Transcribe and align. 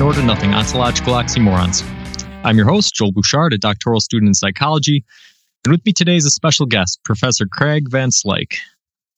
Nowhere 0.00 0.14
to 0.14 0.22
Nothing 0.22 0.54
Ontological 0.54 1.12
Oxymorons. 1.12 1.84
I'm 2.42 2.56
your 2.56 2.66
host, 2.66 2.94
Joel 2.94 3.12
Bouchard, 3.12 3.52
a 3.52 3.58
doctoral 3.58 4.00
student 4.00 4.28
in 4.28 4.34
psychology. 4.34 5.04
And 5.62 5.72
with 5.72 5.84
me 5.84 5.92
today 5.92 6.16
is 6.16 6.24
a 6.24 6.30
special 6.30 6.64
guest, 6.64 7.00
Professor 7.04 7.44
Craig 7.44 7.90
Van 7.90 8.08
Slyke. 8.08 8.56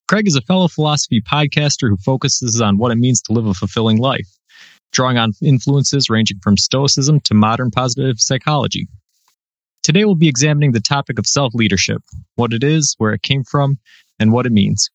Craig 0.09 0.27
is 0.27 0.35
a 0.35 0.41
fellow 0.41 0.67
philosophy 0.67 1.21
podcaster 1.21 1.89
who 1.89 1.97
focuses 1.99 2.61
on 2.61 2.79
what 2.79 2.91
it 2.91 2.97
means 2.97 3.23
to 3.23 3.33
live 3.33 3.47
a 3.47 3.55
fulfilling 3.55 3.99
life, 3.99 4.27
drawing 4.91 5.19
on 5.19 5.35
influences 5.41 6.11
ranging 6.11 6.41
from 6.43 6.57
Stoicism 6.57 7.21
to 7.21 7.35
modern 7.35 7.71
positive 7.71 8.19
psychology. 8.19 8.89
Today, 9.85 10.05
we'll 10.05 10.17
be 10.17 10.27
examining 10.27 10.73
the 10.73 10.81
topic 10.81 11.17
of 11.17 11.29
self 11.29 11.55
leadership, 11.55 12.03
what 12.35 12.53
it 12.53 12.65
is, 12.65 12.97
where 12.99 13.12
it 13.12 13.23
came 13.23 13.45
from, 13.45 13.79
and 14.19 14.33
what 14.33 14.47
it 14.47 14.53
means. 14.53 14.91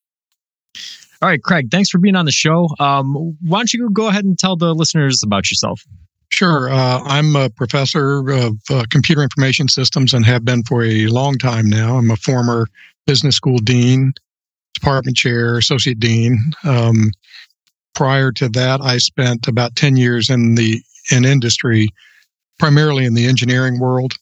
All 1.21 1.29
right, 1.29 1.41
Craig, 1.41 1.71
thanks 1.71 1.89
for 1.89 1.97
being 1.97 2.15
on 2.15 2.25
the 2.25 2.31
show. 2.31 2.69
Um, 2.79 3.35
why 3.41 3.59
don't 3.59 3.73
you 3.73 3.89
go 3.89 4.07
ahead 4.07 4.23
and 4.23 4.37
tell 4.37 4.55
the 4.55 4.73
listeners 4.75 5.23
about 5.23 5.49
yourself? 5.49 5.83
Sure. 6.29 6.69
Uh, 6.69 7.01
I'm 7.03 7.35
a 7.35 7.49
professor 7.49 8.29
of 8.29 8.57
uh, 8.69 8.83
computer 8.89 9.23
information 9.23 9.67
systems 9.67 10.13
and 10.13 10.25
have 10.25 10.45
been 10.45 10.63
for 10.63 10.83
a 10.83 11.07
long 11.07 11.37
time 11.37 11.69
now. 11.69 11.97
I'm 11.97 12.11
a 12.11 12.17
former 12.17 12.67
business 13.07 13.35
school 13.35 13.57
dean, 13.57 14.13
department 14.75 15.17
chair, 15.17 15.57
associate 15.57 15.99
dean. 15.99 16.37
Um, 16.63 17.11
prior 17.95 18.31
to 18.33 18.49
that, 18.49 18.81
I 18.81 18.97
spent 18.97 19.47
about 19.47 19.75
10 19.75 19.95
years 19.95 20.29
in 20.29 20.55
the 20.55 20.81
in 21.11 21.25
industry, 21.25 21.89
primarily 22.59 23.05
in 23.05 23.13
the 23.13 23.25
engineering 23.25 23.79
world. 23.79 24.13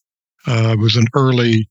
Uh, 0.47 0.69
I 0.71 0.75
was 0.75 0.95
an 0.95 1.07
early 1.15 1.67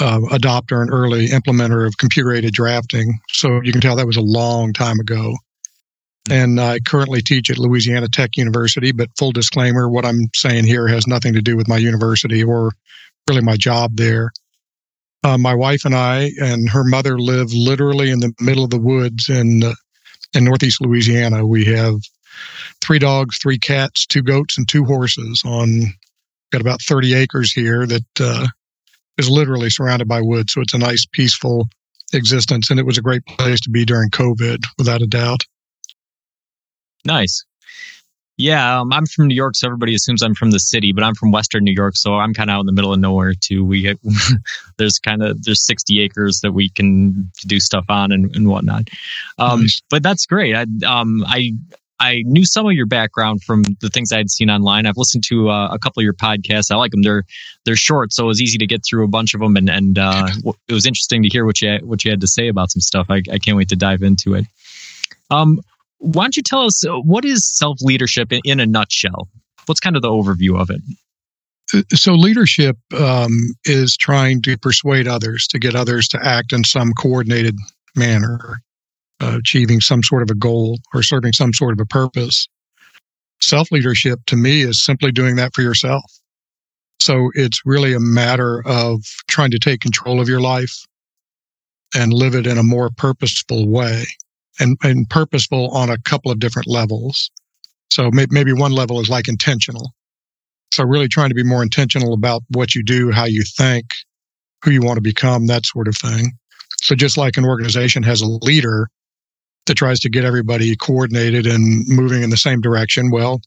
uh, 0.00 0.18
adopter 0.30 0.80
and 0.80 0.92
early 0.92 1.28
implementer 1.28 1.86
of 1.86 1.96
computer 1.98 2.32
aided 2.32 2.52
drafting. 2.52 3.18
So 3.30 3.60
you 3.62 3.72
can 3.72 3.80
tell 3.80 3.96
that 3.96 4.06
was 4.06 4.16
a 4.16 4.22
long 4.22 4.72
time 4.72 4.98
ago. 4.98 5.36
And 6.30 6.58
I 6.58 6.80
currently 6.80 7.20
teach 7.20 7.50
at 7.50 7.58
Louisiana 7.58 8.08
Tech 8.08 8.36
University, 8.36 8.92
but 8.92 9.10
full 9.18 9.32
disclaimer, 9.32 9.90
what 9.90 10.06
I'm 10.06 10.28
saying 10.34 10.64
here 10.64 10.88
has 10.88 11.06
nothing 11.06 11.34
to 11.34 11.42
do 11.42 11.56
with 11.56 11.68
my 11.68 11.76
university 11.76 12.42
or 12.42 12.72
really 13.28 13.42
my 13.42 13.56
job 13.56 13.96
there. 13.96 14.30
Uh, 15.22 15.38
my 15.38 15.54
wife 15.54 15.84
and 15.84 15.94
I 15.94 16.30
and 16.40 16.68
her 16.70 16.84
mother 16.84 17.18
live 17.18 17.52
literally 17.52 18.10
in 18.10 18.20
the 18.20 18.32
middle 18.40 18.64
of 18.64 18.70
the 18.70 18.78
woods 18.78 19.28
in 19.28 19.62
uh, 19.62 19.74
in 20.34 20.44
northeast 20.44 20.80
Louisiana. 20.80 21.46
We 21.46 21.64
have 21.66 21.96
three 22.80 22.98
dogs, 22.98 23.38
three 23.38 23.58
cats, 23.58 24.06
two 24.06 24.22
goats, 24.22 24.58
and 24.58 24.68
two 24.68 24.84
horses 24.84 25.42
on 25.44 25.94
got 26.52 26.60
about 26.60 26.82
30 26.82 27.14
acres 27.14 27.52
here 27.52 27.86
that 27.86 28.20
uh, 28.20 28.46
is 29.18 29.30
literally 29.30 29.70
surrounded 29.70 30.08
by 30.08 30.20
woods. 30.20 30.52
So 30.52 30.60
it's 30.60 30.74
a 30.74 30.78
nice, 30.78 31.06
peaceful 31.12 31.68
existence. 32.12 32.70
And 32.70 32.78
it 32.78 32.86
was 32.86 32.98
a 32.98 33.02
great 33.02 33.24
place 33.26 33.60
to 33.60 33.70
be 33.70 33.84
during 33.84 34.10
COVID, 34.10 34.64
without 34.78 35.02
a 35.02 35.06
doubt. 35.06 35.44
Nice. 37.04 37.44
Yeah, 38.36 38.80
um, 38.80 38.92
I'm 38.92 39.06
from 39.06 39.28
New 39.28 39.34
York, 39.34 39.54
so 39.54 39.68
everybody 39.68 39.94
assumes 39.94 40.20
I'm 40.20 40.34
from 40.34 40.50
the 40.50 40.58
city, 40.58 40.92
but 40.92 41.04
I'm 41.04 41.14
from 41.14 41.30
Western 41.30 41.62
New 41.62 41.72
York, 41.72 41.94
so 41.96 42.14
I'm 42.14 42.34
kind 42.34 42.50
of 42.50 42.54
out 42.54 42.60
in 42.60 42.66
the 42.66 42.72
middle 42.72 42.92
of 42.92 42.98
nowhere 42.98 43.32
too. 43.40 43.64
We 43.64 43.82
get, 43.82 44.00
there's 44.76 44.98
kind 44.98 45.22
of 45.22 45.44
there's 45.44 45.64
60 45.64 46.00
acres 46.00 46.40
that 46.40 46.50
we 46.50 46.68
can 46.68 47.30
do 47.46 47.60
stuff 47.60 47.84
on 47.88 48.10
and, 48.10 48.34
and 48.34 48.48
whatnot. 48.48 48.88
Um, 49.38 49.60
nice. 49.60 49.82
But 49.88 50.02
that's 50.02 50.26
great. 50.26 50.56
I 50.56 50.66
um 50.84 51.22
I 51.24 51.52
I 52.04 52.22
knew 52.26 52.44
some 52.44 52.66
of 52.66 52.72
your 52.72 52.86
background 52.86 53.42
from 53.42 53.62
the 53.80 53.88
things 53.88 54.12
I'd 54.12 54.30
seen 54.30 54.50
online. 54.50 54.84
I've 54.84 54.98
listened 54.98 55.24
to 55.28 55.48
uh, 55.48 55.68
a 55.68 55.78
couple 55.78 56.00
of 56.00 56.04
your 56.04 56.12
podcasts. 56.12 56.70
I 56.70 56.76
like 56.76 56.90
them. 56.90 57.02
They're 57.02 57.24
they're 57.64 57.76
short, 57.76 58.12
so 58.12 58.24
it 58.24 58.26
was 58.26 58.42
easy 58.42 58.58
to 58.58 58.66
get 58.66 58.84
through 58.84 59.04
a 59.04 59.08
bunch 59.08 59.32
of 59.32 59.40
them, 59.40 59.56
and 59.56 59.70
and 59.70 59.98
uh, 59.98 60.28
it 60.68 60.72
was 60.72 60.84
interesting 60.84 61.22
to 61.22 61.28
hear 61.30 61.46
what 61.46 61.62
you 61.62 61.78
what 61.82 62.04
you 62.04 62.10
had 62.10 62.20
to 62.20 62.26
say 62.26 62.48
about 62.48 62.70
some 62.70 62.82
stuff. 62.82 63.06
I, 63.08 63.22
I 63.32 63.38
can't 63.38 63.56
wait 63.56 63.70
to 63.70 63.76
dive 63.76 64.02
into 64.02 64.34
it. 64.34 64.44
Um, 65.30 65.60
why 65.98 66.24
don't 66.24 66.36
you 66.36 66.42
tell 66.42 66.66
us 66.66 66.86
uh, 66.86 66.92
what 66.96 67.24
is 67.24 67.46
self 67.46 67.80
leadership 67.80 68.32
in, 68.32 68.40
in, 68.44 68.60
a 68.60 68.66
nutshell? 68.66 69.28
What's 69.64 69.80
kind 69.80 69.96
of 69.96 70.02
the 70.02 70.10
overview 70.10 70.60
of 70.60 70.68
it? 70.68 70.82
Uh, 71.72 71.82
so 71.96 72.12
leadership 72.12 72.76
um, 72.98 73.54
is 73.64 73.96
trying 73.96 74.42
to 74.42 74.58
persuade 74.58 75.08
others 75.08 75.46
to 75.48 75.58
get 75.58 75.74
others 75.74 76.06
to 76.08 76.22
act 76.22 76.52
in 76.52 76.64
some 76.64 76.92
coordinated 76.92 77.56
manner 77.96 78.60
uh, 79.24 79.38
achieving 79.38 79.80
some 79.80 80.02
sort 80.02 80.22
of 80.22 80.30
a 80.30 80.34
goal 80.34 80.78
or 80.92 81.02
serving 81.02 81.32
some 81.32 81.52
sort 81.52 81.72
of 81.72 81.80
a 81.80 81.86
purpose. 81.86 82.46
Self 83.40 83.72
leadership 83.72 84.20
to 84.26 84.36
me 84.36 84.62
is 84.62 84.82
simply 84.82 85.12
doing 85.12 85.36
that 85.36 85.54
for 85.54 85.62
yourself. 85.62 86.04
So 87.00 87.30
it's 87.34 87.60
really 87.64 87.94
a 87.94 88.00
matter 88.00 88.62
of 88.66 89.02
trying 89.28 89.50
to 89.50 89.58
take 89.58 89.80
control 89.80 90.20
of 90.20 90.28
your 90.28 90.40
life 90.40 90.84
and 91.94 92.12
live 92.12 92.34
it 92.34 92.46
in 92.46 92.58
a 92.58 92.62
more 92.62 92.90
purposeful 92.96 93.68
way 93.68 94.04
and, 94.60 94.76
and 94.82 95.08
purposeful 95.08 95.70
on 95.70 95.90
a 95.90 95.98
couple 95.98 96.30
of 96.30 96.38
different 96.38 96.68
levels. 96.68 97.30
So 97.90 98.10
may, 98.12 98.26
maybe 98.30 98.52
one 98.52 98.72
level 98.72 99.00
is 99.00 99.08
like 99.08 99.28
intentional. 99.28 99.92
So 100.72 100.84
really 100.84 101.08
trying 101.08 101.28
to 101.28 101.34
be 101.34 101.44
more 101.44 101.62
intentional 101.62 102.14
about 102.14 102.42
what 102.50 102.74
you 102.74 102.82
do, 102.82 103.10
how 103.10 103.24
you 103.24 103.42
think, 103.42 103.86
who 104.62 104.70
you 104.70 104.82
want 104.82 104.96
to 104.96 105.02
become, 105.02 105.46
that 105.46 105.66
sort 105.66 105.88
of 105.88 105.96
thing. 105.96 106.32
So 106.80 106.94
just 106.94 107.16
like 107.16 107.36
an 107.36 107.44
organization 107.44 108.02
has 108.02 108.20
a 108.20 108.26
leader, 108.26 108.88
that 109.66 109.74
tries 109.74 110.00
to 110.00 110.10
get 110.10 110.24
everybody 110.24 110.76
coordinated 110.76 111.46
and 111.46 111.86
moving 111.88 112.22
in 112.22 112.30
the 112.30 112.36
same 112.36 112.60
direction. 112.60 113.10
Well, 113.10 113.40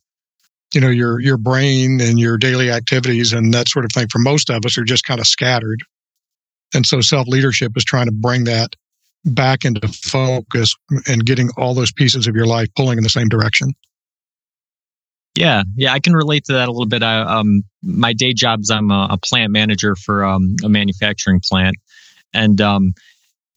you 0.73 0.81
know, 0.81 0.89
your 0.89 1.19
your 1.19 1.37
brain 1.37 2.01
and 2.01 2.19
your 2.19 2.37
daily 2.37 2.71
activities 2.71 3.33
and 3.33 3.53
that 3.53 3.69
sort 3.69 3.85
of 3.85 3.91
thing 3.91 4.07
for 4.09 4.19
most 4.19 4.49
of 4.49 4.65
us 4.65 4.77
are 4.77 4.83
just 4.83 5.05
kind 5.05 5.19
of 5.19 5.27
scattered. 5.27 5.81
And 6.73 6.85
so 6.85 7.01
self 7.01 7.27
leadership 7.27 7.73
is 7.75 7.85
trying 7.85 8.07
to 8.07 8.11
bring 8.11 8.43
that 8.45 8.75
back 9.25 9.65
into 9.65 9.87
focus 9.87 10.75
and 11.07 11.25
getting 11.25 11.49
all 11.57 11.73
those 11.73 11.91
pieces 11.91 12.27
of 12.27 12.35
your 12.35 12.45
life 12.45 12.67
pulling 12.75 12.97
in 12.97 13.03
the 13.03 13.09
same 13.09 13.29
direction. 13.29 13.73
Yeah, 15.35 15.63
yeah, 15.75 15.93
I 15.93 15.99
can 15.99 16.13
relate 16.13 16.45
to 16.45 16.53
that 16.53 16.67
a 16.67 16.71
little 16.71 16.87
bit. 16.87 17.03
I, 17.03 17.21
um, 17.21 17.61
my 17.83 18.13
day 18.13 18.33
job 18.33 18.61
is 18.61 18.71
I'm 18.71 18.89
a, 18.89 19.09
a 19.11 19.17
plant 19.17 19.51
manager 19.51 19.95
for 19.95 20.25
um, 20.25 20.55
a 20.63 20.69
manufacturing 20.69 21.41
plant, 21.47 21.75
and 22.33 22.59
um, 22.59 22.93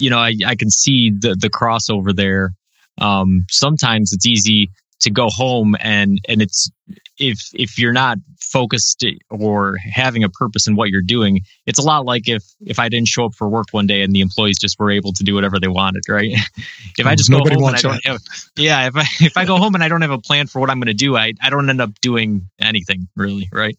you 0.01 0.11
know, 0.11 0.19
I, 0.19 0.35
I 0.47 0.55
can 0.55 0.71
see 0.71 1.11
the, 1.11 1.37
the 1.39 1.51
crossover 1.51 2.15
there. 2.15 2.53
Um, 2.99 3.47
sometimes 3.51 4.13
it's 4.13 4.27
easy 4.27 4.71
to 5.01 5.11
go 5.11 5.29
home 5.29 5.77
and, 5.81 6.21
and 6.29 6.43
it's, 6.43 6.71
if, 7.19 7.39
if 7.55 7.79
you're 7.79 7.93
not 7.93 8.19
focused 8.43 9.05
or 9.31 9.77
having 9.91 10.25
a 10.25 10.29
purpose 10.29 10.67
in 10.67 10.77
what 10.77 10.91
you're 10.91 11.01
doing, 11.01 11.41
it's 11.67 11.79
a 11.79 11.83
lot 11.83 12.05
like 12.05 12.29
if, 12.29 12.43
if 12.61 12.79
I 12.79 12.89
didn't 12.89 13.09
show 13.09 13.27
up 13.27 13.35
for 13.35 13.49
work 13.49 13.69
one 13.71 13.87
day 13.87 14.03
and 14.03 14.15
the 14.15 14.21
employees 14.21 14.59
just 14.59 14.79
were 14.79 14.91
able 14.91 15.13
to 15.15 15.25
do 15.25 15.35
whatever 15.35 15.59
they 15.59 15.69
wanted, 15.69 16.03
right? 16.09 16.33
if 16.99 17.07
I 17.07 17.15
just 17.15 17.31
Nobody 17.31 17.57
go 17.57 17.63
home 17.63 17.69
and 17.69 17.77
I 17.77 17.81
don't 17.81 18.05
have, 18.05 18.21
yeah, 18.57 18.87
if 18.89 18.97
I, 18.97 19.05
if 19.21 19.37
I 19.37 19.45
go 19.47 19.57
home 19.57 19.75
and 19.75 19.83
I 19.83 19.89
don't 19.89 20.03
have 20.03 20.11
a 20.11 20.19
plan 20.19 20.47
for 20.47 20.61
what 20.61 20.69
I'm 20.69 20.79
going 20.79 20.89
to 20.89 20.95
do, 20.95 21.17
I, 21.17 21.33
I 21.41 21.49
don't 21.49 21.69
end 21.71 21.81
up 21.81 21.99
doing 22.01 22.51
anything 22.61 23.09
really, 23.17 23.49
right? 23.53 23.79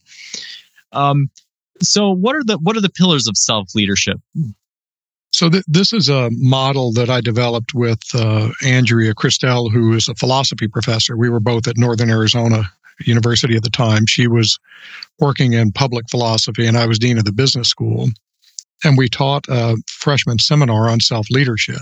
Um, 0.92 1.30
so 1.84 2.12
what 2.12 2.36
are 2.36 2.44
the, 2.44 2.58
what 2.58 2.76
are 2.78 2.81
the 2.81 2.90
pillars 2.90 3.28
of 3.28 3.38
self 3.38 3.76
leadership? 3.76 4.20
So 5.31 5.50
th- 5.50 5.64
this 5.68 5.94
is 5.94 6.09
a 6.09 6.30
model 6.31 6.92
that 6.94 7.10
I 7.10 7.22
developed 7.22 7.74
with 7.74 8.01
uh, 8.13 8.50
Andrea 8.66 9.13
Christel, 9.13 9.72
who 9.72 9.94
is 9.94 10.10
a 10.10 10.16
philosophy 10.16 10.68
professor. 10.68 11.16
We 11.16 11.30
were 11.30 11.39
both 11.39 11.68
at 11.68 11.78
Northern 11.78 12.10
Arizona 12.10 12.69
University 13.00 13.56
at 13.56 13.63
the 13.63 13.69
time. 13.69 14.06
She 14.06 14.28
was 14.28 14.60
working 15.19 15.54
in 15.54 15.72
public 15.72 16.10
philosophy, 16.10 16.68
and 16.68 16.78
I 16.78 16.86
was 16.86 17.00
dean 17.00 17.18
of 17.18 17.25
the 17.25 17.31
business 17.31 17.69
school. 17.69 18.10
And 18.83 18.98
we 18.98 19.07
taught 19.07 19.45
a 19.48 19.78
freshman 19.88 20.39
seminar 20.39 20.89
on 20.89 21.00
self 21.00 21.30
leadership. 21.30 21.81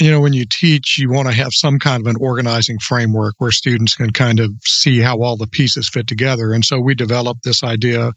You 0.00 0.12
know, 0.12 0.20
when 0.20 0.32
you 0.32 0.46
teach, 0.46 0.96
you 0.98 1.10
want 1.10 1.26
to 1.26 1.34
have 1.34 1.52
some 1.52 1.80
kind 1.80 2.00
of 2.00 2.06
an 2.06 2.16
organizing 2.20 2.78
framework 2.78 3.34
where 3.38 3.50
students 3.50 3.96
can 3.96 4.12
kind 4.12 4.38
of 4.38 4.52
see 4.62 5.00
how 5.00 5.20
all 5.20 5.36
the 5.36 5.48
pieces 5.48 5.88
fit 5.88 6.06
together. 6.06 6.52
And 6.52 6.64
so 6.64 6.78
we 6.78 6.94
developed 6.94 7.42
this 7.42 7.64
idea 7.64 8.12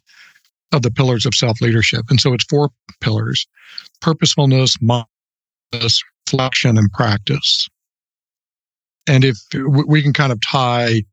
of 0.71 0.81
the 0.81 0.91
pillars 0.91 1.25
of 1.25 1.35
self 1.35 1.61
leadership. 1.61 2.05
And 2.09 2.19
so 2.19 2.33
it's 2.33 2.45
four 2.45 2.69
pillars 2.99 3.47
purposefulness, 4.01 4.75
mindfulness, 4.81 6.03
reflection, 6.27 6.77
and 6.77 6.91
practice. 6.91 7.67
And 9.07 9.23
if 9.23 9.37
we 9.87 10.01
can 10.01 10.13
kind 10.13 10.31
of 10.31 10.39
tie 10.41 11.03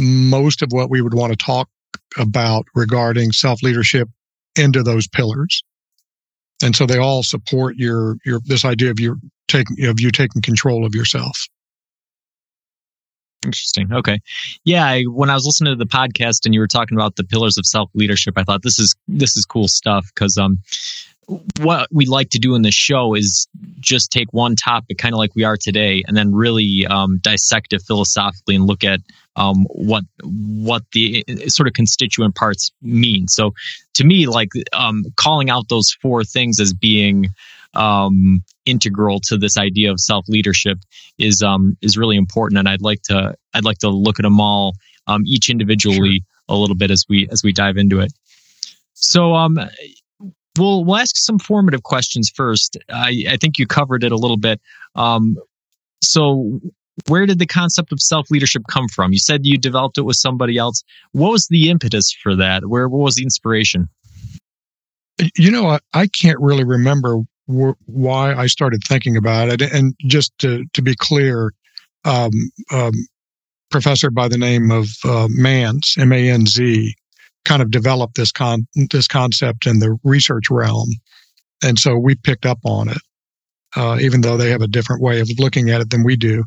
most 0.00 0.62
of 0.62 0.68
what 0.72 0.90
we 0.90 1.00
would 1.00 1.14
want 1.14 1.32
to 1.32 1.36
talk 1.36 1.68
about 2.16 2.64
regarding 2.74 3.32
self 3.32 3.62
leadership 3.62 4.08
into 4.56 4.82
those 4.82 5.06
pillars. 5.08 5.62
And 6.62 6.74
so 6.74 6.86
they 6.86 6.98
all 6.98 7.22
support 7.22 7.76
your, 7.76 8.16
your, 8.24 8.40
this 8.44 8.64
idea 8.64 8.90
of 8.90 8.98
your 8.98 9.16
taking, 9.46 9.84
of 9.86 10.00
you 10.00 10.10
taking 10.10 10.42
control 10.42 10.84
of 10.84 10.94
yourself. 10.94 11.46
Interesting. 13.48 13.90
Okay. 13.92 14.20
Yeah, 14.64 14.84
I, 14.84 15.04
when 15.04 15.30
I 15.30 15.34
was 15.34 15.46
listening 15.46 15.72
to 15.72 15.82
the 15.82 15.88
podcast 15.88 16.44
and 16.44 16.52
you 16.52 16.60
were 16.60 16.66
talking 16.66 16.98
about 16.98 17.16
the 17.16 17.24
pillars 17.24 17.56
of 17.56 17.64
self 17.64 17.90
leadership, 17.94 18.34
I 18.36 18.44
thought 18.44 18.62
this 18.62 18.78
is 18.78 18.94
this 19.08 19.38
is 19.38 19.46
cool 19.46 19.68
stuff 19.68 20.10
because 20.14 20.36
um 20.36 20.58
what 21.60 21.88
we 21.92 22.06
like 22.06 22.30
to 22.30 22.38
do 22.38 22.54
in 22.54 22.62
the 22.62 22.70
show 22.70 23.14
is 23.14 23.48
just 23.80 24.10
take 24.10 24.32
one 24.32 24.56
topic, 24.56 24.98
kind 24.98 25.14
of 25.14 25.18
like 25.18 25.34
we 25.34 25.44
are 25.44 25.56
today, 25.56 26.02
and 26.06 26.16
then 26.16 26.34
really 26.34 26.86
um, 26.86 27.18
dissect 27.22 27.72
it 27.72 27.82
philosophically 27.82 28.54
and 28.54 28.66
look 28.66 28.82
at 28.82 29.00
um, 29.36 29.66
what 29.70 30.04
what 30.22 30.82
the 30.92 31.24
uh, 31.28 31.48
sort 31.48 31.68
of 31.68 31.74
constituent 31.74 32.34
parts 32.34 32.70
mean. 32.82 33.28
So, 33.28 33.52
to 33.94 34.04
me, 34.04 34.26
like 34.26 34.48
um, 34.72 35.04
calling 35.16 35.50
out 35.50 35.68
those 35.68 35.96
four 36.02 36.24
things 36.24 36.60
as 36.60 36.72
being 36.72 37.28
um, 37.74 38.42
integral 38.66 39.20
to 39.24 39.36
this 39.36 39.56
idea 39.56 39.90
of 39.90 40.00
self 40.00 40.28
leadership 40.28 40.78
is 41.18 41.42
um, 41.42 41.76
is 41.82 41.96
really 41.96 42.16
important, 42.16 42.58
and 42.58 42.68
I'd 42.68 42.82
like 42.82 43.02
to 43.02 43.34
I'd 43.54 43.64
like 43.64 43.78
to 43.78 43.88
look 43.88 44.18
at 44.18 44.22
them 44.22 44.40
all 44.40 44.74
um, 45.06 45.22
each 45.26 45.50
individually 45.50 46.22
sure. 46.24 46.56
a 46.56 46.56
little 46.56 46.76
bit 46.76 46.90
as 46.90 47.04
we 47.08 47.28
as 47.30 47.42
we 47.42 47.52
dive 47.52 47.76
into 47.76 48.00
it. 48.00 48.12
So, 48.94 49.34
um, 49.34 49.58
we'll 50.58 50.84
we'll 50.84 50.96
ask 50.96 51.16
some 51.16 51.38
formative 51.38 51.82
questions 51.82 52.30
first. 52.34 52.76
I, 52.88 53.24
I 53.30 53.36
think 53.36 53.58
you 53.58 53.66
covered 53.66 54.04
it 54.04 54.12
a 54.12 54.16
little 54.16 54.36
bit. 54.36 54.60
Um, 54.94 55.36
so, 56.02 56.60
where 57.06 57.26
did 57.26 57.38
the 57.38 57.46
concept 57.46 57.92
of 57.92 58.00
self 58.00 58.30
leadership 58.30 58.62
come 58.68 58.88
from? 58.88 59.12
You 59.12 59.18
said 59.18 59.46
you 59.46 59.58
developed 59.58 59.98
it 59.98 60.02
with 60.02 60.16
somebody 60.16 60.56
else. 60.56 60.82
What 61.12 61.30
was 61.30 61.46
the 61.48 61.70
impetus 61.70 62.12
for 62.12 62.34
that? 62.36 62.66
Where 62.66 62.88
what 62.88 63.04
was 63.04 63.16
the 63.16 63.22
inspiration? 63.22 63.88
You 65.36 65.50
know, 65.50 65.66
I, 65.66 65.78
I 65.94 66.06
can't 66.06 66.38
really 66.40 66.64
remember 66.64 67.22
wh- 67.48 67.78
why 67.86 68.34
I 68.34 68.46
started 68.46 68.82
thinking 68.86 69.16
about 69.16 69.48
it. 69.48 69.62
And 69.62 69.94
just 70.06 70.36
to 70.38 70.64
to 70.72 70.82
be 70.82 70.94
clear, 70.94 71.52
um, 72.04 72.30
um, 72.72 72.92
professor 73.70 74.10
by 74.10 74.28
the 74.28 74.38
name 74.38 74.70
of 74.70 74.88
uh, 75.04 75.28
Manz, 75.30 75.96
M 75.98 76.12
A 76.12 76.30
N 76.30 76.46
Z, 76.46 76.94
kind 77.44 77.62
of 77.62 77.70
developed 77.70 78.16
this 78.16 78.32
con 78.32 78.66
this 78.90 79.08
concept 79.08 79.66
in 79.66 79.78
the 79.78 79.98
research 80.04 80.50
realm, 80.50 80.88
and 81.62 81.78
so 81.78 81.96
we 81.96 82.14
picked 82.14 82.46
up 82.46 82.58
on 82.64 82.88
it, 82.88 83.02
uh, 83.76 83.98
even 84.00 84.20
though 84.20 84.36
they 84.36 84.50
have 84.50 84.62
a 84.62 84.68
different 84.68 85.02
way 85.02 85.20
of 85.20 85.28
looking 85.38 85.70
at 85.70 85.80
it 85.80 85.90
than 85.90 86.04
we 86.04 86.16
do. 86.16 86.44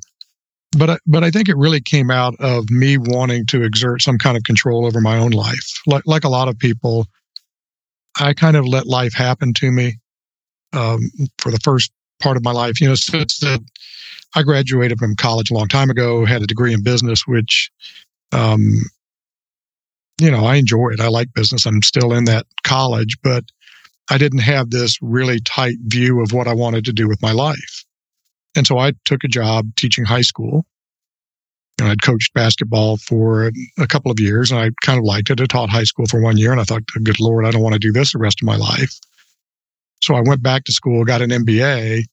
But 0.78 1.02
but 1.06 1.24
I 1.24 1.32
think 1.32 1.50
it 1.50 1.58
really 1.58 1.82
came 1.82 2.10
out 2.10 2.36
of 2.40 2.70
me 2.70 2.98
wanting 2.98 3.46
to 3.48 3.64
exert 3.64 4.02
some 4.02 4.18
kind 4.18 4.38
of 4.38 4.44
control 4.44 4.86
over 4.86 5.02
my 5.02 5.18
own 5.18 5.32
life. 5.32 5.82
Like 5.86 6.04
like 6.06 6.24
a 6.24 6.30
lot 6.30 6.48
of 6.48 6.58
people, 6.58 7.08
I 8.20 8.34
kind 8.34 8.56
of 8.56 8.66
let 8.66 8.88
life 8.88 9.14
happen 9.14 9.54
to 9.56 9.72
me 9.72 9.98
um, 10.74 11.00
for 11.38 11.52
the 11.52 11.60
first 11.60 11.92
part 12.20 12.38
of 12.38 12.44
my 12.44 12.52
life. 12.52 12.80
You 12.80 12.90
know, 12.90 12.96
since 12.96 13.40
the, 13.40 13.64
I 14.36 14.44
graduated 14.44 15.00
from 15.00 15.16
college 15.16 15.52
a 15.52 15.54
long 15.54 15.68
time 15.68 15.90
ago, 15.90 16.26
had 16.26 16.42
a 16.42 16.48
degree 16.48 16.74
in 16.74 16.84
business, 16.84 17.28
which 17.28 17.72
um, 18.32 18.82
you 20.22 20.30
know, 20.30 20.46
I 20.46 20.56
enjoy 20.58 20.90
it. 20.90 21.00
I 21.00 21.08
like 21.08 21.34
business. 21.34 21.66
I'm 21.66 21.82
still 21.82 22.14
in 22.14 22.26
that 22.26 22.46
college, 22.64 23.18
but 23.24 23.44
I 24.10 24.20
didn't 24.20 24.40
have 24.40 24.70
this 24.70 24.98
really 25.02 25.40
tight 25.40 25.78
view 25.86 26.22
of 26.22 26.32
what 26.32 26.48
I 26.48 26.54
wanted 26.54 26.86
to 26.86 26.94
do 26.94 27.08
with 27.08 27.22
my 27.24 27.32
life. 27.32 27.86
And 28.56 28.68
so 28.68 28.78
I 28.78 28.94
took 29.06 29.24
a 29.24 29.30
job 29.30 29.76
teaching 29.76 30.06
high 30.06 30.22
school. 30.22 30.66
And 31.80 31.90
I'd 31.90 32.04
coached 32.04 32.36
basketball 32.36 32.98
for 32.98 33.52
a 33.80 33.88
couple 33.88 34.12
of 34.12 34.20
years 34.20 34.52
and 34.52 34.60
I 34.60 34.70
kind 34.86 35.00
of 35.00 35.06
liked 35.06 35.32
it. 35.32 35.42
I 35.42 35.46
taught 35.46 35.72
high 35.72 35.86
school 35.86 36.06
for 36.06 36.22
one 36.22 36.38
year 36.38 36.52
and 36.52 36.62
I 36.62 36.64
thought, 36.64 36.84
good 37.04 37.20
Lord, 37.20 37.44
I 37.44 37.50
don't 37.50 37.64
want 37.64 37.74
to 37.74 37.80
do 37.80 37.92
this 37.92 38.12
the 38.12 38.20
rest 38.20 38.40
of 38.40 38.46
my 38.46 38.56
life. 38.56 39.00
So 40.04 40.16
I 40.16 40.22
went 40.22 40.42
back 40.42 40.64
to 40.66 40.72
school, 40.72 41.06
got 41.06 41.22
an 41.22 41.30
MBA, 41.30 42.04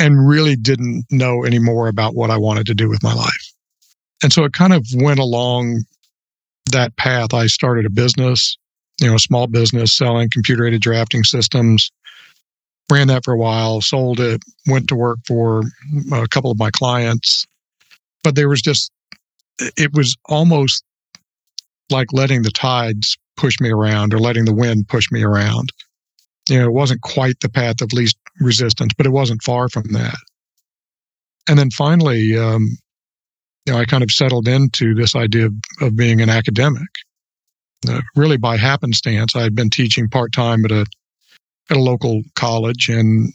and 0.00 0.28
really 0.28 0.56
didn't 0.56 1.04
know 1.10 1.44
any 1.44 1.58
more 1.58 1.88
about 1.88 2.14
what 2.14 2.30
I 2.30 2.36
wanted 2.36 2.66
to 2.66 2.74
do 2.74 2.88
with 2.88 3.02
my 3.02 3.14
life. 3.14 3.52
And 4.22 4.32
so 4.32 4.44
it 4.44 4.52
kind 4.52 4.72
of 4.72 4.84
went 4.94 5.20
along 5.20 5.84
that 6.72 6.96
path, 6.96 7.34
I 7.34 7.46
started 7.46 7.86
a 7.86 7.90
business, 7.90 8.56
you 9.00 9.06
know, 9.06 9.14
a 9.14 9.20
small 9.20 9.46
business 9.46 9.96
selling 9.96 10.30
computer 10.30 10.66
aided 10.66 10.82
drafting 10.82 11.24
systems. 11.24 11.90
Ran 12.90 13.08
that 13.08 13.24
for 13.24 13.32
a 13.32 13.38
while, 13.38 13.80
sold 13.80 14.20
it, 14.20 14.42
went 14.66 14.88
to 14.88 14.94
work 14.94 15.18
for 15.26 15.62
a 16.12 16.28
couple 16.28 16.50
of 16.50 16.58
my 16.58 16.70
clients. 16.70 17.46
But 18.22 18.34
there 18.34 18.48
was 18.48 18.60
just, 18.60 18.90
it 19.58 19.92
was 19.94 20.16
almost 20.26 20.84
like 21.90 22.12
letting 22.12 22.42
the 22.42 22.50
tides 22.50 23.16
push 23.36 23.58
me 23.60 23.70
around 23.70 24.12
or 24.12 24.18
letting 24.18 24.44
the 24.44 24.54
wind 24.54 24.88
push 24.88 25.10
me 25.10 25.22
around. 25.22 25.72
You 26.48 26.60
know, 26.60 26.66
it 26.66 26.72
wasn't 26.72 27.02
quite 27.02 27.40
the 27.40 27.48
path 27.48 27.80
of 27.80 27.92
least 27.92 28.16
resistance, 28.40 28.92
but 28.96 29.06
it 29.06 29.12
wasn't 29.12 29.42
far 29.42 29.68
from 29.68 29.92
that. 29.92 30.16
And 31.48 31.58
then 31.58 31.70
finally, 31.70 32.36
um, 32.36 32.76
you 33.66 33.72
know, 33.72 33.78
I 33.78 33.84
kind 33.84 34.02
of 34.02 34.10
settled 34.10 34.48
into 34.48 34.94
this 34.94 35.14
idea 35.14 35.46
of, 35.46 35.54
of 35.80 35.96
being 35.96 36.20
an 36.20 36.28
academic. 36.28 36.88
Uh, 37.88 38.00
really 38.16 38.36
by 38.36 38.56
happenstance, 38.56 39.36
I 39.36 39.42
had 39.42 39.54
been 39.54 39.70
teaching 39.70 40.08
part 40.08 40.32
time 40.32 40.64
at 40.64 40.72
a 40.72 40.86
at 41.70 41.76
a 41.76 41.80
local 41.80 42.22
college, 42.34 42.88
and 42.88 43.32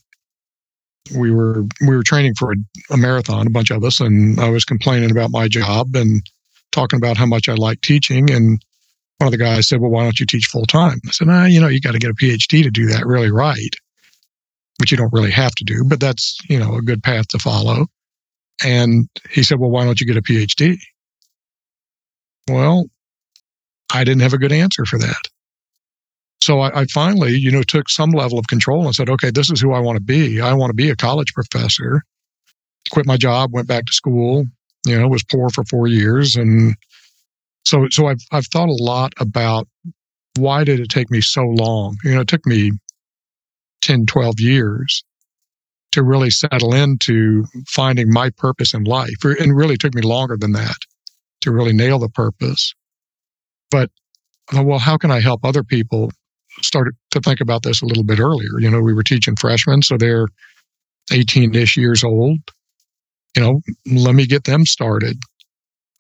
we 1.16 1.32
were 1.32 1.66
we 1.82 1.96
were 1.96 2.04
training 2.04 2.36
for 2.36 2.52
a, 2.52 2.56
a, 2.92 2.98
marathon, 2.98 3.48
a 3.48 3.52
bunch 3.52 3.72
of 3.72 3.84
us, 3.84 4.00
and 4.00 4.40
I 4.40 4.50
was 4.50 4.66
complaining 4.66 5.12
about 5.12 5.32
my 5.32 5.48
job 5.48 5.96
and 5.96 6.22
talking 6.72 6.98
about 6.98 7.18
how 7.18 7.26
much 7.26 7.50
I 7.50 7.56
like 7.56 7.82
teaching. 7.82 8.32
And 8.32 8.64
one 9.19 9.27
of 9.27 9.31
the 9.31 9.38
guys 9.38 9.68
said, 9.68 9.80
"Well, 9.80 9.92
why 9.92 10.04
don't 10.04 10.19
you 10.19 10.25
teach 10.25 10.48
full 10.48 10.66
time?" 10.66 11.00
I 11.07 11.12
said, 11.12 11.30
"Ah, 11.30 11.45
you 11.45 11.62
know, 11.62 11.68
you 11.68 11.80
got 11.80 11.92
to 11.92 12.00
get 12.00 12.12
a 12.12 12.16
PhD 12.16 12.63
to 12.63 12.71
do 12.71 12.88
that 12.88 13.06
really 13.06 13.31
right, 13.31 13.75
which 14.80 14.92
you 14.92 14.98
don't 14.98 15.13
really 15.13 15.31
have 15.31 15.54
to 15.56 15.63
do, 15.63 15.83
but 15.86 16.00
that's 16.00 16.38
you 16.50 16.60
know 16.60 16.75
a 16.75 16.81
good 16.81 17.04
path 17.04 17.27
to 17.30 17.39
follow." 17.39 17.86
And 18.63 19.10
he 19.30 19.44
said, 19.44 19.60
Well, 19.60 19.69
why 19.69 19.86
don't 19.86 20.00
you 20.00 20.07
get 20.07 20.18
a 20.18 20.21
PhD? 20.21 20.77
Well, 22.50 22.86
I 23.94 24.04
didn't 24.04 24.21
have 24.21 24.33
a 24.33 24.38
good 24.38 24.51
answer 24.51 24.86
for 24.86 24.98
that. 25.00 25.21
So 26.42 26.60
I, 26.62 26.81
I, 26.81 26.86
finally, 26.86 27.36
you 27.36 27.51
know, 27.51 27.63
took 27.63 27.89
some 27.89 28.12
level 28.12 28.39
of 28.39 28.48
control 28.48 28.86
and 28.86 28.95
said, 28.95 29.10
okay, 29.10 29.30
this 29.30 29.51
is 29.51 29.60
who 29.60 29.74
I 29.74 29.80
want 29.80 29.98
to 29.98 30.04
be. 30.04 30.39
I 30.39 30.54
want 30.54 30.69
to 30.69 30.75
be 30.75 30.89
a 30.89 30.95
college 30.95 31.33
professor. 31.33 32.01
Quit 32.92 33.06
my 33.06 33.18
job, 33.18 33.51
went 33.54 33.68
back 33.68 33.86
to 33.86 33.94
school, 33.94 34.45
you 34.86 34.98
know, 34.98 35.07
was 35.07 35.24
poor 35.24 35.50
for 35.50 35.66
four 35.66 35.88
years. 35.88 36.36
And 36.38 36.75
so, 37.69 37.88
so 37.92 38.07
I've, 38.07 38.21
I've 38.31 38.48
thought 38.48 38.69
a 38.69 38.83
lot 38.83 39.13
about 39.19 39.68
why 40.38 40.63
did 40.63 40.80
it 40.80 40.89
take 40.89 41.12
me 41.12 41.21
so 41.21 41.44
long? 41.44 41.98
You 42.04 42.16
know, 42.16 42.21
it 42.21 42.27
took 42.27 42.45
me 42.45 42.71
10, 43.81 44.07
12 44.07 44.39
years 44.39 45.04
to 45.92 46.04
really 46.04 46.31
settle 46.31 46.74
into 46.74 47.45
finding 47.68 48.11
my 48.11 48.31
purpose 48.31 48.73
in 48.73 48.83
life. 48.85 49.23
And 49.23 49.56
really 49.56 49.78
took 49.78 49.94
me 49.94 50.02
longer 50.02 50.35
than 50.35 50.54
that 50.54 50.78
to 51.42 51.52
really 51.52 51.73
nail 51.73 51.99
the 51.99 52.09
purpose. 52.09 52.73
But 53.69 53.92
uh, 54.56 54.64
well, 54.64 54.80
how 54.80 54.97
can 54.97 55.11
I 55.11 55.19
help 55.19 55.45
other 55.45 55.64
people 55.64 56.11
start 56.61 56.95
to 57.11 57.19
think 57.19 57.40
about 57.40 57.61
this 57.61 57.83
a 57.83 57.85
little 57.85 58.04
bit 58.04 58.19
earlier? 58.19 58.59
You 58.59 58.71
know, 58.71 58.81
we 58.81 58.94
were 58.94 59.04
teaching 59.04 59.35
freshmen, 59.35 59.83
so 59.83 59.95
they're 59.95 60.28
18 61.11 61.54
ish 61.54 61.78
years 61.78 62.04
old. 62.04 62.40
You 63.35 63.44
know, 63.44 63.61
let 63.85 64.16
me 64.16 64.26
get 64.26 64.45
them 64.45 64.66
started 64.66 65.18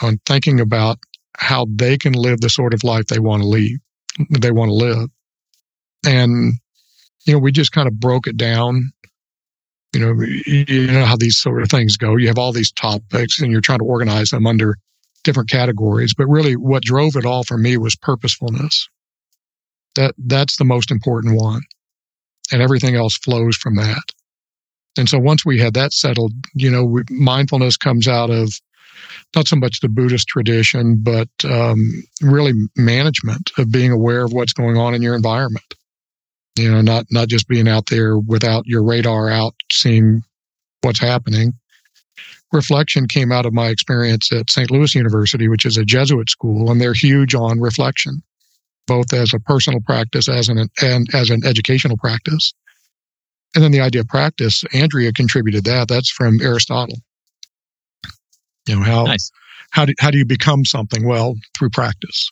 on 0.01 0.19
thinking 0.25 0.59
about 0.59 0.97
how 1.39 1.65
they 1.69 1.97
can 1.97 2.13
live 2.13 2.41
the 2.41 2.49
sort 2.49 2.73
of 2.73 2.83
life 2.83 3.07
they 3.07 3.19
want 3.19 3.41
to 3.41 3.47
leave, 3.47 3.79
they 4.29 4.51
want 4.51 4.69
to 4.69 4.73
live. 4.73 5.09
And, 6.05 6.53
you 7.25 7.33
know, 7.33 7.39
we 7.39 7.51
just 7.51 7.71
kind 7.71 7.87
of 7.87 7.99
broke 7.99 8.27
it 8.27 8.37
down 8.37 8.91
you 9.93 9.99
know, 9.99 10.23
you 10.45 10.87
know 10.87 11.05
how 11.05 11.15
these 11.15 11.37
sort 11.37 11.63
of 11.63 11.69
things 11.69 11.97
go. 11.97 12.15
You 12.15 12.27
have 12.27 12.37
all 12.37 12.51
these 12.51 12.71
topics 12.71 13.39
and 13.39 13.51
you're 13.51 13.61
trying 13.61 13.79
to 13.79 13.85
organize 13.85 14.29
them 14.29 14.45
under 14.45 14.77
different 15.23 15.49
categories. 15.49 16.13
But 16.15 16.27
really 16.27 16.55
what 16.55 16.83
drove 16.83 17.15
it 17.15 17.25
all 17.25 17.43
for 17.43 17.57
me 17.57 17.77
was 17.77 17.95
purposefulness. 17.95 18.87
That 19.95 20.13
that's 20.17 20.57
the 20.57 20.65
most 20.65 20.91
important 20.91 21.39
one. 21.39 21.61
And 22.51 22.61
everything 22.61 22.95
else 22.95 23.17
flows 23.17 23.55
from 23.55 23.75
that. 23.77 24.03
And 24.97 25.09
so 25.09 25.17
once 25.17 25.45
we 25.45 25.59
had 25.59 25.73
that 25.73 25.93
settled, 25.93 26.33
you 26.53 26.69
know, 26.69 26.83
we, 26.83 27.03
mindfulness 27.09 27.77
comes 27.77 28.07
out 28.07 28.29
of 28.29 28.53
not 29.35 29.47
so 29.47 29.55
much 29.55 29.79
the 29.79 29.89
Buddhist 29.89 30.27
tradition, 30.27 30.97
but 31.01 31.29
um, 31.45 32.03
really 32.21 32.53
management 32.75 33.51
of 33.57 33.71
being 33.71 33.91
aware 33.91 34.23
of 34.23 34.33
what's 34.33 34.53
going 34.53 34.77
on 34.77 34.93
in 34.93 35.01
your 35.01 35.15
environment 35.15 35.73
you 36.59 36.69
know, 36.69 36.81
not, 36.81 37.05
not 37.09 37.29
just 37.29 37.47
being 37.47 37.67
out 37.67 37.87
there 37.87 38.17
without 38.17 38.67
your 38.67 38.83
radar 38.83 39.29
out, 39.29 39.55
seeing 39.71 40.23
what's 40.81 40.99
happening. 40.99 41.53
Reflection 42.51 43.07
came 43.07 43.31
out 43.31 43.45
of 43.45 43.53
my 43.53 43.67
experience 43.67 44.31
at 44.33 44.49
St. 44.49 44.69
Louis 44.69 44.93
University, 44.93 45.47
which 45.47 45.65
is 45.65 45.77
a 45.77 45.85
Jesuit 45.85 46.29
school, 46.29 46.69
and 46.69 46.81
they're 46.81 46.93
huge 46.93 47.33
on 47.33 47.61
reflection, 47.61 48.21
both 48.87 49.13
as 49.13 49.33
a 49.33 49.39
personal 49.39 49.79
practice 49.81 50.27
as 50.27 50.49
an, 50.49 50.67
and 50.81 51.13
as 51.13 51.29
an 51.29 51.45
educational 51.45 51.95
practice. 51.95 52.53
And 53.55 53.63
then 53.63 53.71
the 53.71 53.81
idea 53.81 54.01
of 54.01 54.07
practice, 54.07 54.63
Andrea 54.73 55.13
contributed 55.13 55.63
that. 55.63 55.87
That's 55.87 56.09
from 56.09 56.41
Aristotle. 56.41 56.97
You 58.69 58.75
know, 58.75 58.83
how, 58.83 59.03
nice. 59.05 59.31
how, 59.71 59.85
do, 59.85 59.93
how 59.99 60.11
do 60.11 60.17
you 60.17 60.25
become 60.25 60.63
something? 60.63 61.05
Well, 61.05 61.35
through 61.57 61.71
practice. 61.71 62.29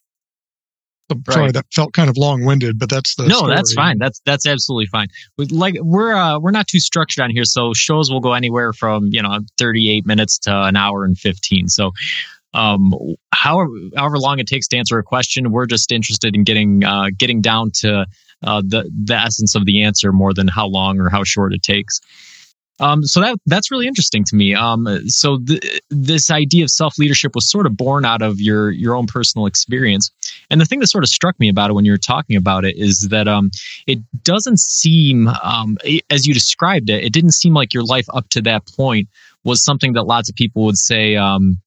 Right. 1.10 1.34
sorry, 1.34 1.52
that 1.52 1.66
felt 1.74 1.94
kind 1.94 2.10
of 2.10 2.18
long 2.18 2.44
winded, 2.44 2.78
but 2.78 2.90
that's 2.90 3.16
the 3.16 3.28
no, 3.28 3.38
story. 3.38 3.56
that's 3.56 3.74
fine. 3.74 3.98
That's 3.98 4.22
that's 4.26 4.46
absolutely 4.46 4.88
fine. 4.88 5.08
Like 5.38 5.78
we're 5.80 6.14
uh, 6.14 6.38
we're 6.38 6.52
not 6.52 6.68
too 6.68 6.82
structured 6.82 7.24
on 7.24 7.30
here, 7.30 7.46
so 7.46 7.74
shows 7.74 8.12
will 8.12 8.20
go 8.20 8.34
anywhere 8.34 8.74
from 8.74 9.08
you 9.08 9.22
know 9.22 9.40
38 9.58 10.06
minutes 10.06 10.38
to 10.40 10.64
an 10.64 10.76
hour 10.76 11.06
and 11.06 11.18
15. 11.18 11.70
So, 11.70 11.92
um, 12.54 12.92
however 13.34 13.72
however 13.96 14.18
long 14.20 14.40
it 14.40 14.48
takes 14.48 14.68
to 14.68 14.78
answer 14.78 15.00
a 15.00 15.04
question, 15.04 15.54
we're 15.54 15.66
just 15.66 15.94
interested 15.94 16.36
in 16.36 16.44
getting 16.44 16.84
uh, 16.84 17.06
getting 17.18 17.40
down 17.40 17.72
to 17.76 18.06
uh, 18.44 18.62
the 18.66 18.92
the 19.06 19.16
essence 19.16 19.56
of 19.56 19.66
the 19.66 19.84
answer 19.84 20.12
more 20.12 20.34
than 20.34 20.50
how 20.50 20.68
long 20.68 21.00
or 21.00 21.10
how 21.10 21.24
short 21.24 21.54
it 21.54 21.64
takes. 21.64 22.02
Um, 22.80 23.04
so 23.04 23.22
that 23.22 23.40
that's 23.46 23.72
really 23.72 23.88
interesting 23.88 24.24
to 24.26 24.36
me. 24.36 24.54
Um, 24.54 24.88
so 25.08 25.40
th- 25.40 25.82
this 25.90 26.30
idea 26.30 26.64
of 26.64 26.70
self 26.70 26.98
leadership 26.98 27.34
was 27.34 27.50
sort 27.50 27.66
of 27.66 27.76
born 27.76 28.06
out 28.06 28.22
of 28.22 28.40
your 28.40 28.72
your 28.72 28.96
own 28.96 29.08
personal 29.08 29.46
experience. 29.48 30.12
And 30.50 30.62
the 30.62 30.66
thing 30.66 30.80
that 30.80 30.88
sort 30.88 31.04
of 31.04 31.10
struck 31.10 31.40
me 31.40 31.50
about 31.50 31.70
it 31.70 31.74
when 31.74 31.86
you 31.86 31.92
were 31.92 31.98
talking 31.98 32.36
about 32.36 32.66
it 32.66 32.78
is 32.78 33.08
that 33.10 33.28
um, 33.28 33.52
it 33.88 34.00
doesn't 34.24 34.60
seem, 34.60 35.28
um, 35.28 35.78
as 36.10 36.28
you 36.28 36.34
described 36.34 36.90
it, 36.90 37.04
it 37.04 37.14
didn't 37.14 37.32
seem 37.32 37.54
like 37.54 37.74
your 37.74 37.84
life 37.84 38.06
up 38.14 38.30
to 38.30 38.42
that 38.42 38.66
point 38.68 39.10
was 39.44 39.64
something 39.64 39.94
that 39.94 40.04
lots 40.04 40.30
of 40.30 40.36
people 40.36 40.66
would 40.66 40.78
say 40.78 41.16
um, 41.16 41.60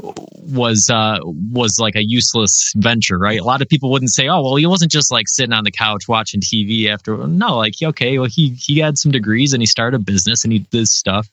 was 0.00 0.88
uh, 0.90 1.18
was 1.24 1.78
like 1.78 1.96
a 1.96 2.04
useless 2.04 2.72
venture, 2.76 3.18
right? 3.18 3.40
A 3.40 3.44
lot 3.44 3.62
of 3.62 3.68
people 3.68 3.90
wouldn't 3.90 4.12
say, 4.12 4.28
"Oh, 4.28 4.42
well, 4.42 4.56
he 4.56 4.66
wasn't 4.66 4.90
just 4.90 5.12
like 5.12 5.28
sitting 5.28 5.52
on 5.52 5.64
the 5.64 5.70
couch 5.70 6.08
watching 6.08 6.40
TV." 6.40 6.88
After 6.88 7.16
no, 7.26 7.56
like 7.56 7.74
okay, 7.82 8.18
well, 8.18 8.28
he 8.28 8.50
he 8.50 8.78
had 8.78 8.98
some 8.98 9.12
degrees 9.12 9.52
and 9.52 9.62
he 9.62 9.66
started 9.66 10.00
a 10.00 10.04
business 10.04 10.44
and 10.44 10.52
he 10.52 10.60
did 10.60 10.70
this 10.70 10.92
stuff. 10.92 11.28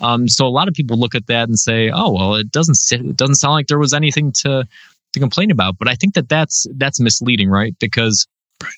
Um, 0.00 0.28
so 0.28 0.46
a 0.46 0.48
lot 0.48 0.68
of 0.68 0.74
people 0.74 0.98
look 0.98 1.14
at 1.14 1.26
that 1.28 1.48
and 1.48 1.58
say, 1.58 1.90
"Oh, 1.90 2.12
well, 2.12 2.34
it 2.34 2.50
doesn't 2.50 2.78
it 2.90 3.16
doesn't 3.16 3.36
sound 3.36 3.54
like 3.54 3.68
there 3.68 3.78
was 3.78 3.94
anything 3.94 4.32
to 4.42 4.66
to 5.12 5.20
complain 5.20 5.50
about." 5.50 5.78
But 5.78 5.88
I 5.88 5.94
think 5.94 6.14
that 6.14 6.28
that's 6.28 6.66
that's 6.74 7.00
misleading, 7.00 7.48
right? 7.48 7.74
Because 7.78 8.26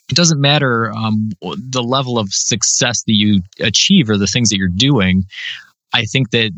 it 0.09 0.15
doesn't 0.15 0.41
matter 0.41 0.93
um, 0.93 1.31
the 1.41 1.83
level 1.83 2.19
of 2.19 2.33
success 2.33 3.03
that 3.05 3.15
you 3.15 3.43
achieve 3.61 4.11
or 4.11 4.17
the 4.17 4.27
things 4.27 4.51
that 4.51 4.59
you're 4.59 4.69
doing. 4.69 5.25
I 5.93 6.05
think 6.05 6.31
that 6.31 6.53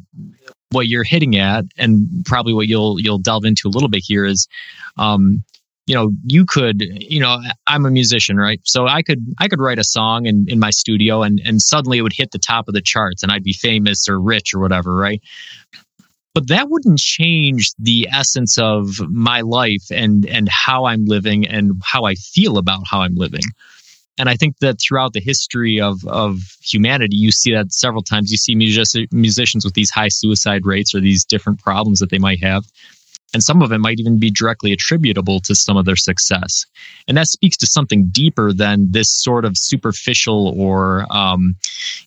what 0.70 0.87
you're 0.87 1.04
hitting 1.04 1.37
at, 1.37 1.64
and 1.76 2.25
probably 2.26 2.52
what 2.52 2.66
you'll 2.66 3.00
you'll 3.00 3.18
delve 3.18 3.44
into 3.44 3.68
a 3.68 3.70
little 3.70 3.88
bit 3.88 4.02
here 4.04 4.25
is, 4.25 4.48
um, 4.96 5.44
you 5.87 5.94
know, 5.94 6.10
you 6.25 6.44
could, 6.44 6.82
you 6.82 7.20
know, 7.20 7.40
I'm 7.66 7.87
a 7.87 7.90
musician, 7.90 8.37
right? 8.37 8.60
So 8.64 8.87
I 8.87 9.02
could 9.02 9.25
I 9.38 9.48
could 9.48 9.60
write 9.60 9.78
a 9.78 9.84
song 9.84 10.26
in, 10.26 10.46
in 10.48 10.58
my 10.58 10.70
studio, 10.70 11.22
and 11.22 11.40
and 11.44 11.62
suddenly 11.62 11.98
it 11.98 12.02
would 12.02 12.12
hit 12.14 12.30
the 12.30 12.38
top 12.38 12.68
of 12.68 12.75
the 12.75 12.82
charts, 12.82 13.22
and 13.22 13.32
I'd 13.32 13.44
be 13.44 13.54
famous 13.54 14.08
or 14.08 14.20
rich 14.20 14.54
or 14.54 14.60
whatever, 14.60 14.94
right? 14.94 15.22
But 16.34 16.48
that 16.48 16.68
wouldn't 16.68 16.98
change 16.98 17.72
the 17.78 18.08
essence 18.12 18.58
of 18.58 19.00
my 19.08 19.40
life 19.40 19.90
and 19.90 20.26
and 20.26 20.48
how 20.48 20.84
I'm 20.84 21.06
living 21.06 21.46
and 21.46 21.80
how 21.82 22.04
I 22.04 22.14
feel 22.14 22.58
about 22.58 22.82
how 22.88 23.00
I'm 23.00 23.14
living. 23.14 23.40
And 24.18 24.28
I 24.28 24.37
think 24.37 24.58
that 24.58 24.80
throughout 24.80 25.12
the 25.12 25.20
history 25.20 25.80
of, 25.80 26.04
of 26.06 26.38
humanity, 26.60 27.16
you 27.16 27.30
see 27.30 27.52
that 27.54 27.72
several 27.72 28.02
times. 28.02 28.30
You 28.30 28.37
see 28.37 28.54
music, 28.54 29.12
musicians 29.12 29.64
with 29.64 29.75
these 29.75 29.90
high 29.90 30.08
suicide 30.08 30.66
rates 30.66 30.94
or 30.94 31.00
these 31.00 31.25
different 31.25 31.62
problems 31.62 32.00
that 32.00 32.10
they 32.10 32.18
might 32.18 32.42
have. 32.42 32.64
And 33.34 33.42
some 33.42 33.60
of 33.60 33.72
it 33.72 33.78
might 33.78 34.00
even 34.00 34.18
be 34.18 34.30
directly 34.30 34.72
attributable 34.72 35.40
to 35.40 35.54
some 35.54 35.76
of 35.76 35.84
their 35.84 35.96
success. 35.96 36.64
And 37.06 37.16
that 37.16 37.26
speaks 37.28 37.58
to 37.58 37.66
something 37.66 38.08
deeper 38.10 38.52
than 38.54 38.90
this 38.90 39.10
sort 39.10 39.44
of 39.44 39.52
superficial 39.56 40.54
or, 40.58 41.06
um, 41.10 41.54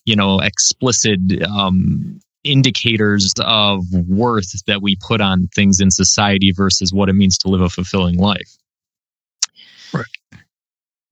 you 0.03 0.15
know, 0.15 0.39
explicit 0.39 1.20
um, 1.48 2.20
indicators 2.44 3.32
of 3.39 3.84
worth 3.94 4.65
that 4.65 4.82
we 4.82 4.98
put 5.00 5.22
on 5.22 5.48
things 5.53 5.80
in 5.80 5.91
society 5.91 6.51
versus 6.51 6.91
what 6.91 7.08
it 7.08 7.13
means 7.13 7.38
to 7.38 7.50
live 7.50 7.62
a 7.62 7.70
fulfilling 7.70 8.18
life. 8.18 8.58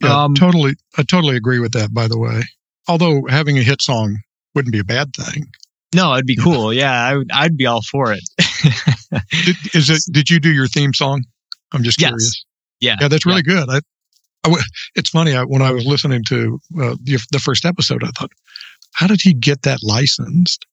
Yeah, 0.01 0.23
um, 0.23 0.35
totally. 0.35 0.75
I 0.97 1.03
totally 1.03 1.35
agree 1.35 1.59
with 1.59 1.73
that. 1.73 1.93
By 1.93 2.07
the 2.07 2.17
way, 2.17 2.43
although 2.87 3.23
having 3.29 3.57
a 3.57 3.63
hit 3.63 3.81
song 3.81 4.19
wouldn't 4.55 4.71
be 4.71 4.79
a 4.79 4.83
bad 4.83 5.13
thing. 5.13 5.47
No, 5.93 6.13
it'd 6.13 6.25
be 6.25 6.35
cool. 6.35 6.71
Yeah, 6.71 6.91
I 6.91 7.17
would, 7.17 7.31
I'd 7.31 7.57
be 7.57 7.65
all 7.65 7.81
for 7.81 8.13
it. 8.13 8.21
did, 9.45 9.55
is 9.73 9.89
it? 9.89 10.03
Did 10.11 10.29
you 10.29 10.39
do 10.39 10.51
your 10.51 10.67
theme 10.67 10.93
song? 10.93 11.23
I'm 11.71 11.83
just 11.83 11.97
curious. 11.97 12.23
Yes. 12.23 12.45
Yeah, 12.79 12.95
yeah, 13.01 13.07
that's 13.07 13.25
really 13.25 13.43
yeah. 13.45 13.65
good. 13.65 13.69
I, 13.69 13.79
I, 14.45 14.61
it's 14.95 15.09
funny 15.09 15.35
I, 15.35 15.43
when 15.43 15.61
I 15.61 15.71
was 15.71 15.85
listening 15.85 16.23
to 16.25 16.59
uh, 16.79 16.95
the, 17.03 17.19
the 17.31 17.39
first 17.39 17.65
episode, 17.65 18.03
I 18.03 18.09
thought, 18.09 18.31
how 18.93 19.07
did 19.07 19.21
he 19.21 19.33
get 19.33 19.63
that 19.63 19.79
licensed? 19.83 20.65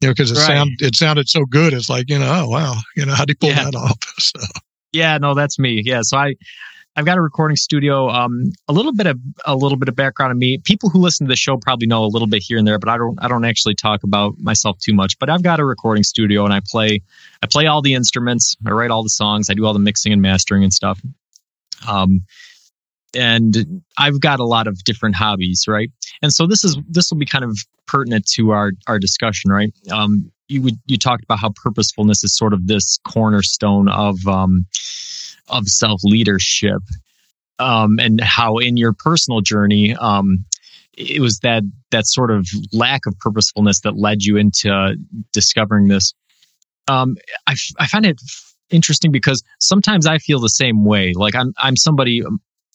You 0.00 0.08
know, 0.08 0.12
because 0.12 0.32
it 0.32 0.36
right. 0.36 0.46
sound 0.46 0.70
it 0.80 0.96
sounded 0.96 1.28
so 1.28 1.44
good. 1.44 1.72
It's 1.72 1.88
like 1.88 2.08
you 2.08 2.18
know, 2.18 2.44
oh 2.44 2.48
wow, 2.48 2.74
you 2.96 3.06
know, 3.06 3.14
how 3.14 3.24
did 3.24 3.36
he 3.40 3.46
pull 3.46 3.56
yeah. 3.56 3.64
that 3.64 3.74
off? 3.74 3.98
So. 4.18 4.40
Yeah, 4.92 5.18
no, 5.18 5.34
that's 5.34 5.58
me. 5.58 5.82
Yeah, 5.84 6.02
so 6.02 6.16
I 6.18 6.34
I've 6.96 7.04
got 7.04 7.18
a 7.18 7.20
recording 7.20 7.56
studio. 7.56 8.08
Um, 8.08 8.52
a 8.68 8.72
little 8.72 8.92
bit 8.92 9.06
of 9.06 9.18
a 9.44 9.56
little 9.56 9.76
bit 9.76 9.88
of 9.88 9.96
background 9.96 10.30
on 10.30 10.38
me. 10.38 10.58
People 10.58 10.90
who 10.90 11.00
listen 11.00 11.26
to 11.26 11.30
the 11.30 11.36
show 11.36 11.56
probably 11.56 11.86
know 11.88 12.04
a 12.04 12.06
little 12.06 12.28
bit 12.28 12.42
here 12.42 12.56
and 12.56 12.66
there, 12.66 12.78
but 12.78 12.88
I 12.88 12.96
don't 12.96 13.18
I 13.20 13.28
don't 13.28 13.44
actually 13.44 13.74
talk 13.74 14.04
about 14.04 14.34
myself 14.38 14.78
too 14.78 14.94
much. 14.94 15.18
But 15.18 15.28
I've 15.28 15.42
got 15.42 15.58
a 15.58 15.64
recording 15.64 16.04
studio 16.04 16.44
and 16.44 16.54
I 16.54 16.60
play 16.64 17.02
I 17.42 17.46
play 17.46 17.66
all 17.66 17.82
the 17.82 17.94
instruments. 17.94 18.56
I 18.64 18.70
write 18.70 18.90
all 18.90 19.02
the 19.02 19.08
songs. 19.08 19.50
I 19.50 19.54
do 19.54 19.66
all 19.66 19.72
the 19.72 19.80
mixing 19.80 20.12
and 20.12 20.22
mastering 20.22 20.62
and 20.62 20.72
stuff. 20.72 21.00
Um, 21.88 22.22
and 23.16 23.82
I've 23.98 24.20
got 24.20 24.40
a 24.40 24.44
lot 24.44 24.66
of 24.66 24.82
different 24.84 25.16
hobbies, 25.16 25.64
right? 25.68 25.90
And 26.22 26.32
so 26.32 26.46
this 26.46 26.64
is 26.64 26.76
this 26.88 27.10
will 27.10 27.18
be 27.18 27.26
kind 27.26 27.44
of 27.44 27.58
pertinent 27.86 28.26
to 28.34 28.52
our 28.52 28.70
our 28.86 29.00
discussion, 29.00 29.50
right? 29.50 29.72
Um, 29.90 30.30
you 30.46 30.62
would 30.62 30.78
you 30.86 30.96
talked 30.96 31.24
about 31.24 31.40
how 31.40 31.50
purposefulness 31.56 32.22
is 32.22 32.36
sort 32.36 32.52
of 32.52 32.66
this 32.68 32.98
cornerstone 33.04 33.88
of 33.88 34.16
um, 34.28 34.66
of 35.48 35.68
self 35.68 36.00
leadership, 36.04 36.82
um, 37.58 37.98
and 37.98 38.20
how 38.20 38.58
in 38.58 38.76
your 38.76 38.92
personal 38.92 39.40
journey, 39.40 39.94
um, 39.94 40.44
it 40.96 41.20
was 41.20 41.38
that 41.40 41.62
that 41.90 42.06
sort 42.06 42.30
of 42.30 42.48
lack 42.72 43.06
of 43.06 43.18
purposefulness 43.18 43.80
that 43.80 43.96
led 43.96 44.22
you 44.22 44.36
into 44.36 44.96
discovering 45.32 45.88
this. 45.88 46.14
Um, 46.88 47.16
I, 47.46 47.54
I 47.78 47.86
find 47.86 48.04
it 48.06 48.20
interesting 48.70 49.12
because 49.12 49.42
sometimes 49.60 50.06
I 50.06 50.18
feel 50.18 50.40
the 50.40 50.48
same 50.48 50.84
way. 50.84 51.12
Like 51.14 51.34
I'm 51.34 51.52
I'm 51.58 51.76
somebody. 51.76 52.22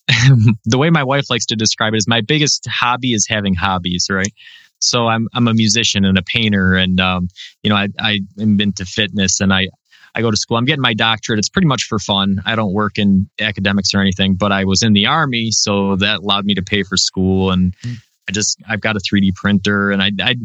the 0.66 0.78
way 0.80 0.90
my 0.90 1.04
wife 1.04 1.30
likes 1.30 1.46
to 1.46 1.56
describe 1.56 1.94
it 1.94 1.98
is 1.98 2.08
my 2.08 2.22
biggest 2.22 2.68
hobby 2.68 3.14
is 3.14 3.28
having 3.30 3.54
hobbies, 3.54 4.08
right? 4.10 4.34
So 4.80 5.08
I'm 5.08 5.28
I'm 5.34 5.48
a 5.48 5.54
musician 5.54 6.06
and 6.06 6.18
a 6.18 6.24
painter, 6.24 6.74
and 6.76 7.00
um, 7.00 7.28
you 7.64 7.70
know 7.70 7.76
I 7.76 7.90
I 8.00 8.20
am 8.40 8.60
into 8.60 8.86
fitness, 8.86 9.40
and 9.40 9.54
I 9.54 9.68
I 10.16 10.22
go 10.22 10.32
to 10.32 10.38
school. 10.38 10.58
I'm 10.58 10.66
getting 10.66 10.82
my 10.82 10.94
doctorate. 10.94 11.40
It's 11.40 11.50
pretty 11.50 11.68
much 11.68 11.84
for 11.84 12.00
fun. 12.00 12.42
I 12.46 12.56
don't 12.56 12.74
work 12.74 12.98
in 12.98 13.30
academics 13.40 13.94
or 13.94 14.02
anything, 14.02 14.36
but 14.36 14.52
I 14.52 14.66
was 14.66 14.84
in 14.84 14.94
the 14.94 15.06
army, 15.06 15.52
so 15.52 15.96
that 15.98 16.20
allowed 16.20 16.46
me 16.46 16.56
to 16.56 16.62
pay 16.62 16.84
for 16.84 16.98
school. 16.98 17.52
And 17.52 17.76
mm. 17.78 17.96
I 18.28 18.32
just 18.32 18.60
I've 18.68 18.82
got 18.82 18.96
a 18.96 19.00
3D 19.00 19.36
printer, 19.36 19.92
and 19.92 20.02
I 20.02 20.12
I 20.22 20.36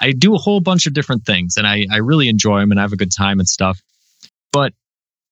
I 0.00 0.12
do 0.12 0.34
a 0.34 0.38
whole 0.38 0.60
bunch 0.60 0.86
of 0.86 0.94
different 0.94 1.24
things, 1.24 1.56
and 1.56 1.66
I 1.66 1.84
I 1.90 1.98
really 1.98 2.28
enjoy 2.28 2.60
them, 2.60 2.70
and 2.70 2.80
I 2.80 2.82
have 2.82 2.92
a 2.92 2.96
good 2.96 3.12
time 3.16 3.38
and 3.38 3.48
stuff. 3.48 3.80
But 4.52 4.72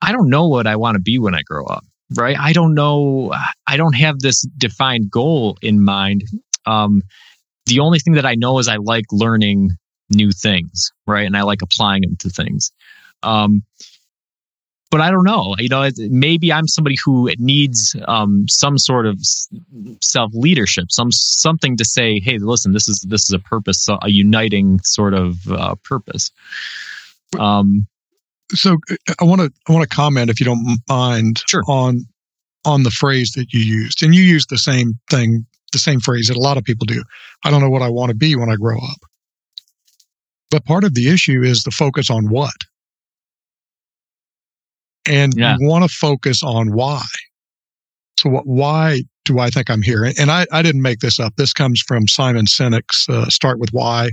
I 0.01 0.13
don't 0.13 0.31
know 0.31 0.49
what 0.49 0.67
I 0.67 0.77
want 0.77 0.97
to 0.97 1.01
be 1.01 1.19
when 1.19 1.35
I 1.35 1.43
grow 1.43 1.67
up, 1.67 1.85
right? 2.15 2.39
I 2.39 2.53
don't 2.53 2.75
know. 2.75 3.35
I 3.67 3.77
don't 3.77 3.95
have 3.95 4.19
this 4.21 4.43
defined 4.57 5.11
goal 5.11 5.59
in 5.63 5.83
mind. 5.83 6.25
Um, 6.67 7.03
the 7.67 7.81
only 7.81 7.99
thing 7.99 8.15
that 8.15 8.27
I 8.27 8.35
know 8.35 8.59
is 8.59 8.69
I 8.69 8.77
like 8.77 9.05
learning 9.11 9.71
new 10.11 10.31
things, 10.33 10.91
right? 11.07 11.27
And 11.27 11.37
I 11.37 11.43
like 11.43 11.63
applying 11.63 12.03
them 12.03 12.17
to 12.21 12.31
things. 12.31 12.73
Um, 13.23 13.63
but 14.91 15.01
I 15.01 15.11
don't 15.11 15.25
know. 15.25 15.55
You 15.59 15.69
know, 15.69 15.89
maybe 16.09 16.53
I'm 16.53 16.67
somebody 16.67 16.97
who 17.05 17.31
needs 17.39 17.95
um, 18.07 18.47
some 18.49 18.79
sort 18.79 19.07
of 19.07 19.21
self 20.01 20.33
leadership, 20.35 20.87
some 20.91 21.13
something 21.13 21.77
to 21.77 21.85
say, 21.85 22.21
"Hey, 22.21 22.39
listen, 22.39 22.73
this 22.73 22.89
is 22.89 23.05
this 23.09 23.25
is 23.25 23.33
a 23.33 23.39
purpose, 23.39 23.87
a 23.89 24.09
uniting 24.09 24.81
sort 24.81 25.15
of 25.15 25.37
uh, 25.51 25.75
purpose." 25.85 26.31
Um, 27.39 27.87
so 28.55 28.79
I 29.21 29.25
want 29.25 29.43
to 29.43 29.53
I 29.69 29.73
want 29.73 29.89
to 29.89 29.95
comment, 29.95 30.31
if 30.31 30.41
you 30.41 30.47
don't 30.47 30.81
mind, 30.89 31.43
sure. 31.47 31.63
on 31.69 32.07
on 32.65 32.83
the 32.83 32.91
phrase 32.91 33.33
that 33.33 33.53
you 33.53 33.61
used, 33.61 34.03
and 34.03 34.15
you 34.15 34.23
used 34.23 34.49
the 34.49 34.59
same 34.59 34.99
thing, 35.11 35.45
the 35.73 35.79
same 35.79 36.01
phrase 36.01 36.29
that 36.29 36.37
a 36.37 36.41
lot 36.41 36.57
of 36.57 36.65
people 36.65 36.87
do. 36.87 37.03
I 37.45 37.51
don't 37.51 37.61
know 37.61 37.71
what 37.71 37.83
I 37.83 37.89
want 37.89 38.11
to 38.11 38.17
be 38.17 38.37
when 38.37 38.51
I 38.51 38.57
grow 38.57 38.79
up. 38.79 39.01
But 40.51 40.65
part 40.65 40.85
of 40.85 40.95
the 40.95 41.11
issue 41.11 41.43
is 41.43 41.63
the 41.63 41.71
focus 41.71 42.09
on 42.09 42.31
what 42.31 42.55
and 45.09 45.35
yeah. 45.37 45.57
you 45.59 45.69
want 45.69 45.89
to 45.89 45.95
focus 45.95 46.43
on 46.43 46.73
why. 46.73 47.03
So 48.19 48.31
what, 48.31 48.47
why 48.47 49.03
do 49.25 49.39
I 49.39 49.49
think 49.51 49.71
I'm 49.71 49.83
here? 49.83 50.05
And 50.05 50.31
I, 50.31 50.47
I 50.53 50.63
didn't 50.63 50.83
make 50.83 51.01
this 51.01 51.21
up. 51.21 51.37
This 51.37 51.53
comes 51.53 51.81
from 51.81 52.09
Simon 52.09 52.47
Sinek's 52.47 53.09
uh, 53.09 53.27
Start 53.27 53.59
with 53.59 53.71
Why, 53.71 54.11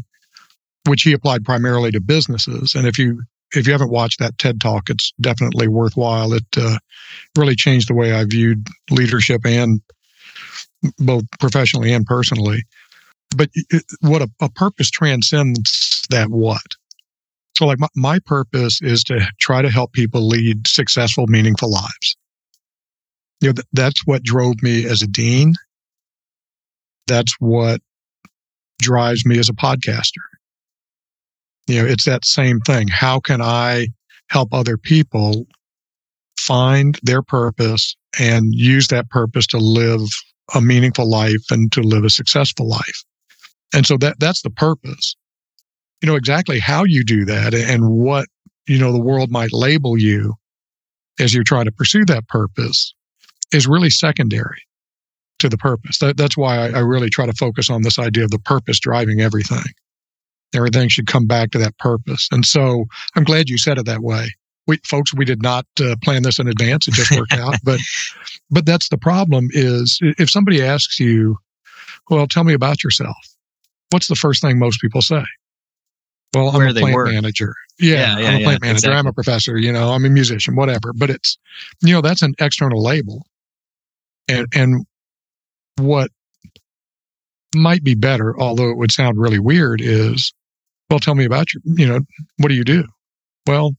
which 0.88 1.04
he 1.04 1.14
applied 1.14 1.44
primarily 1.44 1.92
to 1.92 2.00
businesses. 2.00 2.76
And 2.76 2.88
if 2.88 2.98
you 2.98 3.24
if 3.54 3.68
you 3.68 3.74
haven't 3.74 3.92
watched 3.92 4.20
that 4.20 4.38
TED 4.38 4.60
Talk, 4.60 4.90
it's 4.90 5.14
definitely 5.22 5.68
worthwhile. 5.68 6.34
It 6.34 6.46
uh, 6.58 6.78
really 7.38 7.56
changed 7.56 7.90
the 7.90 7.96
way 7.96 8.14
I 8.14 8.26
viewed 8.26 8.68
leadership 8.90 9.42
and 9.46 9.82
both 10.98 11.24
professionally 11.40 11.94
and 11.94 12.06
personally. 12.06 12.64
But 13.36 13.50
it, 13.54 13.84
what 14.02 14.22
a, 14.22 14.30
a 14.42 14.50
purpose 14.50 14.90
transcends 14.90 16.06
that 16.10 16.30
what. 16.30 16.75
So, 17.58 17.66
like, 17.66 17.80
my, 17.80 17.88
my 17.96 18.20
purpose 18.26 18.82
is 18.82 19.04
to 19.06 19.26
try 19.40 19.62
to 19.62 19.70
help 19.70 19.94
people 19.94 20.28
lead 20.28 20.68
successful, 20.68 21.26
meaningful 21.28 21.72
lives. 21.72 22.18
You 23.42 23.50
know, 23.50 23.54
th- 23.54 23.68
that's 23.74 24.06
what 24.06 24.24
drove 24.24 24.62
me 24.62 24.86
as 24.86 25.02
a 25.02 25.08
dean. 25.08 25.54
That's 27.08 27.34
what 27.40 27.82
drives 28.80 29.26
me 29.26 29.40
as 29.40 29.50
a 29.50 29.54
podcaster. 29.54 30.24
You 31.68 31.82
know, 31.82 31.88
it's 31.88 32.06
that 32.06 32.26
same 32.26 32.60
thing. 32.60 32.88
How 32.88 33.20
can 33.20 33.42
I 33.42 33.88
help 34.30 34.54
other 34.54 34.78
people 34.78 35.46
find 36.38 37.00
their 37.04 37.22
purpose 37.22 37.96
and 38.20 38.54
use 38.54 38.88
that 38.90 39.10
purpose 39.10 39.48
to 39.48 39.58
live 39.58 40.02
a 40.54 40.62
meaningful 40.62 41.10
life 41.10 41.44
and 41.50 41.72
to 41.72 41.82
live 41.82 42.04
a 42.04 42.10
successful 42.10 42.68
life. 42.68 43.04
And 43.74 43.86
so 43.86 43.98
that 43.98 44.20
that's 44.20 44.42
the 44.42 44.50
purpose. 44.50 45.16
You 46.06 46.12
know 46.12 46.18
exactly 46.18 46.60
how 46.60 46.84
you 46.84 47.04
do 47.04 47.26
that 47.26 47.56
and 47.56 47.90
what 47.90 48.28
you 48.68 48.78
know 48.78 48.92
the 48.92 49.02
world 49.02 49.32
might 49.32 49.52
label 49.52 49.98
you 49.98 50.36
as 51.20 51.34
you're 51.34 51.44
trying 51.44 51.66
to 51.66 51.72
pursue 51.72 52.06
that 52.06 52.28
purpose 52.28 52.94
is 53.52 53.66
really 53.66 53.90
secondary 53.90 54.62
to 55.40 55.50
the 55.50 55.58
purpose. 55.58 55.98
That, 55.98 56.16
that's 56.16 56.38
why 56.38 56.58
I, 56.58 56.66
I 56.74 56.80
really 56.82 57.10
try 57.10 57.26
to 57.26 57.34
focus 57.34 57.72
on 57.72 57.82
this 57.82 57.98
idea 57.98 58.24
of 58.24 58.30
the 58.30 58.38
purpose 58.38 58.80
driving 58.80 59.20
everything. 59.20 59.64
Everything 60.54 60.90
should 60.90 61.08
come 61.08 61.26
back 61.26 61.50
to 61.54 61.58
that 61.58 61.76
purpose. 61.80 62.30
And 62.32 62.46
so 62.46 62.86
I'm 63.16 63.24
glad 63.24 63.50
you 63.50 63.58
said 63.58 63.80
it 63.80 63.88
that 63.88 64.02
way. 64.02 64.28
We, 64.68 64.78
folks, 64.86 65.12
we 65.12 65.26
did 65.26 65.42
not 65.42 65.66
uh, 65.82 65.96
plan 66.04 66.22
this 66.22 66.38
in 66.38 66.48
advance. 66.48 66.88
It 66.88 66.94
just 66.94 67.18
worked 67.18 67.34
out. 67.40 67.56
But, 67.64 67.80
but 68.52 68.68
that's 68.68 68.90
the 68.90 69.00
problem 69.00 69.48
is 69.54 69.98
if 70.20 70.30
somebody 70.30 70.62
asks 70.62 71.00
you, 71.00 71.40
well, 72.12 72.28
tell 72.28 72.44
me 72.44 72.54
about 72.54 72.84
yourself. 72.84 73.18
What's 73.90 74.08
the 74.08 74.14
first 74.14 74.44
thing 74.44 74.60
most 74.60 74.80
people 74.82 75.02
say? 75.02 75.24
Well, 76.36 76.50
I'm 76.50 76.58
Where 76.58 76.68
a 76.68 76.74
they 76.74 76.82
plant 76.82 76.96
work. 76.96 77.08
manager. 77.12 77.56
Yeah, 77.80 78.18
Yeah, 78.18 78.20
yeah, 78.20 78.28
I'm 78.28 78.36
a 78.36 78.44
plant 78.44 78.60
yeah, 78.64 78.68
manager. 78.70 78.92
I'm 78.92 79.08
a 79.08 79.14
professor. 79.14 79.58
You 79.58 79.72
know, 79.72 79.92
I'm 79.92 80.06
a 80.06 80.10
musician, 80.10 80.56
whatever. 80.56 80.92
But 80.94 81.10
it's, 81.10 81.38
you 81.82 81.94
know, 81.94 82.02
that's 82.02 82.22
an 82.22 82.34
external 82.40 82.84
label. 82.84 83.26
And, 84.28 84.48
and 84.54 84.86
what 85.78 86.12
might 87.56 87.84
be 87.84 87.96
better, 87.96 88.38
although 88.40 88.70
it 88.70 88.78
would 88.78 88.92
sound 88.92 89.18
really 89.20 89.40
weird, 89.40 89.80
is, 89.82 90.34
well, 90.90 91.00
tell 91.00 91.16
me 91.16 91.26
about 91.26 91.54
you. 91.54 91.62
You 91.64 91.88
know, 91.88 92.00
what 92.38 92.50
do 92.50 92.56
you 92.56 92.64
do? 92.64 92.84
Well, 93.48 93.72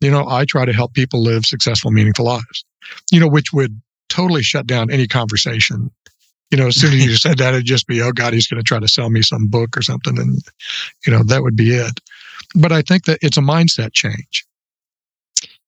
you 0.00 0.10
know, 0.10 0.26
I 0.28 0.44
try 0.44 0.64
to 0.64 0.72
help 0.72 0.94
people 0.94 1.22
live 1.22 1.44
successful, 1.44 1.90
meaningful 1.90 2.24
lives, 2.24 2.64
you 3.10 3.20
know, 3.20 3.28
which 3.28 3.52
would 3.52 3.80
totally 4.08 4.42
shut 4.42 4.66
down 4.66 4.90
any 4.90 5.06
conversation. 5.06 5.90
You 6.52 6.58
know, 6.58 6.68
as 6.68 6.76
soon 6.76 6.92
as 6.92 7.04
you 7.04 7.16
said 7.16 7.38
that, 7.38 7.54
it'd 7.54 7.66
just 7.66 7.88
be, 7.88 8.00
oh 8.00 8.12
God, 8.12 8.32
he's 8.34 8.46
going 8.46 8.60
to 8.62 8.64
try 8.64 8.78
to 8.78 8.86
sell 8.86 9.10
me 9.10 9.22
some 9.22 9.48
book 9.48 9.76
or 9.76 9.82
something. 9.82 10.18
And, 10.18 10.40
you 11.06 11.12
know, 11.12 11.24
that 11.24 11.42
would 11.42 11.56
be 11.56 11.70
it. 11.74 11.98
But 12.54 12.70
I 12.70 12.82
think 12.82 13.06
that 13.06 13.18
it's 13.22 13.38
a 13.38 13.40
mindset 13.40 13.92
change. 13.92 14.46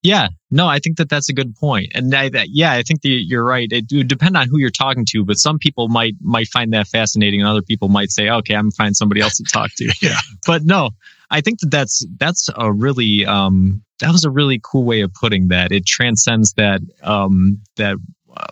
Yeah, 0.02 0.28
no, 0.50 0.68
I 0.68 0.80
think 0.80 0.98
that 0.98 1.08
that's 1.08 1.30
a 1.30 1.32
good 1.32 1.56
point, 1.56 1.92
and 1.94 2.14
I, 2.14 2.28
that, 2.28 2.48
yeah, 2.50 2.72
I 2.72 2.82
think 2.82 3.00
that 3.00 3.08
you're 3.08 3.42
right. 3.42 3.66
It 3.72 3.86
would 3.90 4.06
depend 4.06 4.36
on 4.36 4.48
who 4.48 4.58
you're 4.58 4.68
talking 4.68 5.06
to, 5.12 5.24
but 5.24 5.38
some 5.38 5.58
people 5.58 5.88
might 5.88 6.12
might 6.20 6.48
find 6.48 6.74
that 6.74 6.88
fascinating, 6.88 7.40
and 7.40 7.48
other 7.48 7.62
people 7.62 7.88
might 7.88 8.10
say, 8.10 8.28
"Okay, 8.28 8.54
I'm 8.54 8.64
gonna 8.64 8.72
find 8.72 8.94
somebody 8.94 9.22
else 9.22 9.38
to 9.38 9.44
talk 9.44 9.70
to." 9.78 9.90
Yeah. 10.02 10.18
but 10.46 10.62
no, 10.62 10.90
I 11.30 11.40
think 11.40 11.60
that 11.60 11.70
that's 11.70 12.04
that's 12.18 12.50
a 12.54 12.70
really 12.70 13.24
um, 13.24 13.82
that 14.00 14.12
was 14.12 14.24
a 14.24 14.30
really 14.30 14.60
cool 14.62 14.84
way 14.84 15.00
of 15.00 15.14
putting 15.14 15.48
that. 15.48 15.72
It 15.72 15.86
transcends 15.86 16.52
that 16.58 16.82
um, 17.02 17.62
that 17.76 17.96
uh, 18.36 18.46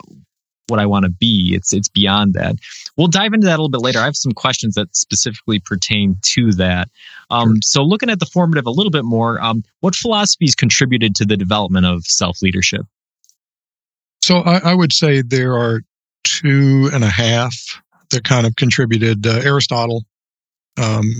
what 0.72 0.80
I 0.80 0.86
want 0.86 1.04
to 1.04 1.10
be. 1.10 1.52
It's 1.54 1.72
it's 1.72 1.88
beyond 1.88 2.34
that. 2.34 2.56
We'll 2.96 3.06
dive 3.06 3.32
into 3.32 3.46
that 3.46 3.52
a 3.52 3.62
little 3.62 3.68
bit 3.68 3.82
later. 3.82 4.00
I 4.00 4.04
have 4.04 4.16
some 4.16 4.32
questions 4.32 4.74
that 4.74 4.96
specifically 4.96 5.60
pertain 5.60 6.16
to 6.22 6.50
that. 6.52 6.88
Um, 7.30 7.62
So, 7.62 7.82
looking 7.82 8.10
at 8.10 8.18
the 8.18 8.26
formative 8.26 8.66
a 8.66 8.70
little 8.70 8.90
bit 8.90 9.04
more, 9.04 9.40
um, 9.40 9.62
what 9.80 9.94
philosophies 9.94 10.54
contributed 10.56 11.14
to 11.16 11.24
the 11.24 11.36
development 11.36 11.86
of 11.86 12.04
self 12.04 12.42
leadership? 12.42 12.86
So 14.22 14.38
I, 14.38 14.70
I 14.70 14.74
would 14.74 14.92
say 14.92 15.22
there 15.22 15.56
are 15.56 15.82
two 16.24 16.88
and 16.92 17.04
a 17.04 17.10
half 17.10 17.54
that 18.10 18.24
kind 18.24 18.46
of 18.46 18.56
contributed. 18.56 19.26
Uh, 19.26 19.40
Aristotle, 19.44 20.04
um, 20.80 21.12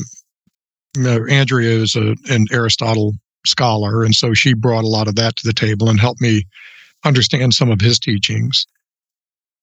Andrea 0.97 1.71
is 1.71 1.97
a, 1.97 2.15
an 2.31 2.47
Aristotle 2.53 3.15
scholar, 3.47 4.05
and 4.05 4.15
so 4.15 4.35
she 4.35 4.55
brought 4.55 4.85
a 4.85 4.89
lot 4.89 5.09
of 5.09 5.17
that 5.17 5.37
to 5.37 5.47
the 5.47 5.53
table 5.53 5.89
and 5.89 5.99
helped 5.99 6.21
me 6.21 6.47
understand 7.05 7.55
some 7.55 7.71
of 7.71 7.81
his 7.81 7.99
teachings. 7.99 8.67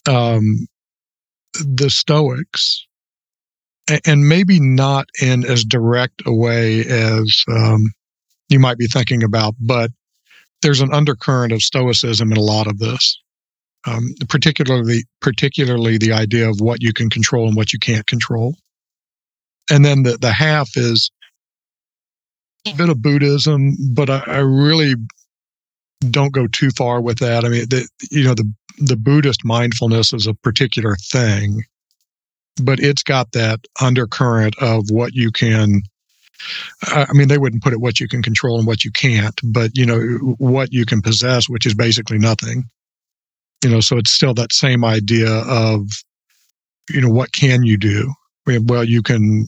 Um, 0.07 0.67
the 1.53 1.89
Stoics, 1.89 2.85
and 4.05 4.29
maybe 4.29 4.59
not 4.59 5.07
in 5.21 5.45
as 5.45 5.63
direct 5.63 6.21
a 6.25 6.33
way 6.33 6.85
as 6.85 7.43
um, 7.51 7.91
you 8.49 8.59
might 8.59 8.77
be 8.77 8.87
thinking 8.87 9.23
about, 9.23 9.55
but 9.59 9.91
there's 10.61 10.81
an 10.81 10.93
undercurrent 10.93 11.53
of 11.53 11.61
Stoicism 11.61 12.31
in 12.31 12.37
a 12.37 12.41
lot 12.41 12.67
of 12.67 12.77
this 12.77 13.17
um, 13.85 14.13
particularly 14.27 15.05
particularly 15.21 15.97
the 15.97 16.11
idea 16.11 16.49
of 16.49 16.59
what 16.59 16.81
you 16.81 16.93
can 16.93 17.09
control 17.09 17.47
and 17.47 17.55
what 17.55 17.73
you 17.73 17.79
can't 17.79 18.05
control. 18.05 18.55
And 19.71 19.85
then 19.85 20.03
the 20.03 20.17
the 20.17 20.31
half 20.31 20.75
is 20.75 21.11
a 22.67 22.73
bit 22.73 22.89
of 22.89 23.01
Buddhism, 23.01 23.75
but 23.93 24.09
I, 24.09 24.23
I 24.27 24.37
really 24.39 24.95
don't 26.09 26.33
go 26.33 26.47
too 26.47 26.71
far 26.71 27.01
with 27.01 27.19
that. 27.19 27.45
I 27.45 27.49
mean, 27.49 27.67
the, 27.69 27.87
you 28.11 28.23
know, 28.23 28.33
the 28.33 28.51
the 28.79 28.97
Buddhist 28.97 29.45
mindfulness 29.45 30.13
is 30.13 30.27
a 30.27 30.33
particular 30.33 30.95
thing, 30.95 31.63
but 32.61 32.79
it's 32.79 33.03
got 33.03 33.31
that 33.33 33.59
undercurrent 33.81 34.55
of 34.61 34.85
what 34.89 35.13
you 35.13 35.31
can. 35.31 35.81
I 36.83 37.11
mean, 37.13 37.27
they 37.27 37.37
wouldn't 37.37 37.63
put 37.63 37.73
it 37.73 37.81
what 37.81 37.99
you 37.99 38.07
can 38.07 38.23
control 38.23 38.57
and 38.57 38.67
what 38.67 38.85
you 38.85 38.91
can't, 38.91 39.39
but 39.43 39.77
you 39.77 39.85
know 39.85 39.99
what 40.37 40.71
you 40.71 40.85
can 40.85 41.01
possess, 41.01 41.49
which 41.49 41.65
is 41.65 41.73
basically 41.73 42.17
nothing 42.17 42.69
you 43.63 43.69
know 43.69 43.79
so 43.79 43.97
it's 43.97 44.11
still 44.11 44.33
that 44.33 44.53
same 44.53 44.85
idea 44.85 45.29
of 45.29 45.87
you 46.89 47.01
know 47.01 47.09
what 47.09 47.31
can 47.31 47.63
you 47.63 47.77
do 47.77 48.13
well 48.45 48.83
you 48.83 49.01
can 49.01 49.47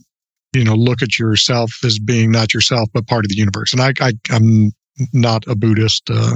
you 0.54 0.64
know 0.64 0.76
look 0.76 1.02
at 1.02 1.18
yourself 1.18 1.74
as 1.84 2.00
being 2.00 2.32
not 2.32 2.54
yourself 2.54 2.90
but 2.94 3.08
part 3.08 3.26
of 3.26 3.30
the 3.30 3.36
universe 3.36 3.74
and 3.74 3.82
i, 3.82 3.94
I 4.00 4.14
i'm 4.32 4.72
not 5.14 5.48
a 5.48 5.56
buddhist 5.56 6.10
uh, 6.12 6.36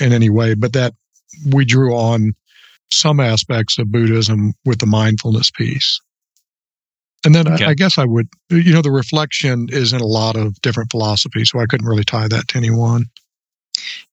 in 0.00 0.12
any 0.12 0.30
way 0.30 0.54
but 0.54 0.72
that 0.72 0.94
we 1.52 1.64
drew 1.64 1.94
on 1.94 2.32
some 2.90 3.20
aspects 3.20 3.78
of 3.78 3.90
buddhism 3.90 4.52
with 4.64 4.78
the 4.78 4.86
mindfulness 4.86 5.50
piece 5.50 6.00
and 7.24 7.34
then 7.34 7.46
Okay. 7.46 7.64
I, 7.64 7.70
I 7.70 7.74
guess 7.74 7.98
i 7.98 8.04
would 8.04 8.28
you 8.50 8.72
know 8.72 8.82
the 8.82 8.90
reflection 8.90 9.68
is 9.70 9.92
in 9.92 10.00
a 10.00 10.06
lot 10.06 10.36
of 10.36 10.60
different 10.62 10.90
philosophies 10.90 11.50
so 11.50 11.60
i 11.60 11.66
couldn't 11.66 11.86
really 11.86 12.04
tie 12.04 12.28
that 12.28 12.48
to 12.48 12.58
any 12.58 12.70
one 12.70 13.06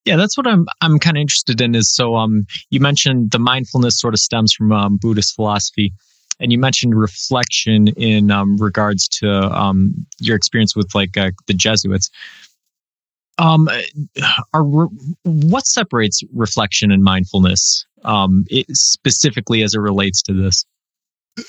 Yeah, 0.05 0.15
that's 0.15 0.37
what 0.37 0.47
I'm 0.47 0.65
I'm 0.81 0.99
kind 0.99 1.17
of 1.17 1.21
interested 1.21 1.61
in. 1.61 1.75
Is 1.75 1.93
so 1.93 2.15
um 2.15 2.45
you 2.69 2.79
mentioned 2.79 3.31
the 3.31 3.39
mindfulness 3.39 3.99
sort 3.99 4.13
of 4.13 4.19
stems 4.19 4.53
from 4.53 4.71
um, 4.71 4.97
Buddhist 4.97 5.35
philosophy, 5.35 5.93
and 6.39 6.51
you 6.51 6.57
mentioned 6.59 6.97
reflection 6.99 7.89
in 7.89 8.31
um, 8.31 8.57
regards 8.57 9.07
to 9.19 9.29
um 9.29 9.93
your 10.19 10.35
experience 10.35 10.75
with 10.75 10.93
like 10.95 11.17
uh, 11.17 11.31
the 11.47 11.53
Jesuits. 11.53 12.09
Um, 13.39 13.69
are 14.53 14.63
re- 14.63 14.87
what 15.23 15.65
separates 15.65 16.21
reflection 16.33 16.91
and 16.91 17.03
mindfulness 17.03 17.85
um 18.03 18.45
it, 18.49 18.65
specifically 18.71 19.63
as 19.63 19.73
it 19.73 19.79
relates 19.79 20.21
to 20.23 20.33
this? 20.33 20.65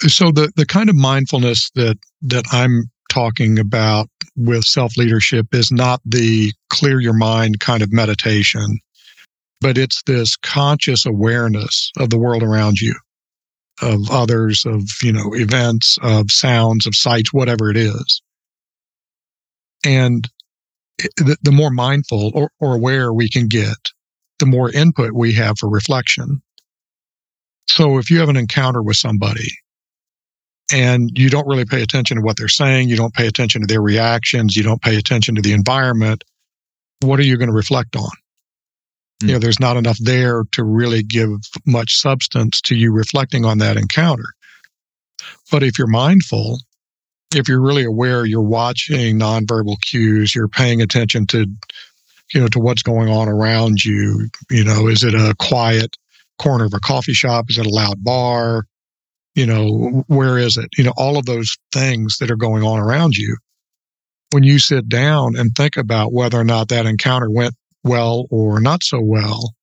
so 0.07 0.31
the 0.31 0.53
the 0.57 0.67
kind 0.67 0.89
of 0.89 0.97
mindfulness 0.97 1.71
that 1.75 1.99
that 2.23 2.45
I'm 2.53 2.91
talking 3.11 3.59
about 3.59 4.09
with 4.37 4.65
self 4.65 4.97
leadership 4.97 5.49
is 5.53 5.71
not 5.71 6.01
the 6.05 6.53
clear 6.69 7.01
your 7.01 7.13
mind 7.13 7.61
kind 7.61 7.83
of 7.83 7.93
meditation, 7.93 8.79
but 9.61 9.77
it's 9.77 10.03
this 10.05 10.37
conscious 10.37 11.07
awareness 11.07 11.91
of 11.99 12.11
the 12.11 12.19
world 12.19 12.43
around 12.43 12.81
you, 12.81 12.95
of 13.83 14.11
others, 14.11 14.65
of 14.65 14.83
you 15.03 15.13
know 15.13 15.35
events, 15.35 15.99
of 16.03 16.31
sounds, 16.31 16.87
of 16.87 16.95
sights, 16.95 17.33
whatever 17.33 17.71
it 17.71 17.77
is. 17.77 18.23
And 19.85 20.29
the, 21.17 21.37
the 21.43 21.53
more 21.53 21.71
mindful 21.71 22.31
or, 22.35 22.51
or 22.61 22.75
aware 22.75 23.13
we 23.13 23.29
can 23.29 23.49
get, 23.49 23.77
the 24.39 24.47
more 24.47 24.71
input 24.71 25.13
we 25.13 25.33
have 25.35 25.59
for 25.59 25.69
reflection. 25.69 26.43
So 27.69 27.99
if 27.99 28.11
you 28.11 28.19
have 28.19 28.29
an 28.29 28.37
encounter 28.37 28.83
with 28.83 28.97
somebody 28.97 29.49
and 30.73 31.11
you 31.15 31.31
don't 31.31 31.47
really 31.47 31.65
pay 31.65 31.83
attention 31.83 32.17
to 32.17 32.23
what 32.23 32.37
they're 32.37 32.49
saying, 32.49 32.89
you 32.89 32.97
don't 32.97 33.15
pay 33.15 33.27
attention 33.27 33.61
to 33.61 33.67
their 33.67 33.83
reactions, 33.83 34.57
you 34.57 34.63
don't 34.63 34.83
pay 34.83 34.97
attention 34.97 35.35
to 35.37 35.43
the 35.43 35.53
environment, 35.53 36.25
what 37.01 37.19
are 37.19 37.25
you 37.25 37.37
going 37.37 37.49
to 37.49 37.55
reflect 37.55 37.97
on? 37.97 38.11
Hmm. 39.21 39.29
You 39.29 39.33
know, 39.35 39.39
there's 39.39 39.61
not 39.61 39.77
enough 39.77 39.99
there 39.99 40.45
to 40.53 40.65
really 40.65 41.03
give 41.03 41.31
much 41.67 41.97
substance 41.97 42.61
to 42.63 42.75
you 42.75 42.93
reflecting 42.93 43.45
on 43.45 43.59
that 43.59 43.77
encounter. 43.77 44.27
But 45.51 45.63
if 45.63 45.79
you're 45.79 45.87
mindful, 45.87 46.59
if 47.35 47.49
you're 47.49 47.61
really 47.61 47.85
aware, 47.85 48.25
you're 48.25 48.43
watching 48.43 49.19
nonverbal 49.19 49.81
cues, 49.83 50.35
you're 50.35 50.49
paying 50.49 50.83
attention 50.83 51.27
to, 51.29 51.47
you 52.35 52.41
know, 52.41 52.49
to 52.49 52.59
what's 52.59 52.83
going 52.83 53.09
on 53.09 53.29
around 53.29 53.85
you. 53.85 54.29
You 54.51 54.65
know, 54.65 54.89
is 54.89 55.05
it 55.05 55.15
a 55.15 55.35
quiet 55.39 55.97
corner 56.39 56.65
of 56.65 56.75
a 56.75 56.81
coffee 56.81 57.13
shop? 57.13 57.47
Is 57.49 57.59
it 57.59 57.67
a 57.67 57.71
loud 57.71 58.03
bar? 58.03 58.65
you 59.35 59.47
know 59.47 60.05
where 60.09 60.39
is 60.39 60.57
it 60.57 60.69
you 60.77 60.85
know 60.85 60.93
all 60.97 61.19
of 61.19 61.27
those 61.27 61.57
things 61.73 62.19
that 62.19 62.31
are 62.31 62.37
going 62.37 62.63
on 62.63 62.79
around 62.79 63.17
you 63.17 63.37
when 64.33 64.43
you 64.43 64.59
sit 64.59 64.89
down 64.89 65.37
and 65.37 65.55
think 65.55 65.77
about 65.77 66.13
whether 66.13 66.39
or 66.39 66.45
not 66.45 66.69
that 66.69 66.87
encounter 66.87 67.31
went 67.31 67.55
well 67.85 68.27
or 68.31 68.61
not 68.61 68.83
so 68.83 69.01
well 69.01 69.55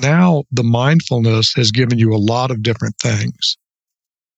now 0.00 0.44
the 0.50 0.64
mindfulness 0.64 1.52
has 1.54 1.70
given 1.70 1.98
you 1.98 2.14
a 2.14 2.18
lot 2.18 2.50
of 2.50 2.62
different 2.62 2.96
things 3.00 3.56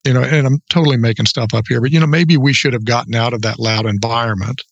you 0.05 0.13
know 0.13 0.23
and 0.23 0.47
i'm 0.47 0.59
totally 0.71 0.97
making 0.97 1.27
stuff 1.27 1.53
up 1.55 1.65
here 1.69 1.81
but 1.81 1.91
you 1.91 2.01
know 2.01 2.07
maybe 2.07 2.37
we 2.37 2.53
should 2.53 2.73
have 2.73 2.85
gotten 2.85 3.15
out 3.15 3.33
of 3.33 3.43
that 3.43 3.59
loud 3.59 3.87
environment 3.87 4.63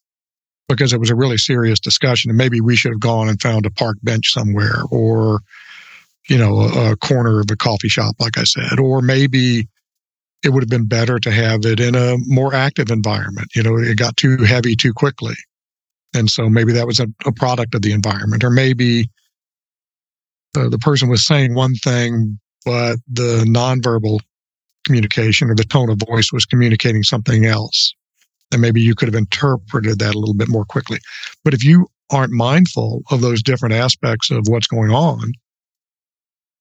because 0.68 0.92
it 0.92 1.00
was 1.00 1.10
a 1.10 1.16
really 1.16 1.36
serious 1.36 1.78
discussion 1.78 2.30
and 2.30 2.38
maybe 2.38 2.60
we 2.60 2.76
should 2.76 2.92
have 2.92 3.00
gone 3.00 3.28
and 3.28 3.40
found 3.40 3.66
a 3.66 3.70
park 3.70 3.96
bench 4.02 4.32
somewhere 4.32 4.82
or 4.90 5.40
you 6.28 6.38
know, 6.38 6.60
a, 6.60 6.92
a 6.92 6.96
corner 6.96 7.40
of 7.40 7.46
a 7.50 7.56
coffee 7.56 7.88
shop, 7.88 8.16
like 8.18 8.38
I 8.38 8.44
said, 8.44 8.78
or 8.80 9.00
maybe 9.00 9.68
it 10.44 10.50
would 10.50 10.62
have 10.62 10.70
been 10.70 10.86
better 10.86 11.18
to 11.18 11.30
have 11.30 11.64
it 11.64 11.80
in 11.80 11.94
a 11.94 12.16
more 12.26 12.54
active 12.54 12.90
environment. 12.90 13.48
You 13.54 13.62
know, 13.62 13.76
it 13.76 13.96
got 13.96 14.16
too 14.16 14.38
heavy 14.38 14.76
too 14.76 14.92
quickly. 14.92 15.34
And 16.14 16.30
so 16.30 16.48
maybe 16.48 16.72
that 16.72 16.86
was 16.86 17.00
a, 17.00 17.06
a 17.24 17.32
product 17.32 17.74
of 17.74 17.82
the 17.82 17.92
environment, 17.92 18.44
or 18.44 18.50
maybe 18.50 19.10
uh, 20.56 20.68
the 20.68 20.78
person 20.78 21.08
was 21.08 21.24
saying 21.24 21.54
one 21.54 21.74
thing, 21.74 22.38
but 22.64 22.98
the 23.08 23.44
nonverbal 23.46 24.20
communication 24.86 25.50
or 25.50 25.54
the 25.54 25.64
tone 25.64 25.90
of 25.90 25.98
voice 26.08 26.32
was 26.32 26.46
communicating 26.46 27.02
something 27.02 27.44
else. 27.44 27.92
And 28.52 28.62
maybe 28.62 28.80
you 28.80 28.94
could 28.94 29.08
have 29.08 29.14
interpreted 29.14 29.98
that 29.98 30.14
a 30.14 30.18
little 30.18 30.34
bit 30.34 30.48
more 30.48 30.64
quickly. 30.64 30.98
But 31.44 31.52
if 31.52 31.64
you 31.64 31.88
aren't 32.10 32.32
mindful 32.32 33.02
of 33.10 33.20
those 33.20 33.42
different 33.42 33.74
aspects 33.74 34.30
of 34.30 34.44
what's 34.46 34.68
going 34.68 34.92
on, 34.92 35.32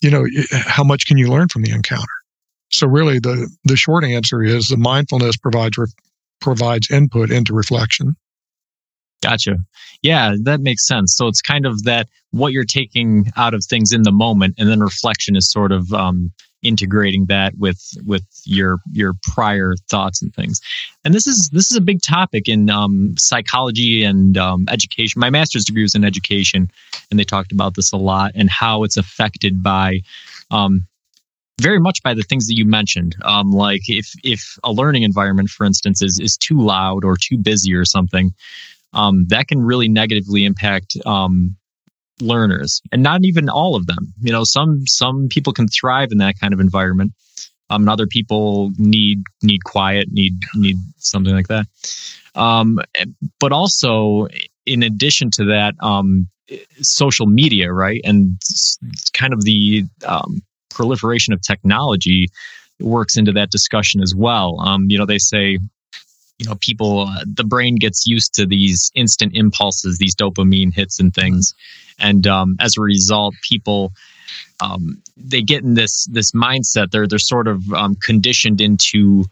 you 0.01 0.09
know, 0.09 0.25
how 0.51 0.83
much 0.83 1.05
can 1.05 1.17
you 1.17 1.29
learn 1.29 1.47
from 1.47 1.61
the 1.61 1.71
encounter? 1.71 2.03
So 2.71 2.87
really 2.87 3.19
the, 3.19 3.49
the 3.63 3.77
short 3.77 4.03
answer 4.03 4.43
is 4.43 4.67
the 4.67 4.77
mindfulness 4.77 5.37
provides, 5.37 5.77
re- 5.77 5.87
provides 6.41 6.91
input 6.91 7.31
into 7.31 7.53
reflection. 7.53 8.15
Gotcha. 9.21 9.55
Yeah, 10.01 10.35
that 10.43 10.59
makes 10.59 10.85
sense. 10.85 11.15
So 11.15 11.27
it's 11.27 11.41
kind 11.41 11.65
of 11.65 11.83
that 11.83 12.07
what 12.31 12.51
you're 12.51 12.65
taking 12.65 13.31
out 13.37 13.53
of 13.53 13.63
things 13.63 13.91
in 13.91 14.03
the 14.03 14.11
moment, 14.11 14.55
and 14.57 14.69
then 14.69 14.81
reflection 14.81 15.35
is 15.35 15.49
sort 15.49 15.71
of 15.71 15.91
um, 15.93 16.31
integrating 16.65 17.25
that 17.27 17.53
with 17.57 17.81
with 18.05 18.25
your 18.43 18.79
your 18.91 19.13
prior 19.23 19.75
thoughts 19.89 20.21
and 20.21 20.33
things. 20.33 20.59
And 21.03 21.13
this 21.13 21.27
is 21.27 21.49
this 21.53 21.71
is 21.71 21.77
a 21.77 21.81
big 21.81 22.01
topic 22.01 22.49
in 22.49 22.69
um, 22.69 23.15
psychology 23.17 24.03
and 24.03 24.37
um, 24.37 24.65
education. 24.69 25.19
My 25.19 25.29
master's 25.29 25.65
degree 25.65 25.83
was 25.83 25.95
in 25.95 26.03
education, 26.03 26.69
and 27.09 27.19
they 27.19 27.23
talked 27.23 27.51
about 27.51 27.75
this 27.75 27.91
a 27.91 27.97
lot 27.97 28.31
and 28.35 28.49
how 28.49 28.83
it's 28.83 28.97
affected 28.97 29.63
by. 29.63 30.01
Um, 30.51 30.87
very 31.61 31.79
much 31.79 32.03
by 32.03 32.13
the 32.13 32.21
things 32.21 32.47
that 32.47 32.57
you 32.57 32.65
mentioned, 32.65 33.15
um, 33.23 33.53
like 33.53 33.83
if 33.87 34.11
if 34.25 34.59
a 34.65 34.73
learning 34.73 35.03
environment, 35.03 35.47
for 35.47 35.65
instance, 35.65 36.01
is 36.01 36.19
is 36.19 36.35
too 36.35 36.59
loud 36.59 37.05
or 37.05 37.15
too 37.15 37.37
busy 37.37 37.73
or 37.73 37.85
something, 37.85 38.33
um, 38.91 39.25
that 39.27 39.47
can 39.47 39.61
really 39.61 39.87
negatively 39.87 40.43
impact 40.43 40.97
um, 41.05 41.55
learners 42.21 42.81
and 42.91 43.03
not 43.03 43.21
even 43.23 43.49
all 43.49 43.75
of 43.75 43.87
them. 43.87 44.13
You 44.21 44.31
know 44.31 44.43
some 44.43 44.85
some 44.87 45.27
people 45.29 45.53
can 45.53 45.67
thrive 45.67 46.11
in 46.11 46.17
that 46.19 46.39
kind 46.39 46.53
of 46.53 46.59
environment. 46.59 47.13
Um, 47.71 47.81
and 47.81 47.89
other 47.89 48.05
people 48.05 48.71
need 48.77 49.23
need 49.41 49.63
quiet 49.63 50.09
need 50.11 50.33
need 50.55 50.77
something 50.97 51.33
like 51.33 51.47
that. 51.47 51.65
Um, 52.35 52.79
but 53.39 53.51
also 53.51 54.27
in 54.65 54.83
addition 54.83 55.31
to 55.31 55.45
that 55.45 55.73
um, 55.81 56.27
social 56.81 57.25
media 57.25 57.71
right? 57.71 58.01
And 58.03 58.39
kind 59.13 59.33
of 59.33 59.43
the 59.43 59.83
um, 60.05 60.41
proliferation 60.69 61.33
of 61.33 61.41
technology 61.41 62.27
works 62.79 63.17
into 63.17 63.31
that 63.31 63.51
discussion 63.51 64.01
as 64.01 64.13
well. 64.15 64.59
Um, 64.59 64.85
you 64.87 64.97
know 64.97 65.05
they 65.05 65.17
say 65.17 65.57
you 66.39 66.45
know 66.45 66.55
people 66.59 67.01
uh, 67.01 67.23
the 67.25 67.43
brain 67.43 67.75
gets 67.75 68.05
used 68.05 68.33
to 68.35 68.45
these 68.45 68.91
instant 68.95 69.35
impulses 69.35 69.97
these 69.97 70.15
dopamine 70.15 70.73
hits 70.73 70.99
and 70.99 71.13
things. 71.13 71.53
And 71.99 72.27
um, 72.27 72.57
as 72.59 72.75
a 72.77 72.81
result 72.81 73.35
people 73.41 73.93
um, 74.61 75.01
they 75.17 75.41
get 75.41 75.63
in 75.63 75.73
this 75.73 76.05
this 76.05 76.31
mindset. 76.31 76.91
They're 76.91 77.07
they're 77.07 77.19
sort 77.19 77.47
of 77.47 77.71
um, 77.73 77.95
conditioned 77.95 78.61
into 78.61 79.25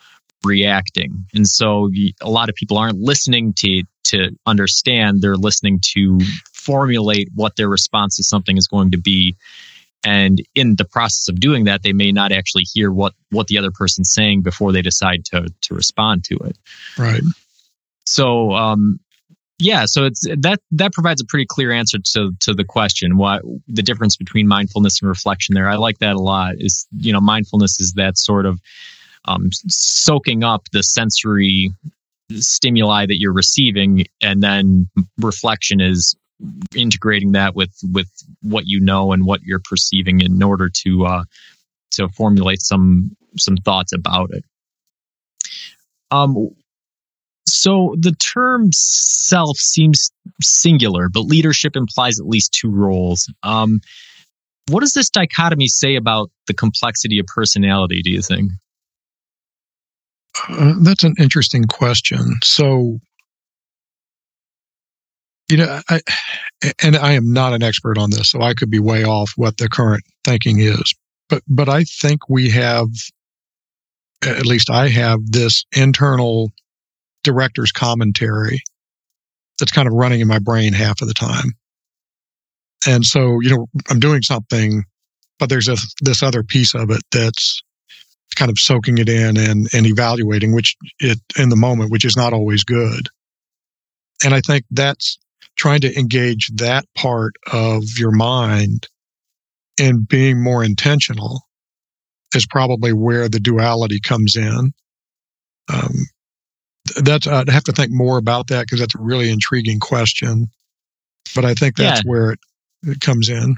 reacting. 0.43 1.25
And 1.33 1.47
so 1.47 1.89
a 2.21 2.29
lot 2.29 2.49
of 2.49 2.55
people 2.55 2.77
aren't 2.77 2.99
listening 2.99 3.53
to 3.57 3.83
to 4.05 4.31
understand. 4.45 5.21
They're 5.21 5.35
listening 5.35 5.79
to 5.93 6.19
formulate 6.53 7.29
what 7.35 7.55
their 7.55 7.69
response 7.69 8.17
to 8.17 8.23
something 8.23 8.57
is 8.57 8.67
going 8.67 8.91
to 8.91 8.97
be 8.97 9.35
and 10.03 10.41
in 10.55 10.75
the 10.75 10.85
process 10.85 11.27
of 11.29 11.39
doing 11.39 11.65
that 11.65 11.83
they 11.83 11.93
may 11.93 12.11
not 12.11 12.31
actually 12.31 12.63
hear 12.63 12.91
what 12.91 13.13
what 13.31 13.47
the 13.47 13.57
other 13.57 13.71
person's 13.71 14.13
saying 14.13 14.41
before 14.41 14.71
they 14.71 14.81
decide 14.81 15.25
to 15.25 15.47
to 15.61 15.73
respond 15.73 16.23
to 16.25 16.35
it. 16.37 16.57
Right. 16.97 17.21
So 18.05 18.51
um 18.51 18.99
yeah 19.59 19.85
so 19.85 20.05
it's 20.05 20.25
that 20.37 20.59
that 20.71 20.93
provides 20.93 21.21
a 21.21 21.25
pretty 21.25 21.45
clear 21.47 21.71
answer 21.71 21.97
to 21.99 22.31
to 22.39 22.53
the 22.53 22.65
question 22.65 23.17
what 23.17 23.43
the 23.67 23.83
difference 23.83 24.17
between 24.17 24.47
mindfulness 24.47 25.01
and 25.01 25.09
reflection 25.09 25.55
there. 25.55 25.69
I 25.69 25.75
like 25.75 25.99
that 25.99 26.15
a 26.15 26.21
lot 26.21 26.55
is 26.57 26.87
you 26.97 27.13
know 27.13 27.21
mindfulness 27.21 27.79
is 27.79 27.93
that 27.93 28.17
sort 28.17 28.45
of 28.45 28.59
um, 29.25 29.49
soaking 29.69 30.43
up 30.43 30.63
the 30.73 30.83
sensory 30.83 31.71
stimuli 32.31 33.05
that 33.05 33.19
you're 33.19 33.33
receiving 33.33 34.05
and 34.21 34.41
then 34.41 34.89
reflection 35.17 35.79
is 35.81 36.15
integrating 36.75 37.31
that 37.33 37.55
with 37.55 37.73
with 37.83 38.09
what 38.41 38.65
you 38.67 38.79
know 38.79 39.11
and 39.11 39.25
what 39.25 39.41
you're 39.43 39.61
perceiving 39.63 40.21
in 40.21 40.41
order 40.41 40.69
to 40.69 41.05
uh, 41.05 41.23
to 41.91 42.07
formulate 42.09 42.61
some 42.61 43.15
some 43.37 43.57
thoughts 43.57 43.93
about 43.93 44.31
it. 44.31 44.43
Um, 46.11 46.49
so 47.47 47.95
the 47.99 48.13
term 48.13 48.69
self 48.71 49.57
seems 49.57 50.11
singular, 50.41 51.09
but 51.09 51.21
leadership 51.21 51.75
implies 51.75 52.19
at 52.19 52.27
least 52.27 52.53
two 52.53 52.69
roles. 52.69 53.31
Um, 53.43 53.79
what 54.69 54.79
does 54.79 54.93
this 54.93 55.09
dichotomy 55.09 55.67
say 55.67 55.95
about 55.95 56.31
the 56.47 56.53
complexity 56.53 57.19
of 57.19 57.25
personality? 57.25 58.01
Do 58.01 58.11
you 58.11 58.21
think? 58.21 58.51
Uh, 60.49 60.75
that's 60.81 61.03
an 61.03 61.15
interesting 61.19 61.65
question. 61.65 62.37
So, 62.43 62.99
you 65.49 65.57
know, 65.57 65.81
I, 65.89 66.01
and 66.81 66.95
I 66.95 67.13
am 67.13 67.33
not 67.33 67.53
an 67.53 67.63
expert 67.63 67.97
on 67.97 68.09
this, 68.09 68.29
so 68.29 68.41
I 68.41 68.53
could 68.53 68.69
be 68.69 68.79
way 68.79 69.03
off 69.03 69.33
what 69.35 69.57
the 69.57 69.69
current 69.69 70.03
thinking 70.23 70.59
is. 70.59 70.93
But, 71.29 71.43
but 71.47 71.69
I 71.69 71.83
think 71.83 72.29
we 72.29 72.49
have, 72.51 72.87
at 74.25 74.45
least 74.45 74.69
I 74.69 74.87
have 74.89 75.19
this 75.25 75.65
internal 75.75 76.51
director's 77.23 77.71
commentary 77.71 78.61
that's 79.59 79.71
kind 79.71 79.87
of 79.87 79.93
running 79.93 80.21
in 80.21 80.27
my 80.27 80.39
brain 80.39 80.73
half 80.73 81.01
of 81.01 81.07
the 81.07 81.13
time. 81.13 81.53
And 82.87 83.05
so, 83.05 83.39
you 83.41 83.49
know, 83.49 83.67
I'm 83.89 83.99
doing 83.99 84.21
something, 84.21 84.83
but 85.39 85.49
there's 85.49 85.69
a, 85.69 85.77
this 86.01 86.23
other 86.23 86.43
piece 86.43 86.73
of 86.73 86.89
it 86.89 87.01
that's 87.11 87.61
kind 88.35 88.49
of 88.49 88.57
soaking 88.57 88.97
it 88.97 89.09
in 89.09 89.37
and, 89.37 89.67
and 89.73 89.85
evaluating, 89.85 90.53
which 90.53 90.75
it 90.99 91.19
in 91.37 91.49
the 91.49 91.55
moment, 91.55 91.91
which 91.91 92.05
is 92.05 92.17
not 92.17 92.33
always 92.33 92.63
good. 92.63 93.07
And 94.23 94.33
I 94.33 94.41
think 94.41 94.65
that's 94.71 95.17
trying 95.63 95.79
to 95.79 95.97
engage 95.97 96.49
that 96.55 96.83
part 96.93 97.35
of 97.53 97.85
your 97.97 98.11
mind 98.11 98.85
and 99.79 100.05
being 100.05 100.43
more 100.43 100.61
intentional 100.61 101.41
is 102.35 102.45
probably 102.45 102.91
where 102.91 103.29
the 103.29 103.39
duality 103.39 104.01
comes 104.01 104.35
in. 104.35 104.73
Um, 105.73 105.93
that's 107.01 107.27
I'd 107.27 107.47
have 107.47 107.63
to 107.63 107.71
think 107.71 107.93
more 107.93 108.17
about 108.17 108.47
that 108.47 108.65
because 108.65 108.81
that's 108.81 108.93
a 108.93 109.01
really 109.01 109.29
intriguing 109.29 109.79
question. 109.79 110.47
But 111.33 111.45
I 111.45 111.53
think 111.53 111.77
that's 111.77 112.03
yeah. 112.03 112.11
where 112.11 112.31
it, 112.31 112.39
it 112.83 112.99
comes 112.99 113.29
in. 113.29 113.55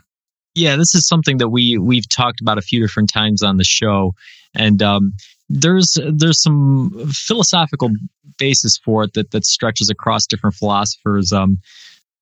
Yeah, 0.53 0.75
this 0.75 0.93
is 0.93 1.07
something 1.07 1.39
that 1.39 1.49
we 1.49 1.79
we've 1.79 2.07
talked 2.07 2.39
about 2.39 2.59
a 2.59 2.61
few 2.61 2.79
different 2.79 3.11
times 3.11 3.41
on 3.41 3.57
the 3.57 3.63
show, 3.63 4.13
and 4.53 4.79
um, 4.83 5.13
there's 5.49 5.97
there's 6.13 6.39
some 6.39 7.09
philosophical 7.11 7.89
basis 8.37 8.77
for 8.77 9.05
it 9.05 9.13
that 9.15 9.31
that 9.31 9.47
stretches 9.47 9.89
across 9.89 10.27
different 10.27 10.55
philosophers. 10.55 11.33
Um, 11.33 11.57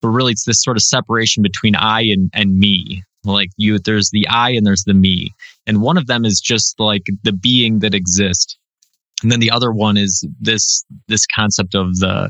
but 0.03 0.09
really, 0.09 0.33
it's 0.33 0.45
this 0.45 0.61
sort 0.61 0.77
of 0.77 0.83
separation 0.83 1.41
between 1.41 1.75
I 1.75 2.01
and 2.01 2.29
and 2.33 2.59
me. 2.59 3.03
Like 3.23 3.49
you, 3.57 3.79
there's 3.79 4.11
the 4.11 4.27
I 4.27 4.51
and 4.51 4.65
there's 4.65 4.83
the 4.83 4.93
me, 4.93 5.33
and 5.65 5.81
one 5.81 5.97
of 5.97 6.07
them 6.07 6.25
is 6.25 6.39
just 6.39 6.79
like 6.79 7.03
the 7.23 7.33
being 7.33 7.79
that 7.79 7.95
exists, 7.95 8.57
and 9.23 9.31
then 9.31 9.39
the 9.39 9.49
other 9.49 9.71
one 9.71 9.97
is 9.97 10.27
this 10.39 10.85
this 11.07 11.25
concept 11.25 11.73
of 11.73 11.97
the 11.99 12.29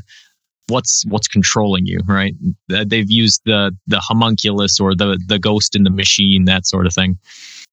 what's 0.68 1.04
what's 1.08 1.28
controlling 1.28 1.84
you 1.84 2.00
right 2.08 2.32
they've 2.68 3.10
used 3.10 3.42
the 3.44 3.70
the 3.86 4.00
homunculus 4.00 4.80
or 4.80 4.94
the 4.94 5.22
the 5.28 5.38
ghost 5.38 5.76
in 5.76 5.82
the 5.82 5.90
machine 5.90 6.46
that 6.46 6.64
sort 6.64 6.86
of 6.86 6.94
thing 6.94 7.18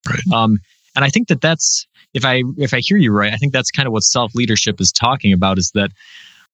right 0.09 0.33
um 0.33 0.57
and 0.93 1.05
i 1.05 1.07
think 1.07 1.29
that 1.29 1.39
that's 1.39 1.87
if 2.13 2.25
I 2.25 2.43
if 2.57 2.73
I 2.73 2.79
hear 2.79 2.97
you 2.97 3.11
right, 3.11 3.33
I 3.33 3.37
think 3.37 3.53
that's 3.53 3.71
kind 3.71 3.87
of 3.87 3.93
what 3.93 4.03
self 4.03 4.33
leadership 4.35 4.81
is 4.81 4.91
talking 4.91 5.33
about. 5.33 5.57
Is 5.57 5.71
that 5.75 5.91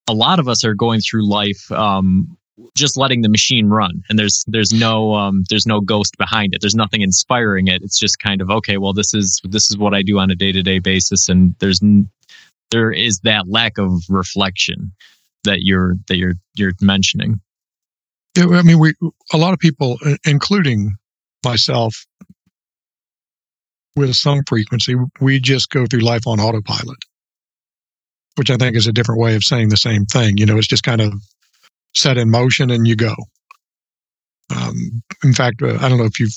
a 0.07 0.13
lot 0.13 0.39
of 0.39 0.47
us 0.47 0.63
are 0.63 0.73
going 0.73 1.01
through 1.01 1.27
life 1.27 1.71
um, 1.71 2.37
just 2.75 2.97
letting 2.97 3.21
the 3.21 3.29
machine 3.29 3.67
run, 3.67 4.03
and 4.09 4.17
there's 4.17 4.43
there's 4.47 4.71
no 4.71 5.13
um, 5.13 5.43
there's 5.49 5.65
no 5.65 5.81
ghost 5.81 6.17
behind 6.17 6.53
it. 6.53 6.61
There's 6.61 6.75
nothing 6.75 7.01
inspiring 7.01 7.67
it. 7.67 7.81
It's 7.83 7.99
just 7.99 8.19
kind 8.19 8.41
of 8.41 8.49
okay. 8.49 8.77
Well, 8.77 8.93
this 8.93 9.13
is 9.13 9.41
this 9.43 9.69
is 9.69 9.77
what 9.77 9.93
I 9.93 10.01
do 10.01 10.19
on 10.19 10.31
a 10.31 10.35
day 10.35 10.51
to 10.51 10.63
day 10.63 10.79
basis, 10.79 11.29
and 11.29 11.55
there's 11.59 11.79
there 12.71 12.91
is 12.91 13.19
that 13.21 13.47
lack 13.47 13.77
of 13.77 13.91
reflection 14.09 14.91
that 15.43 15.59
you're 15.61 15.95
that 16.07 16.17
you're 16.17 16.35
you're 16.55 16.73
mentioning. 16.81 17.39
Yeah, 18.35 18.47
I 18.49 18.61
mean, 18.61 18.79
we 18.79 18.93
a 19.33 19.37
lot 19.37 19.53
of 19.53 19.59
people, 19.59 19.97
including 20.25 20.95
myself, 21.43 22.05
with 23.95 24.15
some 24.15 24.43
frequency, 24.47 24.95
we 25.19 25.39
just 25.39 25.69
go 25.69 25.85
through 25.85 26.01
life 26.01 26.27
on 26.27 26.39
autopilot, 26.39 26.99
which 28.35 28.51
I 28.51 28.57
think 28.57 28.75
is 28.75 28.87
a 28.87 28.93
different 28.93 29.21
way 29.21 29.35
of 29.35 29.43
saying 29.43 29.69
the 29.69 29.77
same 29.77 30.05
thing. 30.05 30.37
You 30.37 30.45
know, 30.45 30.57
it's 30.57 30.67
just 30.67 30.83
kind 30.83 31.01
of 31.01 31.13
set 31.97 32.17
in 32.17 32.29
motion 32.29 32.69
and 32.69 32.87
you 32.87 32.95
go. 32.95 33.15
Um, 34.55 35.03
in 35.23 35.33
fact, 35.33 35.61
uh, 35.61 35.77
I 35.81 35.89
don't 35.89 35.97
know 35.97 36.05
if 36.05 36.19
you've 36.19 36.33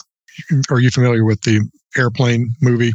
are 0.71 0.81
you 0.81 0.91
familiar 0.91 1.25
with 1.25 1.43
the 1.43 1.69
airplane 1.97 2.55
movie? 2.61 2.93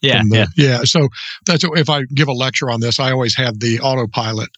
Yeah, 0.00 0.22
the, 0.28 0.36
yeah, 0.36 0.46
yeah. 0.56 0.80
So 0.84 1.08
that's 1.46 1.64
if 1.64 1.88
I 1.88 2.02
give 2.14 2.28
a 2.28 2.32
lecture 2.32 2.70
on 2.70 2.80
this, 2.80 2.98
I 2.98 3.12
always 3.12 3.36
have 3.36 3.60
the 3.60 3.80
autopilot, 3.80 4.48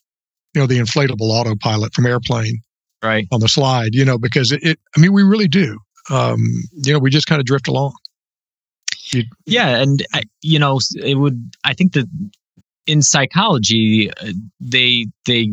you 0.54 0.60
know, 0.60 0.66
the 0.66 0.78
inflatable 0.78 1.30
autopilot 1.30 1.92
from 1.92 2.06
airplane, 2.06 2.60
right, 3.02 3.26
on 3.30 3.40
the 3.40 3.48
slide. 3.48 3.94
You 3.94 4.04
know, 4.04 4.16
because 4.16 4.52
it, 4.52 4.62
it 4.62 4.78
I 4.96 5.00
mean, 5.00 5.12
we 5.12 5.22
really 5.22 5.48
do. 5.48 5.78
Um, 6.10 6.38
you 6.72 6.92
know, 6.92 6.98
we 6.98 7.10
just 7.10 7.26
kind 7.26 7.40
of 7.40 7.46
drift 7.46 7.68
along. 7.68 7.94
You, 9.12 9.24
yeah, 9.44 9.76
and 9.76 10.04
I, 10.14 10.22
you 10.40 10.58
know, 10.58 10.80
it 10.96 11.16
would. 11.16 11.54
I 11.62 11.74
think 11.74 11.92
that 11.92 12.08
in 12.86 13.02
psychology, 13.02 14.10
uh, 14.10 14.32
they 14.60 15.06
they 15.26 15.52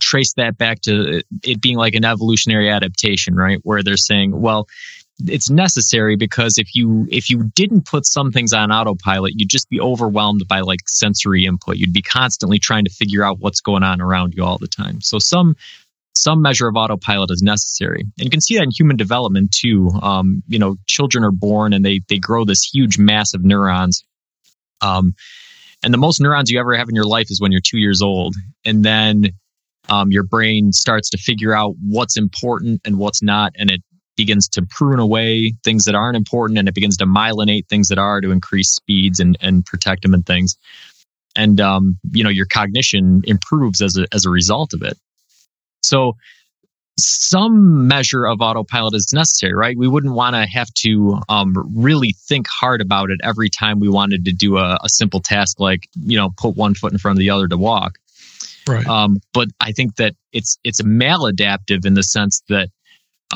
trace 0.00 0.32
that 0.34 0.56
back 0.56 0.80
to 0.82 1.22
it 1.42 1.60
being 1.60 1.76
like 1.76 1.94
an 1.94 2.04
evolutionary 2.04 2.70
adaptation, 2.70 3.34
right? 3.34 3.58
Where 3.62 3.82
they're 3.82 3.96
saying, 3.96 4.40
well, 4.40 4.66
it's 5.26 5.50
necessary 5.50 6.16
because 6.16 6.56
if 6.58 6.74
you 6.74 7.06
if 7.10 7.28
you 7.28 7.50
didn't 7.54 7.86
put 7.86 8.06
some 8.06 8.32
things 8.32 8.52
on 8.52 8.72
autopilot 8.72 9.32
you'd 9.36 9.50
just 9.50 9.68
be 9.68 9.80
overwhelmed 9.80 10.46
by 10.48 10.60
like 10.60 10.80
sensory 10.86 11.44
input. 11.44 11.76
You'd 11.76 11.92
be 11.92 12.02
constantly 12.02 12.58
trying 12.58 12.84
to 12.84 12.90
figure 12.90 13.22
out 13.22 13.38
what's 13.40 13.60
going 13.60 13.82
on 13.82 14.00
around 14.00 14.34
you 14.34 14.44
all 14.44 14.58
the 14.58 14.68
time. 14.68 15.00
So 15.00 15.18
some 15.18 15.56
some 16.14 16.42
measure 16.42 16.68
of 16.68 16.76
autopilot 16.76 17.30
is 17.30 17.42
necessary. 17.42 18.00
And 18.00 18.24
you 18.24 18.30
can 18.30 18.40
see 18.40 18.56
that 18.56 18.64
in 18.64 18.70
human 18.70 18.96
development 18.96 19.52
too. 19.52 19.90
Um, 20.02 20.42
you 20.48 20.58
know 20.58 20.76
children 20.86 21.24
are 21.24 21.32
born 21.32 21.72
and 21.72 21.84
they 21.84 22.00
they 22.08 22.18
grow 22.18 22.44
this 22.44 22.62
huge 22.62 22.98
mass 22.98 23.34
of 23.34 23.44
neurons. 23.44 24.04
Um, 24.80 25.14
and 25.82 25.94
the 25.94 25.98
most 25.98 26.20
neurons 26.20 26.50
you 26.50 26.60
ever 26.60 26.76
have 26.76 26.88
in 26.88 26.94
your 26.94 27.04
life 27.04 27.26
is 27.30 27.40
when 27.40 27.52
you're 27.52 27.60
two 27.64 27.78
years 27.78 28.02
old 28.02 28.34
and 28.64 28.84
then 28.84 29.30
um, 29.88 30.10
your 30.10 30.22
brain 30.22 30.72
starts 30.72 31.10
to 31.10 31.18
figure 31.18 31.54
out 31.54 31.74
what's 31.82 32.16
important 32.16 32.80
and 32.84 32.98
what's 32.98 33.22
not 33.22 33.52
and 33.56 33.70
it 33.70 33.82
begins 34.20 34.48
to 34.48 34.62
prune 34.68 34.98
away 34.98 35.54
things 35.64 35.84
that 35.84 35.94
aren't 35.94 36.16
important 36.16 36.58
and 36.58 36.68
it 36.68 36.74
begins 36.74 36.98
to 36.98 37.06
myelinate 37.06 37.66
things 37.68 37.88
that 37.88 37.96
are 37.96 38.20
to 38.20 38.30
increase 38.30 38.68
speeds 38.68 39.18
and, 39.18 39.38
and 39.40 39.64
protect 39.64 40.02
them 40.02 40.12
and 40.12 40.26
things. 40.26 40.58
And, 41.34 41.58
um, 41.58 41.98
you 42.12 42.22
know, 42.22 42.28
your 42.28 42.44
cognition 42.44 43.22
improves 43.24 43.80
as 43.80 43.96
a, 43.96 44.06
as 44.12 44.26
a 44.26 44.30
result 44.30 44.74
of 44.74 44.82
it. 44.82 44.98
So 45.82 46.16
some 47.04 47.86
measure 47.86 48.26
of 48.26 48.40
autopilot 48.40 48.94
is 48.94 49.12
necessary, 49.12 49.54
right? 49.54 49.76
We 49.76 49.88
wouldn't 49.88 50.14
want 50.14 50.34
to 50.34 50.46
have 50.46 50.72
to 50.78 51.20
um, 51.28 51.54
really 51.74 52.14
think 52.28 52.46
hard 52.48 52.80
about 52.80 53.10
it 53.10 53.20
every 53.22 53.48
time 53.50 53.80
we 53.80 53.88
wanted 53.88 54.24
to 54.26 54.32
do 54.32 54.56
a, 54.58 54.78
a, 54.82 54.88
simple 54.88 55.20
task 55.20 55.60
like, 55.60 55.88
you 56.02 56.16
know, 56.16 56.30
put 56.36 56.56
one 56.56 56.74
foot 56.74 56.92
in 56.92 56.98
front 56.98 57.16
of 57.16 57.20
the 57.20 57.30
other 57.30 57.48
to 57.48 57.56
walk. 57.56 57.98
Right. 58.68 58.86
Um, 58.86 59.18
but 59.32 59.48
I 59.60 59.72
think 59.72 59.96
that 59.96 60.14
it's 60.32 60.58
it's 60.64 60.82
maladaptive 60.82 61.84
in 61.84 61.94
the 61.94 62.02
sense 62.02 62.42
that 62.48 62.68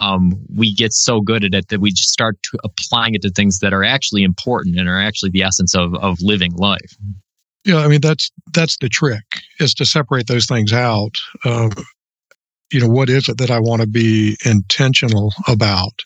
um, 0.01 0.45
we 0.55 0.75
get 0.75 0.93
so 0.93 1.21
good 1.21 1.45
at 1.45 1.55
it 1.55 1.69
that 1.69 1.81
we 1.81 1.91
just 1.91 2.11
start 2.11 2.37
applying 2.65 3.15
it 3.15 3.23
to 3.23 3.31
things 3.31 3.61
that 3.61 3.73
are 3.73 3.85
actually 3.85 4.23
important 4.23 4.79
and 4.79 4.89
are 4.89 5.01
actually 5.01 5.31
the 5.31 5.43
essence 5.43 5.75
of, 5.75 5.95
of 5.95 6.21
living 6.21 6.55
life. 6.57 6.97
Yeah, 7.65 7.79
I 7.79 7.89
mean 7.89 8.01
that's 8.01 8.31
that's 8.53 8.77
the 8.79 8.89
trick 8.89 9.41
is 9.59 9.73
to 9.75 9.87
separate 9.87 10.27
those 10.27 10.47
things 10.47 10.73
out. 10.73 11.17
Um, 11.45 11.71
you 12.75 12.81
know, 12.81 12.89
what 12.89 13.09
is 13.09 13.29
it 13.29 13.39
that 13.39 13.53
I 13.53 13.61
want 13.61 13.83
to 13.83 13.89
be 13.89 14.37
intentional 14.45 15.33
about, 15.47 16.03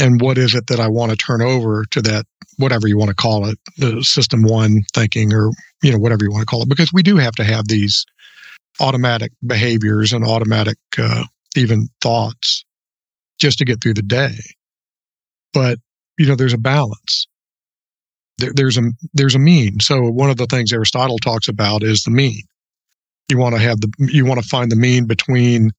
and 0.00 0.20
what 0.20 0.36
is 0.36 0.54
it 0.54 0.66
that 0.66 0.80
I 0.80 0.88
want 0.88 1.12
to 1.12 1.16
turn 1.16 1.40
over 1.40 1.84
to 1.92 2.02
that 2.02 2.26
whatever 2.56 2.88
you 2.88 2.98
want 2.98 3.10
to 3.10 3.14
call 3.14 3.46
it, 3.46 3.58
the 3.78 4.02
system 4.02 4.42
one 4.42 4.82
thinking, 4.92 5.32
or 5.32 5.50
you 5.82 5.92
know 5.92 5.98
whatever 5.98 6.24
you 6.24 6.32
want 6.32 6.42
to 6.42 6.46
call 6.46 6.62
it, 6.62 6.68
because 6.68 6.92
we 6.92 7.04
do 7.04 7.16
have 7.16 7.34
to 7.34 7.44
have 7.44 7.68
these 7.68 8.04
automatic 8.80 9.30
behaviors 9.46 10.12
and 10.12 10.24
automatic 10.24 10.78
uh, 10.98 11.24
even 11.56 11.88
thoughts 12.02 12.64
just 13.38 13.58
to 13.58 13.64
get 13.64 13.80
through 13.80 13.94
the 13.94 14.02
day. 14.02 14.34
But, 15.52 15.78
you 16.18 16.26
know, 16.26 16.34
there's 16.34 16.52
a 16.52 16.58
balance. 16.58 17.28
There, 18.38 18.52
there's 18.52 18.76
a 18.76 18.82
there's 19.12 19.36
a 19.36 19.38
mean. 19.38 19.78
So 19.80 20.00
one 20.10 20.30
of 20.30 20.36
the 20.36 20.46
things 20.46 20.72
Aristotle 20.72 21.18
talks 21.18 21.46
about 21.46 21.84
is 21.84 22.02
the 22.02 22.10
mean. 22.10 22.42
You 23.28 23.38
want 23.38 23.54
to 23.54 23.60
have 23.60 23.80
the 23.80 23.90
you 23.98 24.24
want 24.26 24.42
to 24.42 24.48
find 24.48 24.70
the 24.70 24.76
mean 24.76 25.06
between 25.06 25.70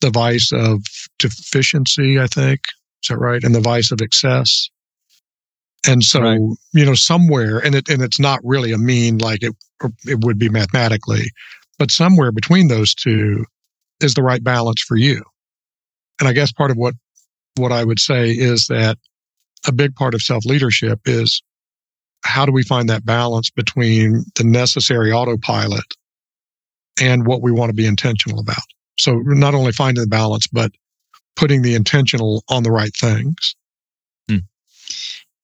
the 0.00 0.10
vice 0.10 0.52
of 0.52 0.82
deficiency, 1.18 2.20
I 2.20 2.26
think. 2.26 2.60
Is 3.02 3.08
that 3.08 3.18
right? 3.18 3.42
And 3.42 3.54
the 3.54 3.60
vice 3.60 3.90
of 3.90 4.00
excess. 4.00 4.68
And 5.86 6.04
so, 6.04 6.20
right. 6.20 6.38
you 6.72 6.84
know, 6.84 6.94
somewhere, 6.94 7.58
and 7.58 7.74
it 7.74 7.88
and 7.88 8.02
it's 8.02 8.20
not 8.20 8.40
really 8.44 8.72
a 8.72 8.78
mean 8.78 9.18
like 9.18 9.42
it 9.42 9.54
it 10.06 10.20
would 10.24 10.38
be 10.38 10.48
mathematically, 10.48 11.30
but 11.78 11.90
somewhere 11.90 12.30
between 12.30 12.68
those 12.68 12.94
two 12.94 13.44
is 14.00 14.14
the 14.14 14.22
right 14.22 14.42
balance 14.42 14.82
for 14.82 14.96
you. 14.96 15.22
And 16.20 16.28
I 16.28 16.32
guess 16.32 16.52
part 16.52 16.70
of 16.70 16.76
what, 16.76 16.94
what 17.56 17.72
I 17.72 17.84
would 17.84 17.98
say 17.98 18.30
is 18.30 18.66
that 18.68 18.98
a 19.66 19.72
big 19.72 19.94
part 19.94 20.14
of 20.14 20.22
self 20.22 20.44
leadership 20.44 21.00
is 21.04 21.42
how 22.24 22.46
do 22.46 22.52
we 22.52 22.62
find 22.62 22.88
that 22.88 23.04
balance 23.04 23.50
between 23.50 24.24
the 24.36 24.44
necessary 24.44 25.12
autopilot 25.12 25.96
and 27.00 27.26
what 27.26 27.42
we 27.42 27.52
want 27.52 27.70
to 27.70 27.74
be 27.74 27.86
intentional 27.86 28.40
about? 28.40 28.62
So 28.98 29.14
not 29.24 29.54
only 29.54 29.72
finding 29.72 30.02
the 30.02 30.08
balance, 30.08 30.46
but 30.46 30.72
putting 31.36 31.62
the 31.62 31.74
intentional 31.74 32.44
on 32.48 32.62
the 32.62 32.70
right 32.70 32.94
things. 32.94 33.56
Hmm. 34.28 34.38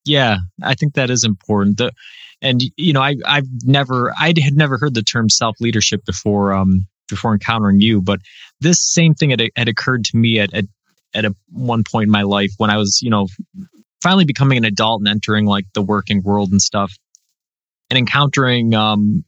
Yeah, 0.04 0.38
I 0.62 0.74
think 0.74 0.94
that 0.94 1.10
is 1.10 1.24
important. 1.24 1.78
The, 1.78 1.92
and 2.40 2.62
you 2.76 2.92
know, 2.92 3.02
I 3.02 3.16
I've 3.26 3.48
never 3.64 4.12
I 4.18 4.32
had 4.40 4.54
never 4.54 4.78
heard 4.78 4.94
the 4.94 5.02
term 5.02 5.28
self 5.28 5.56
leadership 5.60 6.04
before. 6.04 6.52
Um, 6.52 6.86
before 7.08 7.32
encountering 7.32 7.80
you. 7.80 8.00
But 8.00 8.20
this 8.60 8.80
same 8.80 9.14
thing 9.14 9.30
had, 9.30 9.42
had 9.56 9.68
occurred 9.68 10.04
to 10.04 10.16
me 10.16 10.38
at, 10.38 10.54
at 10.54 10.66
at 11.14 11.24
a 11.24 11.34
one 11.50 11.84
point 11.84 12.04
in 12.04 12.10
my 12.10 12.22
life 12.22 12.52
when 12.58 12.70
I 12.70 12.76
was, 12.76 13.00
you 13.02 13.10
know, 13.10 13.28
finally 14.02 14.26
becoming 14.26 14.58
an 14.58 14.64
adult 14.64 15.00
and 15.00 15.08
entering 15.08 15.46
like 15.46 15.64
the 15.72 15.82
working 15.82 16.22
world 16.22 16.52
and 16.52 16.60
stuff, 16.60 16.92
and 17.90 17.98
encountering, 17.98 18.74
um, 18.74 19.24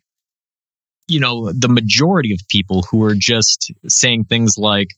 you 1.10 1.20
know, 1.20 1.52
the 1.52 1.68
majority 1.68 2.32
of 2.32 2.40
people 2.48 2.82
who 2.90 3.02
are 3.04 3.14
just 3.14 3.72
saying 3.88 4.24
things 4.24 4.54
like, 4.56 4.88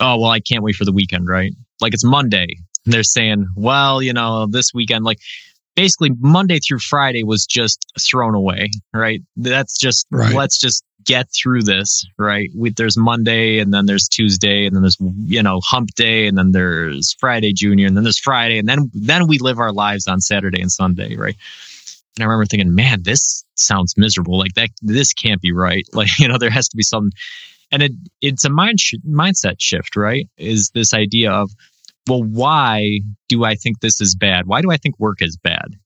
"Oh, 0.00 0.20
well, 0.20 0.30
I 0.30 0.40
can't 0.40 0.62
wait 0.62 0.76
for 0.76 0.84
the 0.84 0.92
weekend," 0.92 1.28
right? 1.28 1.52
Like 1.80 1.94
it's 1.94 2.04
Monday, 2.04 2.46
and 2.84 2.92
they're 2.92 3.02
saying, 3.02 3.46
"Well, 3.56 4.02
you 4.02 4.12
know, 4.12 4.46
this 4.46 4.72
weekend, 4.74 5.04
like." 5.04 5.18
Basically, 5.76 6.10
Monday 6.18 6.58
through 6.58 6.80
Friday 6.80 7.22
was 7.22 7.46
just 7.46 7.86
thrown 8.00 8.34
away, 8.34 8.68
right? 8.92 9.22
That's 9.36 9.78
just 9.78 10.08
right. 10.10 10.34
let's 10.34 10.58
just 10.58 10.82
get 11.08 11.28
through 11.32 11.62
this, 11.62 12.04
right? 12.18 12.50
We, 12.54 12.70
there's 12.70 12.96
Monday 12.96 13.60
and 13.60 13.72
then 13.72 13.86
there's 13.86 14.08
Tuesday 14.08 14.66
and 14.66 14.76
then 14.76 14.82
there's, 14.82 14.98
you 15.00 15.42
know, 15.42 15.60
hump 15.64 15.90
day 15.94 16.26
and 16.26 16.36
then 16.36 16.52
there's 16.52 17.14
Friday 17.18 17.52
junior 17.54 17.86
and 17.86 17.96
then 17.96 18.04
there's 18.04 18.18
Friday 18.18 18.58
and 18.58 18.68
then, 18.68 18.90
then 18.92 19.26
we 19.26 19.38
live 19.38 19.58
our 19.58 19.72
lives 19.72 20.06
on 20.06 20.20
Saturday 20.20 20.60
and 20.60 20.70
Sunday, 20.70 21.16
right? 21.16 21.36
And 22.18 22.24
I 22.24 22.26
remember 22.26 22.46
thinking, 22.46 22.74
man, 22.74 23.02
this 23.04 23.44
sounds 23.54 23.94
miserable. 23.96 24.38
Like 24.38 24.54
that, 24.54 24.70
this 24.82 25.12
can't 25.12 25.40
be 25.40 25.52
right. 25.52 25.86
Like, 25.94 26.08
you 26.18 26.26
know, 26.28 26.38
there 26.38 26.50
has 26.50 26.68
to 26.68 26.76
be 26.76 26.82
some, 26.82 27.10
and 27.70 27.82
it, 27.82 27.92
it's 28.20 28.44
a 28.44 28.50
mind 28.50 28.80
sh- 28.80 28.94
mindset 29.08 29.56
shift, 29.58 29.94
right? 29.94 30.28
Is 30.36 30.70
this 30.70 30.92
idea 30.92 31.30
of, 31.30 31.50
well, 32.08 32.22
why 32.22 33.00
do 33.28 33.44
I 33.44 33.54
think 33.54 33.80
this 33.80 34.00
is 34.00 34.16
bad? 34.16 34.46
Why 34.46 34.62
do 34.62 34.70
I 34.70 34.76
think 34.78 34.98
work 34.98 35.22
is 35.22 35.36
bad? 35.36 35.76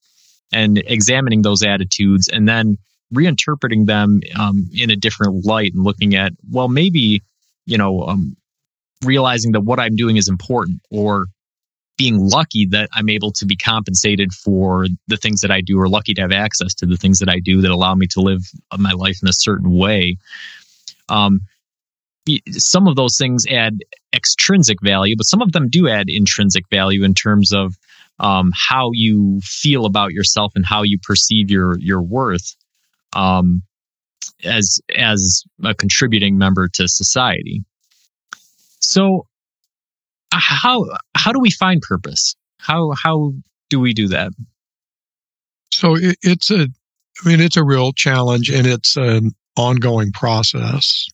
And 0.53 0.79
examining 0.87 1.43
those 1.43 1.63
attitudes 1.63 2.29
and 2.29 2.49
then 2.49 2.79
reinterpreting 3.13 3.87
them 3.87 4.21
um, 4.39 4.69
in 4.73 4.91
a 4.91 4.97
different 4.97 5.45
light 5.45 5.73
and 5.75 5.85
looking 5.85 6.15
at, 6.15 6.33
well, 6.51 6.69
maybe, 6.69 7.23
you 7.67 7.77
know, 7.77 8.03
um, 8.03 8.37
realizing 9.05 9.53
that 9.53 9.61
what 9.61 9.81
I'm 9.81 9.97
doing 9.97 10.17
is 10.17 10.29
important 10.29 10.81
or 10.91 11.27
being 11.99 12.19
lucky 12.19 12.67
that 12.71 12.89
I'm 12.95 13.09
able 13.09 13.33
to 13.33 13.47
be 13.47 13.57
compensated 13.57 14.33
for 14.33 14.87
the 15.09 15.17
things 15.17 15.41
that 15.43 15.51
I 15.51 15.61
do 15.61 15.79
or 15.79 15.89
lucky 15.89 16.15
to 16.15 16.23
have 16.23 16.33
access 16.33 16.75
to 16.75 16.87
the 16.87 16.97
things 16.97 17.19
that 17.19 17.29
I 17.29 17.39
do 17.39 17.61
that 17.61 17.71
allow 17.71 17.95
me 17.95 18.07
to 18.09 18.21
live 18.21 18.43
my 18.79 18.93
life 18.93 19.19
in 19.23 19.29
a 19.29 19.33
certain 19.33 19.71
way. 19.71 20.17
Um, 21.09 21.41
some 22.51 22.87
of 22.87 22.97
those 22.97 23.17
things 23.19 23.45
add 23.47 23.79
extrinsic 24.15 24.79
value, 24.83 25.17
but 25.17 25.25
some 25.25 25.43
of 25.43 25.53
them 25.53 25.69
do 25.69 25.89
add 25.89 26.07
intrinsic 26.09 26.65
value 26.71 27.05
in 27.05 27.15
terms 27.15 27.53
of 27.53 27.77
um, 28.19 28.53
how 28.55 28.91
you 28.93 29.41
feel 29.43 29.85
about 29.85 30.13
yourself 30.13 30.53
and 30.55 30.65
how 30.65 30.83
you 30.83 30.99
perceive 31.03 31.51
your 31.51 31.79
your 31.79 32.01
worth 32.01 32.55
um, 33.15 33.63
as 34.45 34.81
as 34.97 35.43
a 35.65 35.75
contributing 35.75 36.39
member 36.39 36.69
to 36.69 36.87
society. 36.87 37.63
So, 38.79 39.27
how 40.39 40.87
how 41.15 41.33
do 41.33 41.41
we 41.41 41.51
find 41.51 41.81
purpose? 41.83 42.35
How 42.59 42.93
how 42.93 43.35
do 43.71 43.81
we 43.81 43.95
do 43.95 44.09
that? 44.09 44.33
So 45.73 45.97
it, 45.97 46.17
it's 46.23 46.51
a, 46.51 46.69
I 47.25 47.29
mean, 47.29 47.41
it's 47.41 47.57
a 47.57 47.65
real 47.65 47.93
challenge, 47.93 48.51
and 48.51 48.67
it's 48.67 48.97
an 48.97 49.33
ongoing 49.57 50.13
process. 50.13 51.07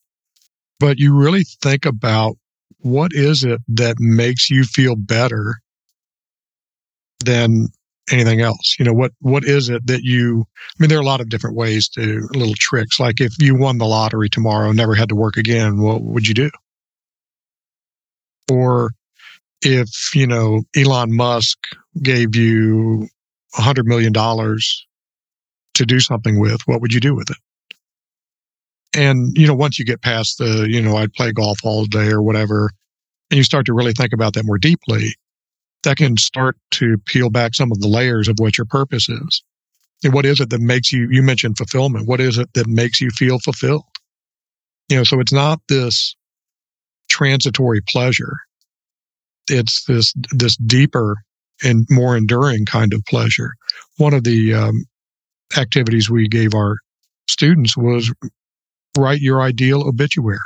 But 0.80 0.98
you 0.98 1.14
really 1.14 1.44
think 1.44 1.86
about 1.86 2.36
what 2.78 3.12
is 3.12 3.44
it 3.44 3.60
that 3.68 3.96
makes 3.98 4.50
you 4.50 4.64
feel 4.64 4.94
better 4.96 5.56
than 7.24 7.68
anything 8.10 8.40
else. 8.40 8.76
You 8.78 8.84
know, 8.84 8.92
what, 8.92 9.12
what 9.20 9.44
is 9.44 9.68
it 9.68 9.86
that 9.86 10.02
you, 10.02 10.46
I 10.56 10.74
mean, 10.78 10.88
there 10.88 10.98
are 10.98 11.02
a 11.02 11.06
lot 11.06 11.20
of 11.20 11.28
different 11.28 11.56
ways 11.56 11.88
to 11.90 12.28
little 12.32 12.54
tricks. 12.56 13.00
Like 13.00 13.20
if 13.20 13.34
you 13.38 13.56
won 13.56 13.78
the 13.78 13.86
lottery 13.86 14.28
tomorrow, 14.28 14.70
never 14.72 14.94
had 14.94 15.08
to 15.08 15.16
work 15.16 15.36
again, 15.36 15.80
what 15.80 16.02
would 16.02 16.28
you 16.28 16.34
do? 16.34 16.50
Or 18.50 18.92
if, 19.62 20.14
you 20.14 20.26
know, 20.26 20.62
Elon 20.76 21.14
Musk 21.14 21.58
gave 22.02 22.36
you 22.36 23.08
a 23.56 23.62
hundred 23.62 23.86
million 23.86 24.12
dollars 24.12 24.86
to 25.74 25.86
do 25.86 26.00
something 26.00 26.38
with, 26.38 26.60
what 26.66 26.80
would 26.80 26.92
you 26.92 27.00
do 27.00 27.14
with 27.14 27.30
it? 27.30 27.36
And, 28.94 29.36
you 29.36 29.46
know, 29.46 29.54
once 29.54 29.78
you 29.78 29.84
get 29.84 30.02
past 30.02 30.38
the, 30.38 30.66
you 30.68 30.80
know, 30.80 30.96
I'd 30.96 31.12
play 31.12 31.32
golf 31.32 31.58
all 31.62 31.84
day 31.84 32.08
or 32.08 32.22
whatever, 32.22 32.70
and 33.30 33.36
you 33.36 33.44
start 33.44 33.66
to 33.66 33.74
really 33.74 33.92
think 33.92 34.12
about 34.12 34.32
that 34.34 34.44
more 34.44 34.58
deeply, 34.58 35.14
that 35.84 35.98
can 35.98 36.16
start 36.16 36.56
to 36.72 36.96
peel 37.06 37.30
back 37.30 37.54
some 37.54 37.70
of 37.70 37.80
the 37.80 37.88
layers 37.88 38.28
of 38.28 38.36
what 38.38 38.58
your 38.58 38.64
purpose 38.64 39.08
is. 39.08 39.42
And 40.02 40.14
what 40.14 40.26
is 40.26 40.40
it 40.40 40.50
that 40.50 40.60
makes 40.60 40.92
you, 40.92 41.08
you 41.10 41.22
mentioned 41.22 41.58
fulfillment. 41.58 42.08
What 42.08 42.20
is 42.20 42.38
it 42.38 42.52
that 42.54 42.66
makes 42.66 43.00
you 43.00 43.10
feel 43.10 43.38
fulfilled? 43.38 43.84
You 44.88 44.96
know, 44.96 45.04
so 45.04 45.20
it's 45.20 45.32
not 45.32 45.60
this 45.68 46.16
transitory 47.10 47.80
pleasure. 47.82 48.38
It's 49.50 49.84
this, 49.84 50.12
this 50.30 50.56
deeper 50.56 51.16
and 51.62 51.86
more 51.90 52.16
enduring 52.16 52.66
kind 52.66 52.92
of 52.92 53.04
pleasure. 53.06 53.52
One 53.96 54.14
of 54.14 54.24
the 54.24 54.54
um, 54.54 54.84
activities 55.56 56.08
we 56.08 56.28
gave 56.28 56.54
our 56.54 56.76
students 57.28 57.76
was 57.76 58.12
write 58.96 59.20
your 59.20 59.40
ideal 59.40 59.86
obituary. 59.86 60.38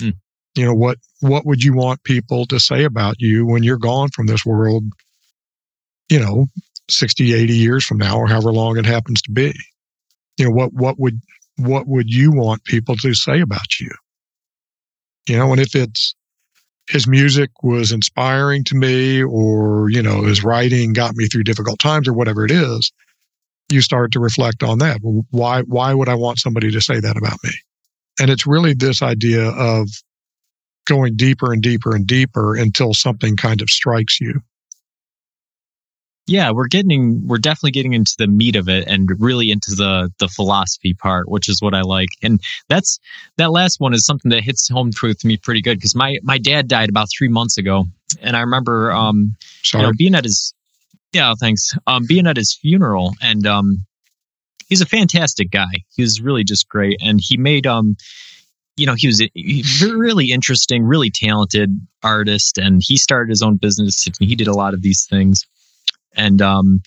Hmm. 0.00 0.10
You 0.54 0.66
know, 0.66 0.74
what, 0.74 0.98
what 1.20 1.46
would 1.46 1.62
you 1.62 1.74
want 1.74 2.02
people 2.04 2.46
to 2.46 2.58
say 2.58 2.84
about 2.84 3.16
you 3.18 3.46
when 3.46 3.62
you're 3.62 3.78
gone 3.78 4.08
from 4.14 4.26
this 4.26 4.44
world? 4.44 4.84
You 6.08 6.20
know, 6.20 6.46
60, 6.88 7.34
80 7.34 7.52
years 7.56 7.84
from 7.84 7.98
now, 7.98 8.16
or 8.18 8.28
however 8.28 8.52
long 8.52 8.78
it 8.78 8.86
happens 8.86 9.20
to 9.22 9.30
be. 9.30 9.54
You 10.38 10.46
know, 10.46 10.52
what, 10.52 10.72
what 10.72 10.98
would, 10.98 11.20
what 11.56 11.86
would 11.88 12.10
you 12.10 12.32
want 12.32 12.64
people 12.64 12.96
to 12.96 13.14
say 13.14 13.40
about 13.40 13.80
you? 13.80 13.90
You 15.28 15.38
know, 15.38 15.50
and 15.50 15.60
if 15.60 15.74
it's 15.74 16.14
his 16.88 17.06
music 17.06 17.50
was 17.62 17.92
inspiring 17.92 18.64
to 18.64 18.76
me 18.76 19.22
or, 19.22 19.90
you 19.90 20.02
know, 20.02 20.22
his 20.22 20.44
writing 20.44 20.92
got 20.92 21.16
me 21.16 21.26
through 21.26 21.44
difficult 21.44 21.78
times 21.78 22.06
or 22.06 22.12
whatever 22.12 22.44
it 22.44 22.50
is, 22.50 22.92
you 23.70 23.80
start 23.80 24.12
to 24.12 24.20
reflect 24.20 24.62
on 24.62 24.78
that. 24.78 24.98
Why, 25.30 25.62
why 25.62 25.92
would 25.94 26.08
I 26.08 26.14
want 26.14 26.38
somebody 26.38 26.70
to 26.70 26.80
say 26.80 27.00
that 27.00 27.16
about 27.16 27.38
me? 27.42 27.50
And 28.20 28.30
it's 28.30 28.46
really 28.46 28.72
this 28.72 29.02
idea 29.02 29.48
of 29.48 29.88
going 30.86 31.16
deeper 31.16 31.52
and 31.52 31.60
deeper 31.60 31.94
and 31.94 32.06
deeper 32.06 32.54
until 32.54 32.94
something 32.94 33.36
kind 33.36 33.60
of 33.60 33.68
strikes 33.68 34.20
you. 34.20 34.40
Yeah, 36.26 36.50
we're 36.50 36.66
getting 36.66 37.26
we're 37.26 37.38
definitely 37.38 37.70
getting 37.70 37.92
into 37.92 38.14
the 38.18 38.26
meat 38.26 38.56
of 38.56 38.68
it 38.68 38.88
and 38.88 39.08
really 39.20 39.50
into 39.50 39.76
the 39.76 40.10
the 40.18 40.26
philosophy 40.26 40.92
part, 40.92 41.28
which 41.28 41.48
is 41.48 41.62
what 41.62 41.72
I 41.72 41.82
like. 41.82 42.08
And 42.22 42.40
that's 42.68 42.98
that 43.36 43.52
last 43.52 43.78
one 43.78 43.94
is 43.94 44.04
something 44.04 44.30
that 44.30 44.42
hits 44.42 44.68
home 44.68 44.90
with 45.02 45.24
me 45.24 45.36
pretty 45.36 45.62
good 45.62 45.76
because 45.76 45.94
my 45.94 46.18
my 46.22 46.38
dad 46.38 46.66
died 46.66 46.88
about 46.88 47.08
three 47.16 47.28
months 47.28 47.58
ago, 47.58 47.84
and 48.20 48.36
I 48.36 48.40
remember 48.40 48.90
um 48.90 49.36
Sorry. 49.62 49.82
you 49.82 49.88
know 49.88 49.92
being 49.96 50.14
at 50.16 50.24
his 50.24 50.52
yeah 51.12 51.32
thanks 51.38 51.72
um 51.86 52.04
being 52.08 52.26
at 52.26 52.36
his 52.36 52.54
funeral 52.54 53.14
and 53.22 53.46
um 53.46 53.86
he's 54.68 54.80
a 54.80 54.86
fantastic 54.86 55.52
guy. 55.52 55.84
He 55.94 56.02
was 56.02 56.20
really 56.20 56.42
just 56.42 56.68
great, 56.68 56.96
and 57.00 57.20
he 57.22 57.36
made 57.36 57.68
um 57.68 57.94
you 58.76 58.84
know 58.84 58.94
he 58.96 59.06
was 59.06 59.20
a 59.20 59.30
really 59.96 60.32
interesting, 60.32 60.82
really 60.82 61.10
talented 61.10 61.70
artist, 62.02 62.58
and 62.58 62.82
he 62.84 62.96
started 62.96 63.30
his 63.30 63.42
own 63.42 63.58
business 63.58 64.08
and 64.08 64.28
he 64.28 64.34
did 64.34 64.48
a 64.48 64.54
lot 64.54 64.74
of 64.74 64.82
these 64.82 65.06
things 65.08 65.46
and 66.16 66.40
um, 66.42 66.80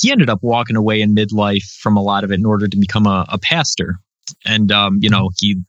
he 0.00 0.10
ended 0.12 0.30
up 0.30 0.40
walking 0.42 0.76
away 0.76 1.00
in 1.00 1.14
midlife 1.14 1.64
from 1.80 1.96
a 1.96 2.02
lot 2.02 2.24
of 2.24 2.30
it 2.30 2.38
in 2.38 2.46
order 2.46 2.68
to 2.68 2.76
become 2.76 3.06
a, 3.06 3.24
a 3.28 3.38
pastor. 3.38 3.96
And, 4.44 4.70
um, 4.70 4.98
you 5.00 5.08
know, 5.08 5.30
he 5.40 5.62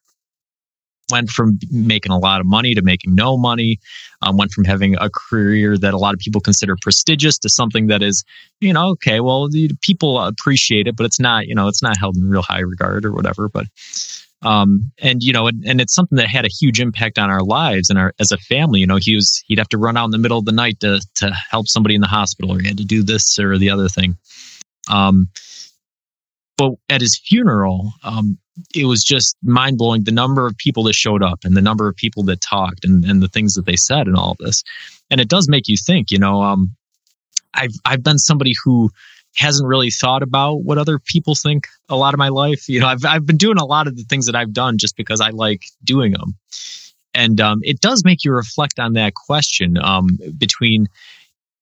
went 1.09 1.29
from 1.29 1.57
making 1.71 2.11
a 2.11 2.17
lot 2.17 2.41
of 2.41 2.47
money 2.47 2.73
to 2.75 2.81
making 2.81 3.15
no 3.15 3.37
money, 3.37 3.79
um, 4.21 4.35
went 4.35 4.51
from 4.51 4.65
having 4.65 4.95
a 4.97 5.09
career 5.09 5.77
that 5.77 5.93
a 5.93 5.97
lot 5.97 6.13
of 6.13 6.19
people 6.19 6.41
consider 6.41 6.75
prestigious 6.81 7.37
to 7.39 7.49
something 7.49 7.87
that 7.87 8.03
is, 8.03 8.25
you 8.59 8.73
know, 8.73 8.89
okay, 8.89 9.21
well, 9.21 9.47
people 9.81 10.19
appreciate 10.19 10.87
it, 10.87 10.97
but 10.97 11.05
it's 11.05 11.19
not, 11.19 11.47
you 11.47 11.55
know, 11.55 11.67
it's 11.67 11.81
not 11.81 11.97
held 11.97 12.17
in 12.17 12.27
real 12.27 12.41
high 12.41 12.59
regard 12.59 13.05
or 13.05 13.13
whatever. 13.13 13.47
But 13.47 13.67
um, 14.43 14.91
and 15.01 15.23
you 15.23 15.33
know, 15.33 15.47
and, 15.47 15.63
and, 15.65 15.81
it's 15.81 15.95
something 15.95 16.17
that 16.17 16.27
had 16.27 16.45
a 16.45 16.49
huge 16.49 16.79
impact 16.79 17.17
on 17.17 17.31
our 17.31 17.41
lives 17.41 17.89
and 17.89 17.97
our 17.97 18.13
as 18.19 18.31
a 18.31 18.37
family. 18.37 18.79
You 18.79 18.87
know, 18.87 18.97
he 19.01 19.15
was 19.15 19.43
he'd 19.47 19.57
have 19.57 19.69
to 19.69 19.77
run 19.77 19.97
out 19.97 20.05
in 20.05 20.11
the 20.11 20.19
middle 20.19 20.37
of 20.37 20.45
the 20.45 20.51
night 20.51 20.79
to 20.81 21.01
to 21.15 21.31
help 21.49 21.67
somebody 21.67 21.95
in 21.95 22.01
the 22.01 22.07
hospital, 22.07 22.51
or 22.51 22.59
he 22.59 22.67
had 22.67 22.77
to 22.77 22.85
do 22.85 23.01
this 23.01 23.39
or 23.39 23.57
the 23.57 23.71
other 23.71 23.89
thing. 23.89 24.15
Um, 24.89 25.29
but 26.57 26.73
at 26.89 27.01
his 27.01 27.17
funeral, 27.17 27.93
um, 28.03 28.37
it 28.75 28.85
was 28.85 29.03
just 29.03 29.37
mind 29.43 29.77
blowing 29.77 30.03
the 30.03 30.11
number 30.11 30.47
of 30.47 30.57
people 30.57 30.83
that 30.83 30.95
showed 30.95 31.23
up 31.23 31.39
and 31.43 31.55
the 31.55 31.61
number 31.61 31.87
of 31.87 31.95
people 31.95 32.23
that 32.23 32.41
talked 32.41 32.83
and, 32.83 33.05
and 33.05 33.21
the 33.21 33.27
things 33.27 33.53
that 33.53 33.65
they 33.65 33.75
said 33.75 34.07
and 34.07 34.15
all 34.15 34.31
of 34.31 34.37
this. 34.37 34.63
And 35.11 35.21
it 35.21 35.29
does 35.29 35.47
make 35.47 35.67
you 35.67 35.77
think, 35.77 36.09
you 36.09 36.17
know, 36.17 36.41
um, 36.41 36.75
I've, 37.53 37.73
I've 37.85 38.03
been 38.03 38.17
somebody 38.17 38.53
who 38.63 38.89
hasn't 39.37 39.67
really 39.67 39.91
thought 39.91 40.23
about 40.23 40.63
what 40.63 40.77
other 40.77 40.99
people 40.99 41.35
think 41.35 41.67
a 41.89 41.95
lot 41.95 42.13
of 42.13 42.17
my 42.17 42.29
life. 42.29 42.67
You 42.67 42.79
know, 42.79 42.87
I've 42.87 43.05
I've 43.05 43.25
been 43.25 43.37
doing 43.37 43.57
a 43.57 43.65
lot 43.65 43.87
of 43.87 43.95
the 43.95 44.03
things 44.03 44.25
that 44.25 44.35
I've 44.35 44.53
done 44.53 44.77
just 44.77 44.95
because 44.95 45.21
I 45.21 45.29
like 45.29 45.63
doing 45.83 46.13
them, 46.13 46.35
and 47.13 47.39
um, 47.39 47.59
it 47.63 47.79
does 47.79 48.03
make 48.03 48.23
you 48.23 48.31
reflect 48.31 48.79
on 48.79 48.93
that 48.93 49.13
question 49.13 49.77
um, 49.77 50.17
between 50.37 50.87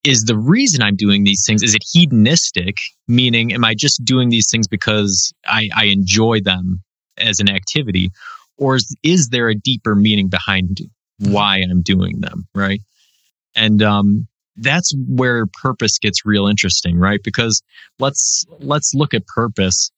is 0.06 0.26
the 0.26 0.38
reason 0.38 0.82
I'm 0.84 0.96
doing 0.96 1.24
these 1.24 1.44
things 1.46 1.64
is 1.64 1.74
it 1.74 1.84
hedonistic, 1.92 2.78
meaning 3.08 3.52
am 3.54 3.66
I 3.66 3.74
just 3.74 4.06
doing 4.06 4.30
these 4.30 4.50
things 4.50 4.68
because 4.68 5.34
I, 5.48 5.70
I 5.76 5.86
enjoy 5.86 6.42
them 6.42 6.84
as 7.18 7.40
an 7.40 7.50
activity, 7.50 8.12
or 8.58 8.76
is, 8.76 8.96
is 9.04 9.30
there 9.30 9.50
a 9.50 9.56
deeper 9.56 9.96
meaning 9.96 10.30
behind 10.30 10.78
why 11.18 11.58
I'm 11.58 11.82
doing 11.82 12.20
them, 12.20 12.48
right? 12.54 12.82
And 13.56 13.82
um, 13.82 14.28
that's 14.58 14.94
where 15.08 15.46
purpose 15.62 16.00
gets 16.00 16.26
real 16.26 16.48
interesting, 16.48 16.98
right? 16.98 17.22
Because 17.24 17.62
let's 18.00 18.46
let's 18.60 18.94
look 18.94 19.14
at 19.14 19.28
purpose 19.28 19.92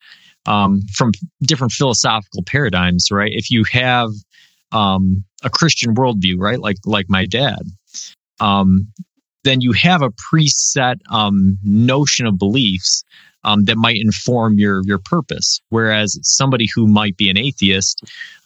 um, 0.45 0.81
from 0.93 1.11
different 1.41 1.73
philosophical 1.73 2.43
paradigms, 2.43 3.09
right? 3.11 3.31
If 3.33 3.51
you 3.51 3.63
have 3.71 4.09
um, 4.71 5.23
a 5.43 5.49
Christian 5.49 5.95
worldview, 5.95 6.35
right, 6.39 6.59
like 6.59 6.77
like 6.85 7.05
my 7.09 7.25
dad, 7.25 7.61
um, 8.39 8.87
then 9.43 9.61
you 9.61 9.73
have 9.73 10.01
a 10.01 10.09
preset 10.11 10.95
um, 11.09 11.57
notion 11.63 12.25
of 12.25 12.37
beliefs 12.37 13.03
um, 13.43 13.65
that 13.65 13.77
might 13.77 13.97
inform 13.99 14.57
your 14.57 14.81
your 14.85 14.99
purpose. 14.99 15.61
Whereas 15.69 16.17
somebody 16.23 16.67
who 16.73 16.87
might 16.87 17.17
be 17.17 17.29
an 17.29 17.37
atheist 17.37 18.03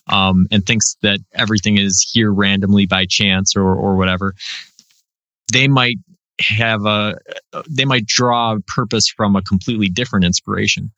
um, 0.08 0.48
and 0.52 0.66
thinks 0.66 0.96
that 1.02 1.20
everything 1.34 1.78
is 1.78 2.08
here 2.12 2.32
randomly 2.32 2.86
by 2.86 3.06
chance 3.08 3.56
or 3.56 3.64
or 3.64 3.96
whatever, 3.96 4.36
they 5.52 5.68
might 5.68 5.98
have 6.40 6.86
a 6.86 7.16
they 7.70 7.86
might 7.86 8.06
draw 8.06 8.58
purpose 8.68 9.08
from 9.08 9.36
a 9.36 9.42
completely 9.42 9.90
different 9.90 10.26
inspiration. 10.26 10.92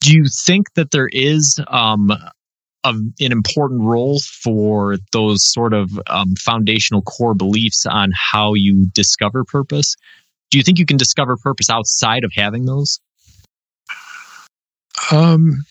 Do 0.00 0.12
you 0.14 0.26
think 0.28 0.74
that 0.74 0.90
there 0.90 1.08
is 1.10 1.58
um, 1.68 2.10
a, 2.10 2.88
an 2.88 3.32
important 3.32 3.82
role 3.82 4.20
for 4.20 4.98
those 5.12 5.50
sort 5.50 5.72
of 5.72 5.98
um, 6.08 6.34
foundational 6.38 7.02
core 7.02 7.34
beliefs 7.34 7.86
on 7.86 8.12
how 8.14 8.54
you 8.54 8.86
discover 8.92 9.44
purpose? 9.44 9.96
Do 10.50 10.58
you 10.58 10.64
think 10.64 10.78
you 10.78 10.86
can 10.86 10.98
discover 10.98 11.36
purpose 11.36 11.70
outside 11.70 12.24
of 12.24 12.32
having 12.34 12.66
those? 12.66 13.00
Um 15.10 15.64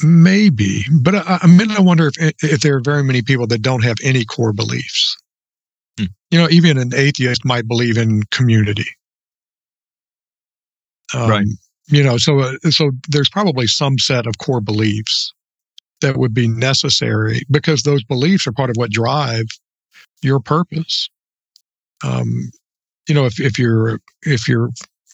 maybe 0.00 0.84
but 1.00 1.14
I, 1.14 1.40
I 1.42 1.46
mean 1.48 1.72
i 1.72 1.80
wonder 1.80 2.06
if 2.06 2.34
if 2.40 2.60
there 2.60 2.76
are 2.76 2.80
very 2.80 3.02
many 3.02 3.20
people 3.20 3.48
that 3.48 3.62
don't 3.62 3.82
have 3.82 3.96
any 4.02 4.24
core 4.24 4.52
beliefs. 4.52 5.07
You 6.30 6.38
know, 6.38 6.48
even 6.50 6.76
an 6.76 6.92
atheist 6.94 7.44
might 7.44 7.66
believe 7.66 7.96
in 7.96 8.22
community. 8.24 8.86
Um, 11.14 11.30
right. 11.30 11.46
You 11.86 12.02
know, 12.02 12.18
so 12.18 12.40
uh, 12.40 12.52
so 12.70 12.90
there's 13.08 13.30
probably 13.30 13.66
some 13.66 13.98
set 13.98 14.26
of 14.26 14.36
core 14.38 14.60
beliefs 14.60 15.32
that 16.00 16.16
would 16.16 16.34
be 16.34 16.46
necessary 16.46 17.42
because 17.50 17.82
those 17.82 18.04
beliefs 18.04 18.46
are 18.46 18.52
part 18.52 18.70
of 18.70 18.76
what 18.76 18.90
drive 18.90 19.46
your 20.22 20.40
purpose. 20.40 21.08
Um, 22.04 22.50
you 23.08 23.14
know, 23.14 23.24
if 23.24 23.40
if 23.40 23.58
you're 23.58 24.00
if 24.22 24.46
you're 24.48 24.68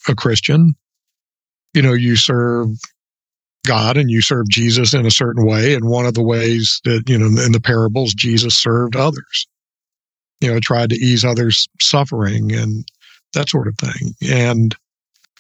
a 0.09 0.17
Christian, 0.17 0.75
you 1.75 1.83
know, 1.83 1.93
you 1.93 2.17
serve 2.17 2.71
God 3.65 3.97
and 3.97 4.11
you 4.11 4.21
serve 4.21 4.49
Jesus 4.49 4.95
in 4.95 5.07
a 5.07 5.13
certain 5.13 5.47
way, 5.47 5.75
and 5.75 5.89
one 5.89 6.07
of 6.07 6.15
the 6.15 6.25
ways 6.25 6.81
that 6.85 7.09
you 7.09 7.17
know 7.17 7.27
in 7.41 7.53
the 7.53 7.61
parables 7.61 8.15
Jesus 8.15 8.59
served 8.59 8.97
others 8.97 9.47
you 10.45 10.53
know, 10.53 10.61
tried 10.61 10.91
to 10.91 10.97
ease 10.97 11.25
others' 11.25 11.67
suffering 11.81 12.55
and 12.55 12.85
that 13.33 13.49
sort 13.49 13.67
of 13.67 13.79
thing. 13.79 14.15
And 14.31 14.77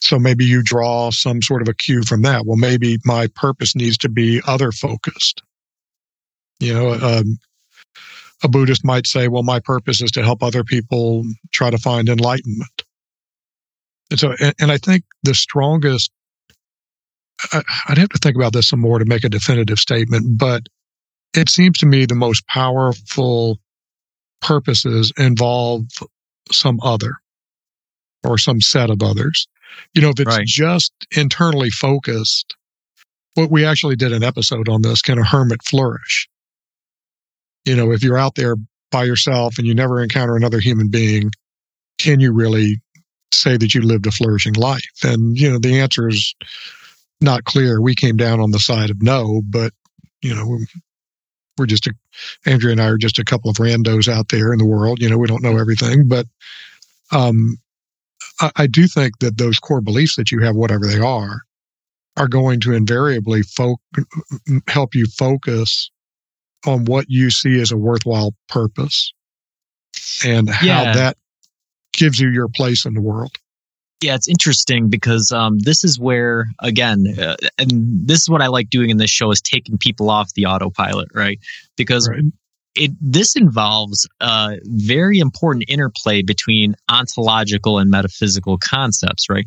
so 0.00 0.18
maybe 0.18 0.46
you 0.46 0.62
draw 0.62 1.10
some 1.10 1.42
sort 1.42 1.60
of 1.60 1.68
a 1.68 1.74
cue 1.74 2.02
from 2.04 2.22
that. 2.22 2.46
Well, 2.46 2.56
maybe 2.56 2.96
my 3.04 3.26
purpose 3.34 3.76
needs 3.76 3.98
to 3.98 4.08
be 4.08 4.40
other 4.46 4.72
focused. 4.72 5.42
You 6.58 6.72
know, 6.72 6.92
um, 6.94 7.38
a 8.42 8.48
Buddhist 8.48 8.82
might 8.82 9.06
say, 9.06 9.28
well, 9.28 9.42
my 9.42 9.60
purpose 9.60 10.00
is 10.00 10.10
to 10.12 10.22
help 10.22 10.42
other 10.42 10.64
people 10.64 11.24
try 11.52 11.68
to 11.68 11.76
find 11.76 12.08
enlightenment. 12.08 12.82
And 14.10 14.18
so, 14.18 14.34
and, 14.40 14.54
and 14.58 14.72
I 14.72 14.78
think 14.78 15.04
the 15.22 15.34
strongest, 15.34 16.10
I, 17.52 17.62
I'd 17.88 17.98
have 17.98 18.08
to 18.08 18.18
think 18.18 18.36
about 18.36 18.54
this 18.54 18.68
some 18.68 18.80
more 18.80 18.98
to 18.98 19.04
make 19.04 19.24
a 19.24 19.28
definitive 19.28 19.78
statement, 19.78 20.38
but 20.38 20.62
it 21.34 21.50
seems 21.50 21.76
to 21.78 21.86
me 21.86 22.06
the 22.06 22.14
most 22.14 22.46
powerful 22.46 23.58
purposes 24.44 25.12
involve 25.16 25.86
some 26.52 26.78
other 26.82 27.16
or 28.22 28.38
some 28.38 28.60
set 28.60 28.90
of 28.90 29.02
others. 29.02 29.48
You 29.94 30.02
know, 30.02 30.10
if 30.10 30.20
it's 30.20 30.36
Right. 30.36 30.46
just 30.46 30.92
internally 31.16 31.70
focused, 31.70 32.54
what 33.34 33.50
we 33.50 33.64
actually 33.64 33.96
did 33.96 34.12
an 34.12 34.22
episode 34.22 34.68
on 34.68 34.82
this 34.82 35.02
can 35.02 35.18
a 35.18 35.24
hermit 35.24 35.62
flourish? 35.64 36.28
You 37.64 37.74
know, 37.76 37.90
if 37.92 38.02
you're 38.02 38.18
out 38.18 38.34
there 38.34 38.56
by 38.90 39.04
yourself 39.04 39.58
and 39.58 39.66
you 39.66 39.74
never 39.74 40.02
encounter 40.02 40.36
another 40.36 40.60
human 40.60 40.88
being, 40.88 41.30
can 41.98 42.20
you 42.20 42.32
really 42.32 42.80
say 43.32 43.56
that 43.56 43.74
you 43.74 43.80
lived 43.80 44.06
a 44.06 44.12
flourishing 44.12 44.54
life? 44.54 44.82
And, 45.02 45.38
you 45.38 45.50
know, 45.50 45.58
the 45.58 45.80
answer 45.80 46.08
is 46.08 46.34
not 47.20 47.44
clear. 47.44 47.80
We 47.80 47.94
came 47.94 48.16
down 48.16 48.40
on 48.40 48.50
the 48.52 48.60
side 48.60 48.90
of 48.90 49.02
no, 49.02 49.42
but, 49.44 49.72
you 50.22 50.34
know, 50.34 50.58
we're 51.58 51.66
just 51.66 51.86
a, 51.86 51.94
Andrea 52.46 52.72
and 52.72 52.80
I 52.80 52.86
are 52.86 52.98
just 52.98 53.18
a 53.18 53.24
couple 53.24 53.50
of 53.50 53.56
randos 53.56 54.08
out 54.08 54.28
there 54.28 54.52
in 54.52 54.58
the 54.58 54.66
world. 54.66 55.00
You 55.00 55.08
know, 55.08 55.18
we 55.18 55.26
don't 55.28 55.42
know 55.42 55.58
everything, 55.58 56.08
but 56.08 56.26
um, 57.12 57.56
I, 58.40 58.50
I 58.56 58.66
do 58.66 58.86
think 58.86 59.18
that 59.20 59.38
those 59.38 59.58
core 59.58 59.80
beliefs 59.80 60.16
that 60.16 60.30
you 60.32 60.40
have, 60.40 60.56
whatever 60.56 60.86
they 60.86 60.98
are, 60.98 61.42
are 62.16 62.28
going 62.28 62.60
to 62.60 62.72
invariably 62.72 63.42
fo- 63.42 63.76
help 64.68 64.94
you 64.94 65.06
focus 65.06 65.90
on 66.66 66.84
what 66.86 67.06
you 67.08 67.30
see 67.30 67.60
as 67.60 67.72
a 67.72 67.76
worthwhile 67.76 68.34
purpose 68.48 69.12
and 70.24 70.48
how 70.48 70.66
Yeah. 70.66 70.94
that 70.94 71.16
gives 71.92 72.18
you 72.18 72.28
your 72.30 72.48
place 72.48 72.84
in 72.86 72.94
the 72.94 73.00
world. 73.02 73.36
Yeah, 74.04 74.16
it's 74.16 74.28
interesting 74.28 74.90
because 74.90 75.32
um, 75.32 75.60
this 75.60 75.82
is 75.82 75.98
where, 75.98 76.48
again, 76.60 77.06
uh, 77.18 77.36
and 77.56 78.06
this 78.06 78.20
is 78.20 78.28
what 78.28 78.42
I 78.42 78.48
like 78.48 78.68
doing 78.68 78.90
in 78.90 78.98
this 78.98 79.10
show 79.10 79.30
is 79.30 79.40
taking 79.40 79.78
people 79.78 80.10
off 80.10 80.34
the 80.34 80.44
autopilot, 80.44 81.08
right? 81.14 81.38
Because 81.78 82.06
Right. 82.10 82.20
it 82.74 82.90
this 83.00 83.34
involves 83.34 84.06
a 84.20 84.58
very 84.64 85.20
important 85.20 85.64
interplay 85.68 86.20
between 86.20 86.74
ontological 86.90 87.78
and 87.78 87.90
metaphysical 87.90 88.58
concepts, 88.58 89.30
right? 89.30 89.46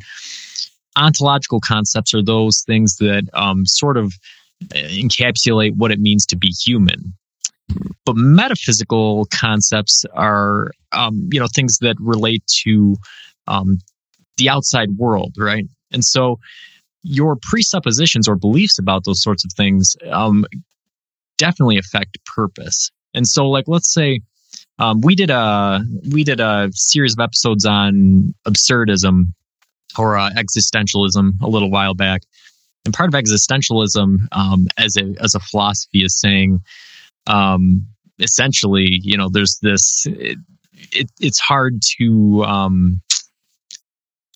Ontological 0.95 1.59
concepts 1.59 2.15
are 2.15 2.23
those 2.23 2.63
things 2.65 2.95
that 2.95 3.29
um, 3.33 3.63
sort 3.67 3.95
of 3.95 4.11
uh, 4.73 4.77
encapsulate 4.89 5.75
what 5.75 5.91
it 5.91 5.99
means 5.99 6.25
to 6.25 6.35
be 6.35 6.47
human. 6.47 7.13
But 8.05 8.15
metaphysical 8.15 9.27
concepts 9.31 10.03
are, 10.15 10.71
um, 10.93 11.29
you 11.31 11.39
know, 11.39 11.47
things 11.53 11.77
that 11.81 11.95
relate 11.99 12.41
to 12.63 12.95
um, 13.45 13.77
the 14.37 14.49
outside 14.49 14.89
world, 14.97 15.35
right? 15.37 15.65
And 15.91 16.03
so 16.03 16.39
your 17.03 17.37
presuppositions 17.41 18.27
or 18.27 18.35
beliefs 18.35 18.79
about 18.79 19.05
those 19.05 19.21
sorts 19.21 19.45
of 19.45 19.51
things 19.53 19.95
um, 20.11 20.45
definitely 21.37 21.77
affect 21.77 22.17
purpose. 22.25 22.91
And 23.13 23.27
so, 23.27 23.47
like, 23.47 23.65
let's 23.67 23.91
say 23.93 24.21
um, 24.79 25.01
we 25.01 25.15
did 25.15 25.29
a 25.29 25.81
we 26.11 26.23
did 26.23 26.39
a 26.39 26.69
series 26.73 27.13
of 27.13 27.23
episodes 27.23 27.65
on 27.65 28.33
absurdism 28.47 29.33
or 29.97 30.17
uh, 30.17 30.29
existentialism 30.31 31.31
a 31.41 31.47
little 31.47 31.71
while 31.71 31.93
back, 31.93 32.21
and 32.85 32.93
part 32.93 33.13
of 33.13 33.19
existentialism 33.19 34.17
um, 34.31 34.67
as 34.77 34.95
a 34.97 35.15
as 35.23 35.33
a 35.33 35.39
philosophy 35.39 36.03
is 36.03 36.19
saying 36.19 36.59
um, 37.27 37.87
essentially, 38.19 38.87
you 39.01 39.17
know, 39.17 39.29
there's 39.31 39.59
this. 39.61 40.05
It, 40.07 40.37
it, 40.91 41.09
it's 41.19 41.39
hard 41.39 41.81
to 41.97 42.43
um, 42.43 43.01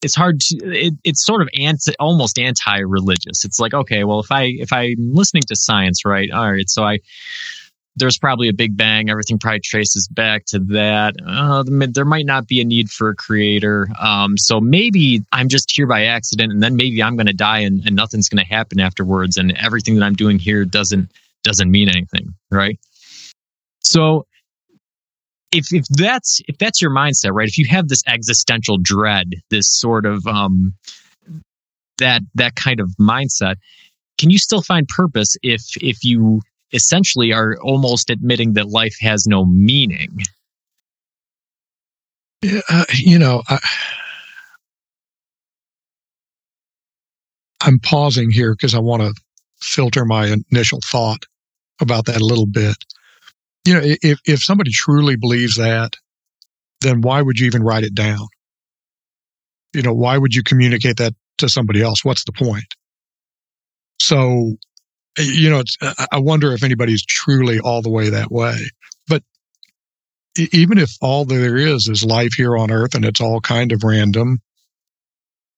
it's 0.02 0.16
hard 0.16 0.40
to 0.40 0.58
it, 0.64 0.94
it's 1.04 1.26
sort 1.26 1.42
of 1.42 1.50
anti 1.58 1.94
almost 2.00 2.40
anti-religious. 2.40 3.46
It's 3.46 3.60
like 3.60 3.74
okay 3.74 4.04
well 4.04 4.20
if 4.20 4.32
i 4.32 4.44
if 4.58 4.74
i'm 4.74 5.14
listening 5.14 5.44
to 5.48 5.56
science 5.56 6.06
right 6.06 6.30
all 6.32 6.52
right 6.52 6.70
so 6.70 6.84
i 6.84 7.00
there's 7.98 8.18
probably 8.18 8.48
a 8.48 8.54
big 8.54 8.78
bang 8.78 9.10
everything 9.10 9.38
probably 9.38 9.60
traces 9.60 10.08
back 10.08 10.46
to 10.46 10.60
that. 10.60 11.14
Uh, 11.28 11.62
there 11.90 12.06
might 12.06 12.26
not 12.26 12.48
be 12.48 12.62
a 12.62 12.64
need 12.64 12.90
for 12.90 13.10
a 13.10 13.16
creator. 13.16 13.90
Um, 14.00 14.38
so 14.38 14.60
maybe 14.62 15.24
i'm 15.32 15.50
just 15.50 15.72
here 15.76 15.88
by 15.88 16.06
accident 16.06 16.52
and 16.52 16.64
then 16.64 16.76
maybe 16.76 17.02
i'm 17.04 17.16
going 17.16 17.28
to 17.28 17.34
die 17.34 17.60
and, 17.60 17.86
and 17.86 17.96
nothing's 17.96 18.30
going 18.30 18.44
to 18.44 18.54
happen 18.54 18.80
afterwards 18.80 19.38
and 19.38 19.52
everything 19.58 19.96
that 19.96 20.06
i'm 20.06 20.16
doing 20.16 20.40
here 20.40 20.66
doesn't 20.66 21.12
doesn't 21.44 21.72
mean 21.72 21.90
anything 21.90 22.34
right? 22.52 22.80
So 23.84 24.26
if 25.52 25.74
if 25.74 25.86
that's 25.88 26.42
if 26.48 26.58
that's 26.58 26.82
your 26.82 26.92
mindset, 26.92 27.32
right? 27.34 27.48
If 27.48 27.58
you 27.58 27.66
have 27.68 27.88
this 27.88 28.04
existential 28.08 28.78
dread, 28.78 29.34
this 29.50 29.68
sort 29.68 30.06
of 30.06 30.26
um 30.28 30.74
that 31.98 32.22
that 32.36 32.56
kind 32.56 32.80
of 32.80 32.90
mindset, 33.00 33.56
can 34.18 34.30
you 34.30 34.38
still 34.38 34.62
find 34.62 34.88
purpose 34.88 35.36
if 35.44 35.62
if 35.82 36.04
you 36.04 36.42
essentially 36.74 37.34
are 37.34 37.58
almost 37.62 38.10
admitting 38.10 38.54
that 38.54 38.68
life 38.70 38.96
has 39.02 39.28
no 39.28 39.46
meaning? 39.46 40.20
Uh, 42.70 42.86
you 42.96 43.20
know, 43.20 43.44
I, 43.48 43.60
I'm 47.62 47.78
pausing 47.80 48.32
here 48.32 48.54
because 48.54 48.74
I 48.74 48.80
want 48.80 49.04
to 49.04 49.14
filter 49.60 50.06
my 50.06 50.36
initial 50.52 50.80
thought 50.84 51.24
about 51.80 52.06
that 52.06 52.22
a 52.22 52.26
little 52.26 52.48
bit. 52.48 52.76
You 53.66 53.74
know, 53.76 53.82
if 53.84 54.20
if 54.26 54.44
somebody 54.44 54.72
truly 54.72 55.16
believes 55.16 55.58
that, 55.58 55.96
then 56.82 57.02
why 57.02 57.22
would 57.22 57.40
you 57.40 57.46
even 57.46 57.64
write 57.64 57.84
it 57.84 57.94
down? 57.96 58.28
You 59.74 59.84
know, 59.84 59.94
why 59.94 60.18
would 60.18 60.34
you 60.34 60.44
communicate 60.44 60.98
that 60.98 61.14
to 61.38 61.48
somebody 61.48 61.82
else? 61.82 62.04
What's 62.04 62.26
the 62.26 62.34
point? 62.34 62.66
So, 64.00 64.56
you 65.20 65.50
know, 65.50 65.64
I 66.12 66.20
wonder 66.20 66.54
if 66.54 66.64
anybody's 66.64 67.06
truly 67.06 67.60
all 67.60 67.82
the 67.82 67.90
way 67.90 68.10
that 68.10 68.32
way. 68.32 68.56
But 69.08 69.24
even 70.38 70.78
if 70.78 70.92
all 71.02 71.26
there 71.26 71.58
is 71.58 71.88
is 71.88 72.04
life 72.04 72.34
here 72.34 72.58
on 72.58 72.72
Earth 72.72 72.96
and 72.96 73.06
it's 73.06 73.22
all 73.22 73.42
kind 73.42 73.72
of 73.72 73.84
random, 73.84 74.40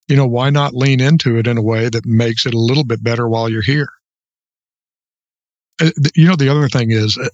you 0.08 0.16
know, 0.16 0.26
why 0.26 0.50
not 0.50 0.74
lean 0.74 1.00
into 1.00 1.38
it 1.38 1.46
in 1.46 1.56
a 1.56 1.62
way 1.62 1.88
that 1.88 2.04
makes 2.04 2.44
it 2.44 2.54
a 2.54 2.58
little 2.58 2.84
bit 2.84 3.02
better 3.02 3.28
while 3.28 3.48
you're 3.48 3.62
here? 3.62 3.88
Uh, 5.80 5.90
You 6.14 6.28
know, 6.28 6.36
the 6.36 6.48
other 6.48 6.68
thing 6.68 6.90
is, 6.90 7.16
uh, 7.18 7.28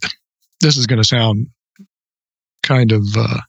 this 0.61 0.76
is 0.76 0.86
going 0.86 1.00
to 1.02 1.08
sound 1.08 1.48
kind 2.62 2.92
of 2.92 3.04
uh, 3.16 3.40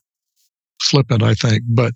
flippant, 0.80 1.22
I 1.22 1.34
think, 1.34 1.62
but 1.68 1.92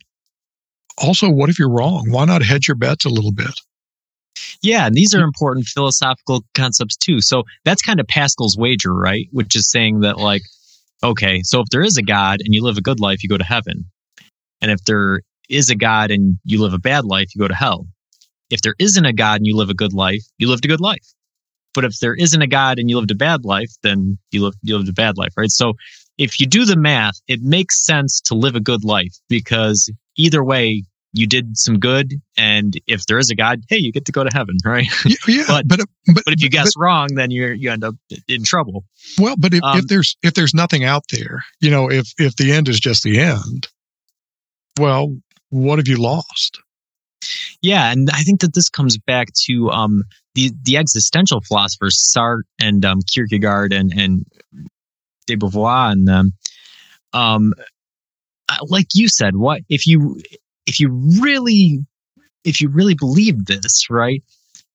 also, 0.98 1.28
what 1.28 1.50
if 1.50 1.58
you're 1.58 1.70
wrong? 1.70 2.10
Why 2.10 2.24
not 2.24 2.42
hedge 2.42 2.68
your 2.68 2.74
bets 2.74 3.04
a 3.04 3.10
little 3.10 3.32
bit? 3.32 3.60
Yeah, 4.62 4.86
and 4.86 4.94
these 4.94 5.14
are 5.14 5.22
important 5.22 5.66
philosophical 5.66 6.42
concepts 6.54 6.96
too. 6.96 7.20
So 7.20 7.42
that's 7.64 7.82
kind 7.82 8.00
of 8.00 8.08
Pascal's 8.08 8.56
wager, 8.56 8.94
right? 8.94 9.28
Which 9.30 9.54
is 9.54 9.70
saying 9.70 10.00
that 10.00 10.16
like, 10.16 10.42
okay, 11.02 11.42
so 11.42 11.60
if 11.60 11.68
there 11.70 11.82
is 11.82 11.98
a 11.98 12.02
God 12.02 12.40
and 12.40 12.54
you 12.54 12.62
live 12.62 12.78
a 12.78 12.82
good 12.82 13.00
life, 13.00 13.22
you 13.22 13.28
go 13.28 13.36
to 13.36 13.44
heaven. 13.44 13.84
And 14.62 14.70
if 14.70 14.84
there 14.84 15.20
is 15.50 15.68
a 15.68 15.74
God 15.74 16.10
and 16.10 16.38
you 16.44 16.62
live 16.62 16.72
a 16.72 16.78
bad 16.78 17.04
life, 17.04 17.34
you 17.34 17.40
go 17.40 17.48
to 17.48 17.54
hell. 17.54 17.86
If 18.48 18.62
there 18.62 18.74
isn't 18.78 19.04
a 19.04 19.12
God 19.12 19.36
and 19.36 19.46
you 19.46 19.56
live 19.56 19.70
a 19.70 19.74
good 19.74 19.92
life, 19.92 20.22
you 20.38 20.48
lived 20.48 20.64
a 20.64 20.68
good 20.68 20.80
life. 20.80 21.12
But 21.76 21.84
if 21.84 21.98
there 22.00 22.14
isn't 22.14 22.42
a 22.42 22.46
God 22.48 22.78
and 22.80 22.90
you 22.90 22.96
lived 22.98 23.12
a 23.12 23.14
bad 23.14 23.44
life, 23.44 23.70
then 23.84 24.18
you 24.32 24.42
lived, 24.42 24.56
you 24.62 24.76
lived 24.76 24.88
a 24.88 24.92
bad 24.92 25.16
life, 25.16 25.34
right? 25.36 25.50
So 25.50 25.74
if 26.18 26.40
you 26.40 26.46
do 26.46 26.64
the 26.64 26.76
math, 26.76 27.20
it 27.28 27.40
makes 27.42 27.84
sense 27.84 28.20
to 28.22 28.34
live 28.34 28.56
a 28.56 28.60
good 28.60 28.82
life 28.82 29.14
because 29.28 29.88
either 30.16 30.42
way, 30.42 30.82
you 31.12 31.26
did 31.26 31.56
some 31.56 31.78
good. 31.78 32.14
And 32.36 32.78
if 32.86 33.06
there 33.06 33.18
is 33.18 33.30
a 33.30 33.34
God, 33.34 33.60
hey, 33.68 33.76
you 33.78 33.92
get 33.92 34.04
to 34.06 34.12
go 34.12 34.24
to 34.24 34.30
heaven, 34.34 34.56
right? 34.64 34.86
Yeah, 35.28 35.44
But- 35.46 35.68
but, 35.68 35.78
but 36.06 36.22
But 36.24 36.34
if 36.34 36.42
you 36.42 36.48
guess 36.50 36.72
wrong, 36.76 37.08
then 37.14 37.30
you 37.30 37.48
you 37.48 37.70
end 37.70 37.84
up 37.84 37.94
in 38.28 38.42
trouble. 38.42 38.84
Well, 39.18 39.36
but 39.38 39.52
if, 39.54 39.62
Um, 39.62 39.78
if 39.78 39.86
there's 39.86 40.16
if 40.22 40.34
there's 40.34 40.54
nothing 40.54 40.82
out 40.84 41.04
there, 41.10 41.44
you 41.60 41.70
know, 41.70 41.90
if 41.90 42.06
if 42.18 42.36
the 42.36 42.52
end 42.52 42.68
is 42.68 42.80
just 42.80 43.02
the 43.02 43.18
end, 43.20 43.68
well, 44.78 45.16
what 45.50 45.78
have 45.78 45.88
you 45.88 45.96
lost? 45.96 46.58
Yeah, 47.62 47.90
and 47.90 48.08
I 48.10 48.22
think 48.22 48.40
that 48.42 48.54
this 48.54 48.68
comes 48.68 48.98
back 48.98 49.28
to 49.46 49.70
um, 49.70 50.04
the 50.36 50.52
the 50.62 50.76
existential 50.76 51.40
philosophers 51.40 52.12
Sartre 52.14 52.42
and 52.60 52.84
um, 52.84 53.00
Kierkegaard 53.12 53.72
and 53.72 53.92
and 53.92 54.24
de 55.26 55.36
Beauvoir 55.36 55.90
and 55.90 56.06
them. 56.06 56.32
Um, 57.12 57.54
uh, 58.48 58.58
like 58.68 58.88
you 58.94 59.08
said, 59.08 59.36
what 59.36 59.62
if 59.68 59.86
you 59.86 60.20
if 60.66 60.78
you 60.78 60.90
really 61.20 61.80
if 62.44 62.60
you 62.60 62.68
really 62.68 62.94
believed 62.94 63.46
this, 63.46 63.88
right? 63.90 64.22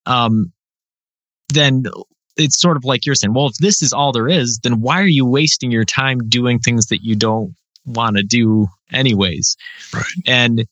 Um, 0.06 0.52
then 1.54 1.84
it's 2.38 2.60
sort 2.60 2.76
of 2.76 2.84
like 2.84 3.06
you're 3.06 3.16
saying. 3.16 3.34
Well, 3.34 3.48
if 3.48 3.58
this 3.60 3.82
is 3.82 3.94
all 3.94 4.12
there 4.12 4.28
is, 4.28 4.60
then 4.64 4.82
why 4.82 5.00
are 5.02 5.06
you 5.06 5.26
wasting 5.26 5.72
your 5.72 5.86
time 5.86 6.28
doing 6.28 6.60
things 6.60 6.88
that 6.88 7.04
you 7.04 7.16
don't 7.16 7.54
want 7.86 8.18
to 8.18 8.24
do 8.24 8.68
anyways? 8.92 9.56
Right. 9.94 10.04
And 10.26 10.66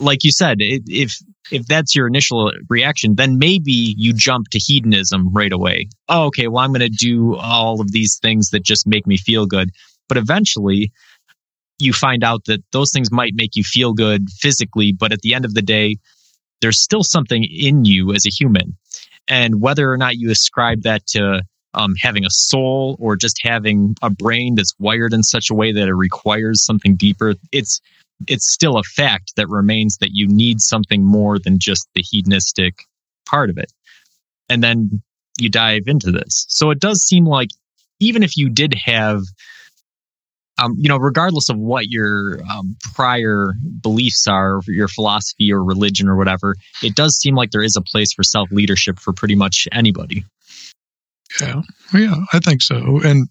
like 0.00 0.24
you 0.24 0.32
said, 0.32 0.58
if 0.60 1.16
if 1.50 1.66
that's 1.66 1.94
your 1.94 2.06
initial 2.06 2.50
reaction, 2.68 3.16
then 3.16 3.38
maybe 3.38 3.94
you 3.96 4.12
jump 4.12 4.48
to 4.50 4.58
hedonism 4.58 5.32
right 5.32 5.52
away. 5.52 5.88
Oh, 6.08 6.26
okay, 6.26 6.48
well, 6.48 6.64
I'm 6.64 6.72
going 6.72 6.80
to 6.80 6.88
do 6.88 7.36
all 7.36 7.80
of 7.80 7.92
these 7.92 8.18
things 8.20 8.50
that 8.50 8.64
just 8.64 8.86
make 8.86 9.06
me 9.06 9.16
feel 9.16 9.46
good. 9.46 9.70
But 10.08 10.16
eventually, 10.16 10.92
you 11.78 11.92
find 11.92 12.24
out 12.24 12.44
that 12.46 12.62
those 12.72 12.90
things 12.90 13.10
might 13.10 13.32
make 13.34 13.54
you 13.54 13.64
feel 13.64 13.92
good 13.92 14.28
physically, 14.30 14.92
but 14.92 15.12
at 15.12 15.20
the 15.20 15.34
end 15.34 15.44
of 15.44 15.54
the 15.54 15.62
day, 15.62 15.96
there's 16.60 16.80
still 16.80 17.02
something 17.02 17.44
in 17.44 17.84
you 17.84 18.12
as 18.12 18.24
a 18.24 18.30
human. 18.30 18.76
And 19.28 19.60
whether 19.60 19.90
or 19.90 19.96
not 19.96 20.16
you 20.16 20.30
ascribe 20.30 20.82
that 20.82 21.06
to 21.08 21.42
um, 21.74 21.94
having 22.00 22.24
a 22.24 22.30
soul 22.30 22.96
or 22.98 23.16
just 23.16 23.40
having 23.42 23.96
a 24.02 24.10
brain 24.10 24.54
that's 24.54 24.74
wired 24.78 25.12
in 25.12 25.22
such 25.22 25.50
a 25.50 25.54
way 25.54 25.72
that 25.72 25.88
it 25.88 25.94
requires 25.94 26.64
something 26.64 26.96
deeper. 26.96 27.34
It's 27.50 27.80
it's 28.28 28.50
still 28.50 28.78
a 28.78 28.82
fact 28.82 29.32
that 29.36 29.48
remains 29.48 29.98
that 29.98 30.10
you 30.12 30.26
need 30.28 30.60
something 30.60 31.04
more 31.04 31.38
than 31.38 31.58
just 31.58 31.88
the 31.94 32.02
hedonistic 32.02 32.74
part 33.26 33.50
of 33.50 33.58
it. 33.58 33.72
And 34.48 34.62
then 34.62 35.02
you 35.38 35.48
dive 35.48 35.84
into 35.86 36.10
this. 36.10 36.46
So 36.48 36.70
it 36.70 36.80
does 36.80 37.02
seem 37.02 37.24
like 37.24 37.50
even 38.00 38.22
if 38.22 38.36
you 38.36 38.50
did 38.50 38.74
have 38.84 39.22
um, 40.58 40.74
you 40.76 40.88
know, 40.88 40.98
regardless 40.98 41.48
of 41.48 41.56
what 41.56 41.86
your 41.88 42.40
um, 42.50 42.76
prior 42.94 43.54
beliefs 43.80 44.26
are, 44.28 44.60
your 44.66 44.86
philosophy 44.86 45.52
or 45.52 45.64
religion 45.64 46.08
or 46.08 46.16
whatever, 46.16 46.56
it 46.82 46.94
does 46.94 47.16
seem 47.16 47.34
like 47.34 47.50
there 47.50 47.62
is 47.62 47.74
a 47.74 47.80
place 47.80 48.12
for 48.12 48.22
self 48.22 48.50
leadership 48.52 48.98
for 48.98 49.12
pretty 49.12 49.34
much 49.34 49.66
anybody. 49.72 50.24
Yeah, 51.40 51.62
yeah, 51.94 52.16
I 52.32 52.38
think 52.38 52.60
so. 52.60 53.00
And 53.02 53.28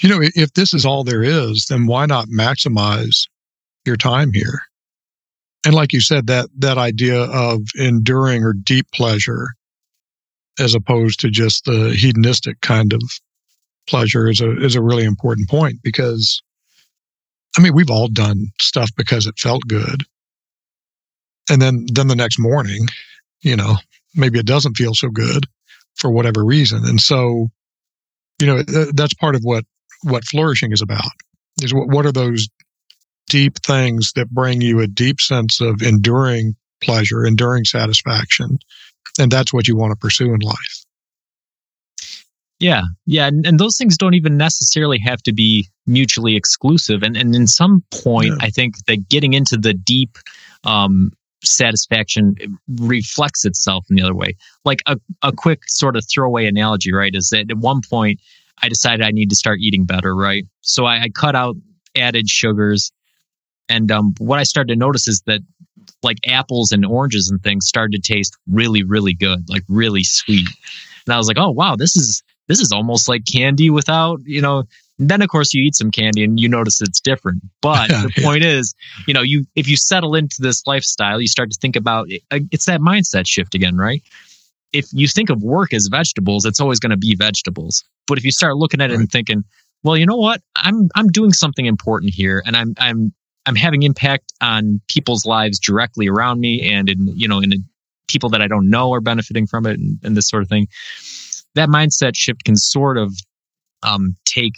you 0.00 0.08
know, 0.08 0.20
if 0.22 0.52
this 0.54 0.72
is 0.72 0.86
all 0.86 1.04
there 1.04 1.22
is, 1.22 1.66
then 1.68 1.86
why 1.86 2.06
not 2.06 2.28
maximize 2.28 3.26
your 3.86 3.96
time 3.96 4.32
here? 4.32 4.60
And 5.64 5.74
like 5.74 5.92
you 5.92 6.00
said, 6.00 6.26
that 6.26 6.48
that 6.58 6.78
idea 6.78 7.20
of 7.22 7.62
enduring 7.74 8.42
or 8.42 8.52
deep 8.52 8.86
pleasure, 8.92 9.48
as 10.58 10.74
opposed 10.74 11.20
to 11.20 11.30
just 11.30 11.64
the 11.64 11.94
hedonistic 11.96 12.60
kind 12.60 12.92
of 12.92 13.02
pleasure, 13.86 14.28
is 14.28 14.40
a 14.40 14.62
is 14.62 14.76
a 14.76 14.82
really 14.82 15.04
important 15.04 15.48
point 15.48 15.76
because 15.82 16.42
I 17.56 17.60
mean, 17.60 17.74
we've 17.74 17.90
all 17.90 18.08
done 18.08 18.48
stuff 18.60 18.90
because 18.96 19.26
it 19.26 19.38
felt 19.38 19.62
good. 19.68 20.04
And 21.50 21.60
then, 21.60 21.86
then 21.92 22.08
the 22.08 22.16
next 22.16 22.38
morning, 22.38 22.86
you 23.42 23.56
know, 23.56 23.76
maybe 24.14 24.38
it 24.38 24.46
doesn't 24.46 24.76
feel 24.76 24.94
so 24.94 25.08
good 25.08 25.46
for 25.94 26.10
whatever 26.10 26.44
reason. 26.44 26.84
And 26.84 27.00
so, 27.00 27.48
you 28.40 28.46
know, 28.46 28.62
that's 28.92 29.14
part 29.14 29.34
of 29.34 29.42
what, 29.42 29.64
what 30.02 30.24
flourishing 30.24 30.72
is 30.72 30.82
about 30.82 31.04
is 31.62 31.72
what, 31.72 31.88
what 31.88 32.06
are 32.06 32.12
those 32.12 32.48
deep 33.28 33.58
things 33.66 34.12
that 34.16 34.30
bring 34.30 34.60
you 34.60 34.80
a 34.80 34.86
deep 34.86 35.20
sense 35.20 35.60
of 35.60 35.82
enduring 35.82 36.54
pleasure, 36.82 37.24
enduring 37.24 37.64
satisfaction. 37.64 38.58
And 39.18 39.30
that's 39.30 39.52
what 39.52 39.68
you 39.68 39.76
want 39.76 39.92
to 39.92 39.96
pursue 39.96 40.32
in 40.32 40.40
life. 40.40 40.84
Yeah, 42.60 42.82
yeah, 43.04 43.26
and, 43.26 43.44
and, 43.44 43.58
those 43.58 43.76
things 43.76 43.98
don't 43.98 44.14
even 44.14 44.36
necessarily 44.36 44.98
have 44.98 45.20
to 45.24 45.32
be 45.32 45.66
mutually 45.86 46.36
exclusive. 46.36 47.02
And 47.02 47.16
and 47.16 47.34
in 47.34 47.46
some 47.46 47.82
point, 47.90 48.28
yeah. 48.28 48.46
I 48.46 48.50
think 48.50 48.76
that 48.86 49.08
getting 49.08 49.34
into 49.34 49.56
the 49.56 49.74
deep 49.74 50.16
um, 50.62 51.10
satisfaction 51.42 52.36
reflects 52.68 53.44
itself 53.44 53.84
in 53.90 53.96
the 53.96 54.02
other 54.02 54.14
way. 54.14 54.36
Like 54.64 54.82
a 54.86 54.98
a 55.22 55.32
quick 55.32 55.62
sort 55.66 55.96
of 55.96 56.04
throwaway 56.08 56.46
analogy, 56.46 56.92
right? 56.92 57.14
Is 57.14 57.28
that 57.30 57.50
at 57.50 57.58
one 57.58 57.80
point 57.88 58.20
I 58.62 58.68
decided 58.68 59.04
I 59.04 59.10
need 59.10 59.30
to 59.30 59.36
start 59.36 59.58
eating 59.60 59.84
better, 59.84 60.14
right? 60.14 60.44
So 60.60 60.86
I, 60.86 61.02
I 61.02 61.08
cut 61.08 61.34
out 61.34 61.56
added 61.96 62.28
sugars, 62.28 62.92
and 63.68 63.90
um, 63.90 64.14
what 64.18 64.38
I 64.38 64.42
started 64.42 64.72
to 64.72 64.78
notice 64.78 65.08
is 65.08 65.22
that 65.26 65.40
like 66.02 66.18
apples 66.26 66.72
and 66.72 66.84
oranges 66.84 67.30
and 67.30 67.42
things 67.42 67.66
started 67.66 68.02
to 68.02 68.12
taste 68.12 68.36
really, 68.50 68.82
really 68.82 69.14
good, 69.14 69.48
like 69.48 69.62
really 69.68 70.04
sweet. 70.04 70.48
And 71.06 71.14
I 71.14 71.18
was 71.18 71.28
like, 71.28 71.38
oh 71.38 71.50
wow, 71.50 71.76
this 71.76 71.96
is 71.96 72.22
this 72.48 72.60
is 72.60 72.72
almost 72.72 73.08
like 73.08 73.22
candy 73.30 73.70
without, 73.70 74.20
you 74.24 74.40
know, 74.40 74.64
then 74.98 75.22
of 75.22 75.28
course 75.28 75.54
you 75.54 75.62
eat 75.62 75.74
some 75.74 75.90
candy 75.90 76.22
and 76.22 76.38
you 76.38 76.48
notice 76.48 76.80
it's 76.80 77.00
different. 77.00 77.42
But 77.60 77.88
the 77.88 78.12
point 78.22 78.44
is, 78.44 78.74
you 79.06 79.14
know, 79.14 79.22
you 79.22 79.44
if 79.54 79.68
you 79.68 79.76
settle 79.76 80.14
into 80.14 80.36
this 80.40 80.66
lifestyle, 80.66 81.20
you 81.20 81.28
start 81.28 81.50
to 81.50 81.58
think 81.60 81.76
about 81.76 82.10
it, 82.10 82.22
uh, 82.30 82.40
it's 82.50 82.66
that 82.66 82.80
mindset 82.80 83.26
shift 83.26 83.54
again, 83.54 83.76
right? 83.76 84.02
If 84.72 84.86
you 84.92 85.06
think 85.06 85.30
of 85.30 85.42
work 85.42 85.72
as 85.72 85.86
vegetables, 85.86 86.44
it's 86.44 86.60
always 86.60 86.80
going 86.80 86.90
to 86.90 86.96
be 86.96 87.14
vegetables. 87.14 87.84
But 88.06 88.18
if 88.18 88.24
you 88.24 88.32
start 88.32 88.56
looking 88.56 88.80
at 88.80 88.90
it 88.90 88.94
right. 88.94 89.00
and 89.00 89.10
thinking, 89.10 89.44
well, 89.84 89.96
you 89.96 90.06
know 90.06 90.16
what? 90.16 90.42
I'm 90.56 90.88
I'm 90.94 91.08
doing 91.08 91.32
something 91.32 91.66
important 91.66 92.12
here 92.12 92.42
and 92.44 92.56
I'm 92.56 92.74
I'm 92.78 93.14
I'm 93.46 93.56
having 93.56 93.82
impact 93.82 94.32
on 94.40 94.80
people's 94.88 95.26
lives 95.26 95.58
directly 95.58 96.08
around 96.08 96.40
me 96.40 96.72
and 96.72 96.88
in 96.88 97.08
you 97.08 97.28
know 97.28 97.40
in 97.40 97.52
a, 97.52 97.56
people 98.08 98.30
that 98.30 98.42
I 98.42 98.48
don't 98.48 98.70
know 98.70 98.92
are 98.92 99.00
benefiting 99.00 99.46
from 99.46 99.66
it 99.66 99.78
and, 99.78 99.98
and 100.02 100.16
this 100.16 100.28
sort 100.28 100.42
of 100.42 100.48
thing 100.48 100.68
that 101.54 101.68
mindset 101.68 102.12
shift 102.14 102.44
can 102.44 102.56
sort 102.56 102.98
of 102.98 103.12
um, 103.82 104.16
take 104.24 104.54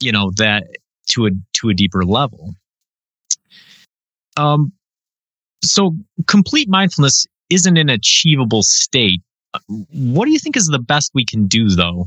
you 0.00 0.12
know 0.12 0.30
that 0.36 0.64
to 1.08 1.26
a 1.26 1.30
to 1.54 1.68
a 1.68 1.74
deeper 1.74 2.04
level. 2.04 2.54
Um, 4.36 4.72
so 5.62 5.94
complete 6.26 6.68
mindfulness 6.68 7.26
isn't 7.50 7.76
an 7.76 7.88
achievable 7.88 8.62
state. 8.62 9.22
What 9.68 10.26
do 10.26 10.32
you 10.32 10.38
think 10.38 10.56
is 10.56 10.66
the 10.66 10.80
best 10.80 11.12
we 11.14 11.24
can 11.24 11.46
do, 11.46 11.68
though? 11.68 12.06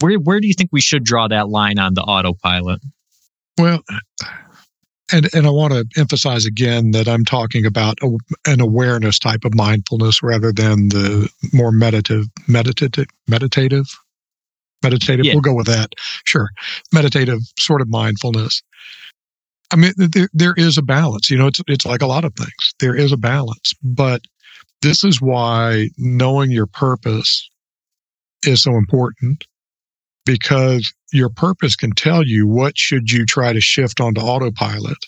Where 0.00 0.18
where 0.18 0.40
do 0.40 0.48
you 0.48 0.54
think 0.54 0.70
we 0.72 0.80
should 0.80 1.04
draw 1.04 1.28
that 1.28 1.48
line 1.48 1.78
on 1.78 1.94
the 1.94 2.02
autopilot? 2.02 2.80
Well, 3.58 3.82
and 5.12 5.32
and 5.34 5.46
I 5.46 5.50
want 5.50 5.72
to 5.72 5.86
emphasize 6.00 6.46
again 6.46 6.92
that 6.92 7.08
I'm 7.08 7.24
talking 7.24 7.66
about 7.66 7.98
a, 8.02 8.10
an 8.46 8.60
awareness 8.60 9.18
type 9.18 9.44
of 9.44 9.54
mindfulness 9.54 10.22
rather 10.22 10.52
than 10.52 10.88
the 10.88 11.28
more 11.52 11.72
meditative, 11.72 12.26
meditative, 12.48 13.06
meditative, 13.28 13.86
meditative. 14.82 15.24
Yeah. 15.24 15.34
We'll 15.34 15.42
go 15.42 15.54
with 15.54 15.66
that. 15.66 15.92
Sure, 16.24 16.48
meditative 16.92 17.40
sort 17.58 17.80
of 17.80 17.88
mindfulness. 17.88 18.62
I 19.70 19.76
mean, 19.76 19.92
there 19.96 20.28
there 20.32 20.54
is 20.56 20.78
a 20.78 20.82
balance. 20.82 21.30
You 21.30 21.38
know, 21.38 21.46
it's 21.46 21.60
it's 21.66 21.86
like 21.86 22.02
a 22.02 22.06
lot 22.06 22.24
of 22.24 22.34
things. 22.34 22.74
There 22.80 22.96
is 22.96 23.12
a 23.12 23.16
balance, 23.16 23.72
but 23.82 24.22
this 24.80 25.04
is 25.04 25.20
why 25.20 25.88
knowing 25.96 26.50
your 26.50 26.66
purpose 26.66 27.48
is 28.44 28.62
so 28.62 28.76
important 28.76 29.46
because 30.24 30.92
your 31.12 31.28
purpose 31.28 31.76
can 31.76 31.92
tell 31.92 32.26
you 32.26 32.46
what 32.46 32.78
should 32.78 33.10
you 33.10 33.26
try 33.26 33.52
to 33.52 33.60
shift 33.60 34.00
onto 34.00 34.20
autopilot 34.20 34.98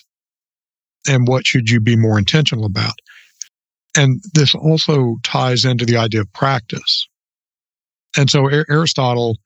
and 1.07 1.27
what 1.27 1.45
should 1.45 1.69
you 1.69 1.79
be 1.79 1.95
more 1.95 2.17
intentional 2.17 2.65
about. 2.65 2.99
And 3.97 4.21
this 4.33 4.53
also 4.53 5.15
ties 5.23 5.63
into 5.63 5.85
the 5.85 5.97
idea 5.97 6.21
of 6.21 6.33
practice. 6.33 7.07
And 8.17 8.29
so 8.29 8.47
Aristotle 8.47 9.37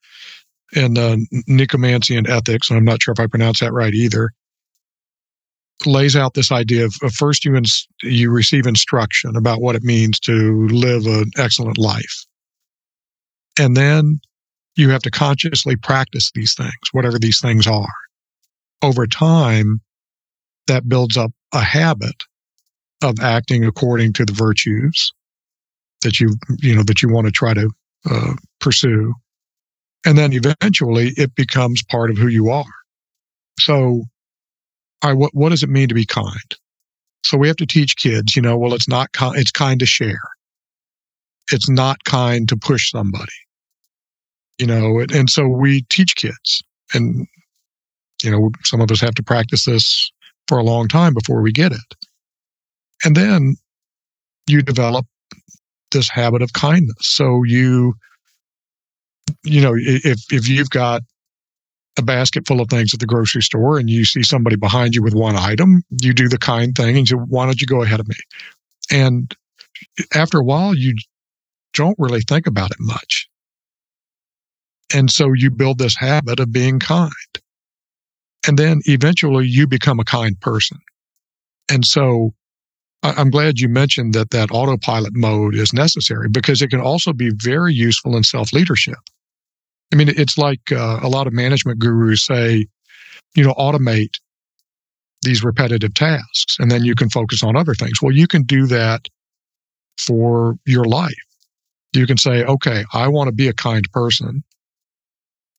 in 0.74 0.98
uh, 0.98 1.18
the 1.32 1.44
Nicomachean 1.48 2.28
Ethics, 2.28 2.70
and 2.70 2.78
I'm 2.78 2.86
not 2.86 3.02
sure 3.02 3.12
if 3.12 3.20
I 3.20 3.28
pronounce 3.28 3.60
that 3.60 3.74
right 3.74 3.94
either, 3.94 4.32
lays 5.86 6.16
out 6.16 6.34
this 6.34 6.52
idea 6.52 6.86
of, 6.86 6.94
of 7.02 7.14
first 7.14 7.46
you 7.46 7.56
ins- 7.56 7.88
you 8.04 8.32
receive 8.32 8.68
instruction 8.68 9.36
about 9.36 9.62
what 9.62 9.76
it 9.76 9.84
means 9.84 10.20
to 10.22 10.68
live 10.68 11.06
an 11.06 11.32
excellent 11.38 11.78
life. 11.78 12.26
And 13.58 13.76
then 13.76 14.20
you 14.76 14.90
have 14.90 15.02
to 15.02 15.12
consciously 15.12 15.76
practice 15.76 16.32
these 16.34 16.54
things, 16.54 16.74
whatever 16.92 17.20
these 17.20 17.40
things 17.40 17.68
are. 17.68 17.94
Over 18.82 19.08
time, 19.08 19.82
that 20.68 20.88
builds 20.88 21.18
up 21.18 21.32
a 21.54 21.62
habit 21.62 22.24
of 23.02 23.20
acting 23.20 23.66
according 23.66 24.14
to 24.14 24.26
the 24.26 24.34
virtues 24.34 25.14
that 26.02 26.20
you, 26.20 26.36
you 26.60 26.76
know, 26.76 26.84
that 26.84 27.02
you 27.02 27.10
want 27.10 27.26
to 27.26 27.32
try 27.32 27.54
to 27.54 27.70
uh, 28.10 28.34
pursue. 28.60 29.14
And 30.06 30.18
then 30.18 30.32
eventually 30.32 31.12
it 31.18 31.36
becomes 31.36 31.84
part 31.84 32.10
of 32.10 32.18
who 32.18 32.28
you 32.28 32.50
are. 32.50 32.64
So, 33.60 34.04
I, 35.02 35.14
what, 35.14 35.32
what 35.34 35.50
does 35.50 35.64
it 35.64 35.70
mean 35.70 35.90
to 35.90 35.96
be 35.96 36.06
kind? 36.06 36.56
So 37.26 37.38
we 37.38 37.48
have 37.48 37.58
to 37.58 37.66
teach 37.66 37.98
kids, 37.98 38.36
you 38.36 38.42
know, 38.42 38.58
well, 38.58 38.74
it's 38.74 38.88
not 38.88 39.12
kind, 39.12 39.38
it's 39.38 39.52
kind 39.52 39.80
to 39.82 39.86
share. 39.86 40.22
It's 41.52 41.70
not 41.70 42.04
kind 42.06 42.48
to 42.50 42.58
push 42.58 42.92
somebody 42.92 43.32
you 44.60 44.68
know, 44.68 45.00
and, 45.00 45.12
and 45.12 45.30
so 45.30 45.48
we 45.48 45.84
teach 45.84 46.16
kids 46.16 46.62
and, 46.94 47.26
you 48.22 48.30
know, 48.30 48.52
some 48.66 48.82
of 48.82 48.92
us 48.92 49.00
have 49.00 49.16
to 49.16 49.24
practice 49.24 49.66
this 49.66 50.12
for 50.48 50.58
a 50.58 50.64
long 50.64 50.88
time 50.88 51.14
before 51.14 51.42
we 51.42 51.52
get 51.52 51.72
it. 51.72 51.96
And 53.06 53.16
then 53.16 53.56
you 54.48 54.62
develop 54.62 55.06
this 55.92 56.10
habit 56.10 56.42
of 56.42 56.52
kindness. 56.54 56.98
So 57.00 57.44
you, 57.44 57.94
you 59.44 59.62
know, 59.62 59.74
if, 59.76 60.22
if 60.32 60.50
you've 60.50 60.70
got 60.70 61.04
a 61.98 62.02
basket 62.02 62.46
full 62.46 62.60
of 62.60 62.70
things 62.70 62.94
at 62.94 63.00
the 63.00 63.06
grocery 63.06 63.42
store 63.42 63.80
and 63.80 63.90
you 63.90 64.04
see 64.04 64.24
somebody 64.24 64.58
behind 64.58 64.96
you 64.96 65.02
with 65.02 65.14
one 65.14 65.38
item, 65.38 65.84
you 66.02 66.14
do 66.14 66.28
the 66.28 66.38
kind 66.38 66.76
thing 66.76 66.98
and 66.98 67.10
you 67.10 67.18
say, 67.18 67.24
why 67.28 67.46
don't 67.46 67.62
you 67.62 67.68
go 67.68 67.82
ahead 67.82 68.00
of 68.02 68.08
me? 68.08 68.16
And 68.92 69.34
after 70.14 70.40
a 70.40 70.44
while, 70.44 70.76
you 70.76 70.96
don't 71.74 71.96
really 71.98 72.22
think 72.22 72.48
about 72.48 72.72
it 72.72 72.78
much. 72.80 73.29
And 74.94 75.12
so 75.12 75.34
you 75.34 75.52
build 75.52 75.78
this 75.78 75.96
habit 75.98 76.40
of 76.40 76.52
being 76.52 76.80
kind. 76.80 77.12
And 78.48 78.58
then 78.58 78.82
eventually 78.86 79.48
you 79.48 79.68
become 79.68 80.00
a 80.00 80.06
kind 80.06 80.40
person. 80.40 80.80
And 81.72 81.86
so 81.86 82.34
I'm 83.04 83.30
glad 83.30 83.60
you 83.60 83.70
mentioned 83.70 84.14
that 84.16 84.32
that 84.32 84.52
autopilot 84.52 85.16
mode 85.16 85.56
is 85.56 85.72
necessary 85.72 86.28
because 86.30 86.62
it 86.62 86.70
can 86.70 86.82
also 86.82 87.14
be 87.14 87.32
very 87.34 87.74
useful 87.74 88.18
in 88.18 88.24
self 88.24 88.52
leadership. 88.52 88.98
I 89.94 89.96
mean, 89.96 90.10
it's 90.10 90.38
like 90.38 90.72
uh, 90.72 91.00
a 91.02 91.08
lot 91.08 91.28
of 91.28 91.34
management 91.34 91.80
gurus 91.80 92.26
say, 92.26 92.66
you 93.36 93.44
know, 93.44 93.54
automate 93.54 94.16
these 95.22 95.44
repetitive 95.44 95.94
tasks 95.94 96.58
and 96.60 96.70
then 96.70 96.84
you 96.84 96.96
can 96.96 97.10
focus 97.10 97.44
on 97.44 97.56
other 97.56 97.74
things. 97.74 98.02
Well, 98.02 98.14
you 98.14 98.28
can 98.28 98.44
do 98.44 98.68
that 98.68 99.08
for 99.98 100.56
your 100.66 100.86
life. 100.86 101.14
You 101.94 102.06
can 102.06 102.18
say, 102.18 102.44
okay, 102.44 102.84
I 102.94 103.08
want 103.08 103.28
to 103.28 103.34
be 103.34 103.48
a 103.48 103.54
kind 103.54 103.90
person, 103.92 104.44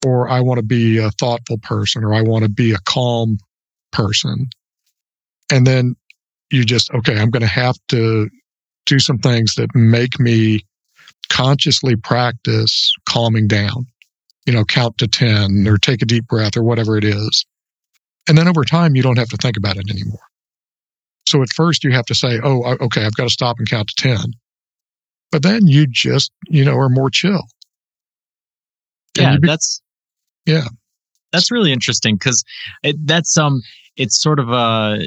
or 0.05 0.29
I 0.29 0.41
want 0.41 0.59
to 0.59 0.65
be 0.65 0.99
a 0.99 1.11
thoughtful 1.11 1.59
person, 1.59 2.05
or 2.05 2.15
I 2.15 2.23
want 2.23 2.45
to 2.45 2.51
be 2.51 2.73
a 2.73 2.79
calm 2.85 3.39
person. 3.93 4.49
And 5.53 5.67
then 5.67 5.97
you 6.51 6.65
just, 6.65 6.91
okay, 6.93 7.19
I'm 7.19 7.31
going 7.31 7.43
to 7.43 7.47
have 7.47 7.77
to 7.89 8.29
do 8.87 8.99
some 8.99 9.19
things 9.19 9.55
that 9.55 9.75
make 9.75 10.19
me 10.19 10.65
consciously 11.29 11.97
practice 11.97 12.93
calming 13.09 13.47
down, 13.47 13.87
you 14.47 14.53
know, 14.53 14.65
count 14.65 14.99
to 14.99 15.09
10 15.09 15.67
or 15.67 15.79
take 15.79 16.03
a 16.03 16.07
deep 16.07 16.27
breath 16.27 16.57
or 16.57 16.63
whatever 16.63 16.97
it 16.97 17.05
is. 17.05 17.47
And 18.29 18.37
then 18.37 18.49
over 18.49 18.65
time, 18.65 18.97
you 18.97 19.03
don't 19.03 19.19
have 19.19 19.29
to 19.29 19.37
think 19.37 19.57
about 19.57 19.77
it 19.77 19.89
anymore. 19.91 20.21
So 21.29 21.43
at 21.43 21.53
first 21.53 21.85
you 21.85 21.93
have 21.93 22.07
to 22.07 22.15
say, 22.15 22.41
oh, 22.43 22.77
okay, 22.81 23.05
I've 23.05 23.15
got 23.15 23.25
to 23.25 23.31
stop 23.31 23.59
and 23.59 23.69
count 23.69 23.89
to 23.89 23.95
10. 24.17 24.33
But 25.31 25.43
then 25.43 25.67
you 25.67 25.87
just, 25.87 26.33
you 26.49 26.65
know, 26.65 26.77
are 26.77 26.89
more 26.89 27.11
chill. 27.11 27.43
yeah, 29.17 29.37
be- 29.41 29.47
that's, 29.47 29.81
yeah. 30.47 30.69
That's 31.33 31.51
really 31.51 31.73
interesting 31.73 32.17
because 32.17 32.45
that's, 33.05 33.37
um, 33.39 33.63
it's 33.97 34.21
sort 34.21 34.41
of 34.41 34.51
a, 34.51 35.07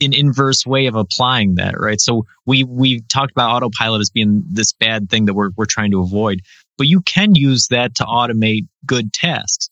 an 0.00 0.12
inverse 0.12 0.66
way 0.66 0.86
of 0.86 0.94
applying 0.94 1.54
that, 1.54 1.78
right? 1.78 2.00
So 2.00 2.26
we 2.44 2.64
we 2.64 3.00
talked 3.02 3.32
about 3.32 3.50
autopilot 3.50 4.00
as 4.00 4.10
being 4.10 4.44
this 4.46 4.72
bad 4.72 5.08
thing 5.08 5.24
that 5.26 5.34
we're 5.34 5.50
we're 5.56 5.66
trying 5.66 5.90
to 5.92 6.00
avoid, 6.00 6.40
but 6.76 6.86
you 6.86 7.00
can 7.00 7.34
use 7.34 7.68
that 7.68 7.94
to 7.96 8.04
automate 8.04 8.66
good 8.84 9.12
tasks, 9.12 9.70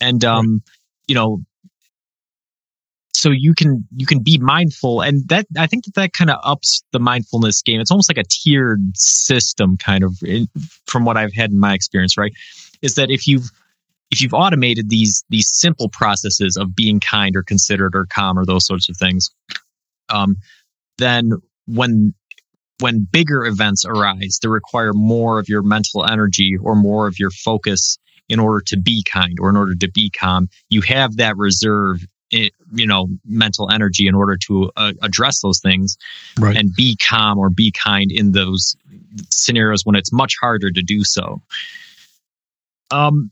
and 0.00 0.22
um, 0.24 0.52
right. 0.52 0.60
you 1.08 1.14
know, 1.14 1.40
so 3.14 3.30
you 3.30 3.54
can 3.54 3.86
you 3.96 4.04
can 4.04 4.22
be 4.22 4.36
mindful, 4.36 5.00
and 5.00 5.26
that 5.28 5.46
I 5.56 5.66
think 5.66 5.86
that 5.86 5.94
that 5.94 6.12
kind 6.12 6.28
of 6.28 6.38
ups 6.44 6.82
the 6.92 6.98
mindfulness 6.98 7.62
game. 7.62 7.80
It's 7.80 7.90
almost 7.90 8.10
like 8.10 8.18
a 8.18 8.28
tiered 8.28 8.94
system, 8.94 9.78
kind 9.78 10.04
of, 10.04 10.18
in, 10.22 10.48
from 10.86 11.06
what 11.06 11.16
I've 11.16 11.32
had 11.32 11.50
in 11.50 11.58
my 11.58 11.72
experience, 11.72 12.18
right? 12.18 12.32
Is 12.82 12.96
that 12.96 13.10
if 13.10 13.26
you've 13.26 13.50
if 14.10 14.22
you've 14.22 14.34
automated 14.34 14.88
these 14.88 15.24
these 15.28 15.50
simple 15.52 15.88
processes 15.88 16.56
of 16.56 16.74
being 16.74 17.00
kind 17.00 17.36
or 17.36 17.42
considerate 17.42 17.94
or 17.94 18.06
calm 18.06 18.38
or 18.38 18.44
those 18.44 18.66
sorts 18.66 18.88
of 18.88 18.96
things, 18.96 19.30
um, 20.08 20.36
then 20.98 21.32
when 21.66 22.14
when 22.80 23.06
bigger 23.10 23.44
events 23.46 23.84
arise 23.86 24.38
that 24.42 24.50
require 24.50 24.92
more 24.92 25.38
of 25.38 25.48
your 25.48 25.62
mental 25.62 26.04
energy 26.04 26.56
or 26.60 26.74
more 26.74 27.06
of 27.06 27.18
your 27.18 27.30
focus 27.30 27.98
in 28.28 28.38
order 28.38 28.62
to 28.66 28.76
be 28.76 29.02
kind 29.10 29.38
or 29.40 29.48
in 29.48 29.56
order 29.56 29.74
to 29.74 29.90
be 29.90 30.10
calm, 30.10 30.48
you 30.68 30.82
have 30.82 31.16
that 31.16 31.36
reserve 31.36 32.04
eh, 32.32 32.48
you 32.72 32.86
know 32.86 33.08
mental 33.24 33.70
energy 33.70 34.06
in 34.06 34.14
order 34.14 34.36
to 34.36 34.70
uh, 34.76 34.92
address 35.02 35.40
those 35.40 35.60
things 35.60 35.96
right. 36.38 36.56
and 36.56 36.74
be 36.74 36.96
calm 36.96 37.38
or 37.38 37.50
be 37.50 37.72
kind 37.72 38.12
in 38.12 38.32
those 38.32 38.76
scenarios 39.30 39.84
when 39.84 39.96
it's 39.96 40.12
much 40.12 40.34
harder 40.40 40.70
to 40.70 40.82
do 40.82 41.04
so 41.04 41.40
um 42.90 43.30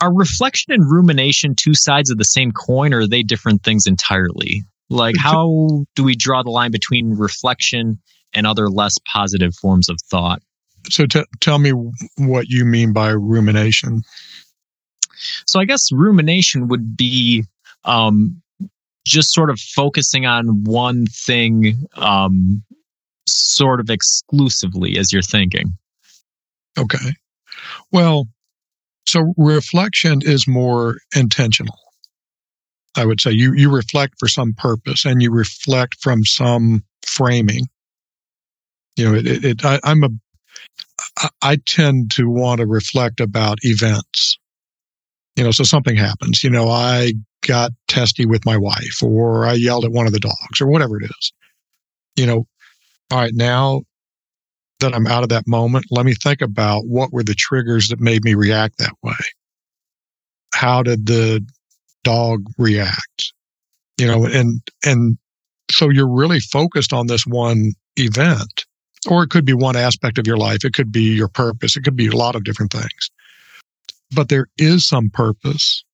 are 0.00 0.12
reflection 0.12 0.72
and 0.72 0.90
rumination 0.90 1.54
two 1.54 1.74
sides 1.74 2.10
of 2.10 2.18
the 2.18 2.24
same 2.24 2.52
coin 2.52 2.92
or 2.94 3.00
are 3.00 3.06
they 3.06 3.22
different 3.22 3.62
things 3.62 3.86
entirely? 3.86 4.64
Like 4.88 5.16
how 5.18 5.84
do 5.94 6.04
we 6.04 6.16
draw 6.16 6.42
the 6.42 6.50
line 6.50 6.72
between 6.72 7.16
reflection 7.16 8.00
and 8.34 8.46
other 8.46 8.68
less 8.68 8.96
positive 9.12 9.54
forms 9.54 9.88
of 9.88 9.98
thought? 10.10 10.42
So 10.88 11.06
t- 11.06 11.24
tell 11.40 11.58
me 11.58 11.72
what 12.16 12.48
you 12.48 12.64
mean 12.64 12.92
by 12.92 13.10
rumination. 13.10 14.02
So 15.46 15.60
i 15.60 15.66
guess 15.66 15.92
rumination 15.92 16.68
would 16.68 16.96
be 16.96 17.44
um, 17.84 18.40
just 19.06 19.32
sort 19.32 19.50
of 19.50 19.60
focusing 19.60 20.24
on 20.24 20.64
one 20.64 21.06
thing 21.06 21.86
um, 21.94 22.62
sort 23.26 23.80
of 23.80 23.90
exclusively 23.90 24.98
as 24.98 25.12
you're 25.12 25.22
thinking. 25.22 25.74
Okay. 26.78 27.12
Well 27.92 28.28
so 29.10 29.34
reflection 29.36 30.20
is 30.22 30.46
more 30.46 30.98
intentional. 31.14 31.78
I 32.96 33.04
would 33.04 33.20
say 33.20 33.32
you, 33.32 33.54
you 33.54 33.70
reflect 33.70 34.14
for 34.18 34.28
some 34.28 34.54
purpose 34.54 35.04
and 35.04 35.22
you 35.22 35.32
reflect 35.32 35.96
from 36.00 36.24
some 36.24 36.84
framing. 37.04 37.68
You 38.96 39.04
know, 39.04 39.14
it, 39.18 39.26
it, 39.26 39.44
it 39.44 39.64
I, 39.64 39.80
I'm 39.82 40.04
a, 40.04 40.10
I 41.42 41.58
tend 41.66 42.12
to 42.12 42.28
want 42.28 42.60
to 42.60 42.66
reflect 42.66 43.20
about 43.20 43.58
events. 43.62 44.38
You 45.36 45.44
know, 45.44 45.50
so 45.50 45.64
something 45.64 45.96
happens, 45.96 46.44
you 46.44 46.50
know, 46.50 46.68
I 46.68 47.14
got 47.46 47.72
testy 47.88 48.26
with 48.26 48.44
my 48.44 48.56
wife 48.56 49.02
or 49.02 49.46
I 49.46 49.54
yelled 49.54 49.84
at 49.84 49.92
one 49.92 50.06
of 50.06 50.12
the 50.12 50.20
dogs 50.20 50.60
or 50.60 50.66
whatever 50.66 51.00
it 51.00 51.04
is. 51.04 51.32
You 52.16 52.26
know, 52.26 52.46
all 53.10 53.18
right, 53.18 53.32
now 53.34 53.82
that 54.80 54.94
I'm 54.94 55.06
out 55.06 55.22
of 55.22 55.28
that 55.30 55.46
moment, 55.46 55.86
let 55.90 56.04
me 56.04 56.14
think 56.14 56.40
about 56.40 56.86
what 56.86 57.12
were 57.12 57.22
the 57.22 57.34
triggers 57.34 57.88
that 57.88 58.00
made 58.00 58.24
me 58.24 58.34
react 58.34 58.78
that 58.78 58.94
way. 59.02 59.14
How 60.52 60.82
did 60.82 61.06
the 61.06 61.46
dog 62.02 62.46
react? 62.58 63.32
You 63.98 64.06
know, 64.06 64.24
and, 64.24 64.60
and 64.84 65.18
so 65.70 65.88
you're 65.88 66.08
really 66.08 66.40
focused 66.40 66.92
on 66.92 67.06
this 67.06 67.26
one 67.26 67.72
event, 67.96 68.64
or 69.08 69.22
it 69.22 69.30
could 69.30 69.44
be 69.44 69.54
one 69.54 69.76
aspect 69.76 70.18
of 70.18 70.26
your 70.26 70.36
life. 70.36 70.64
It 70.64 70.74
could 70.74 70.90
be 70.90 71.14
your 71.14 71.28
purpose. 71.28 71.76
It 71.76 71.84
could 71.84 71.96
be 71.96 72.08
a 72.08 72.16
lot 72.16 72.34
of 72.34 72.44
different 72.44 72.72
things. 72.72 73.10
But 74.12 74.28
there 74.28 74.48
is 74.58 74.86
some 74.86 75.10
purpose 75.10 75.84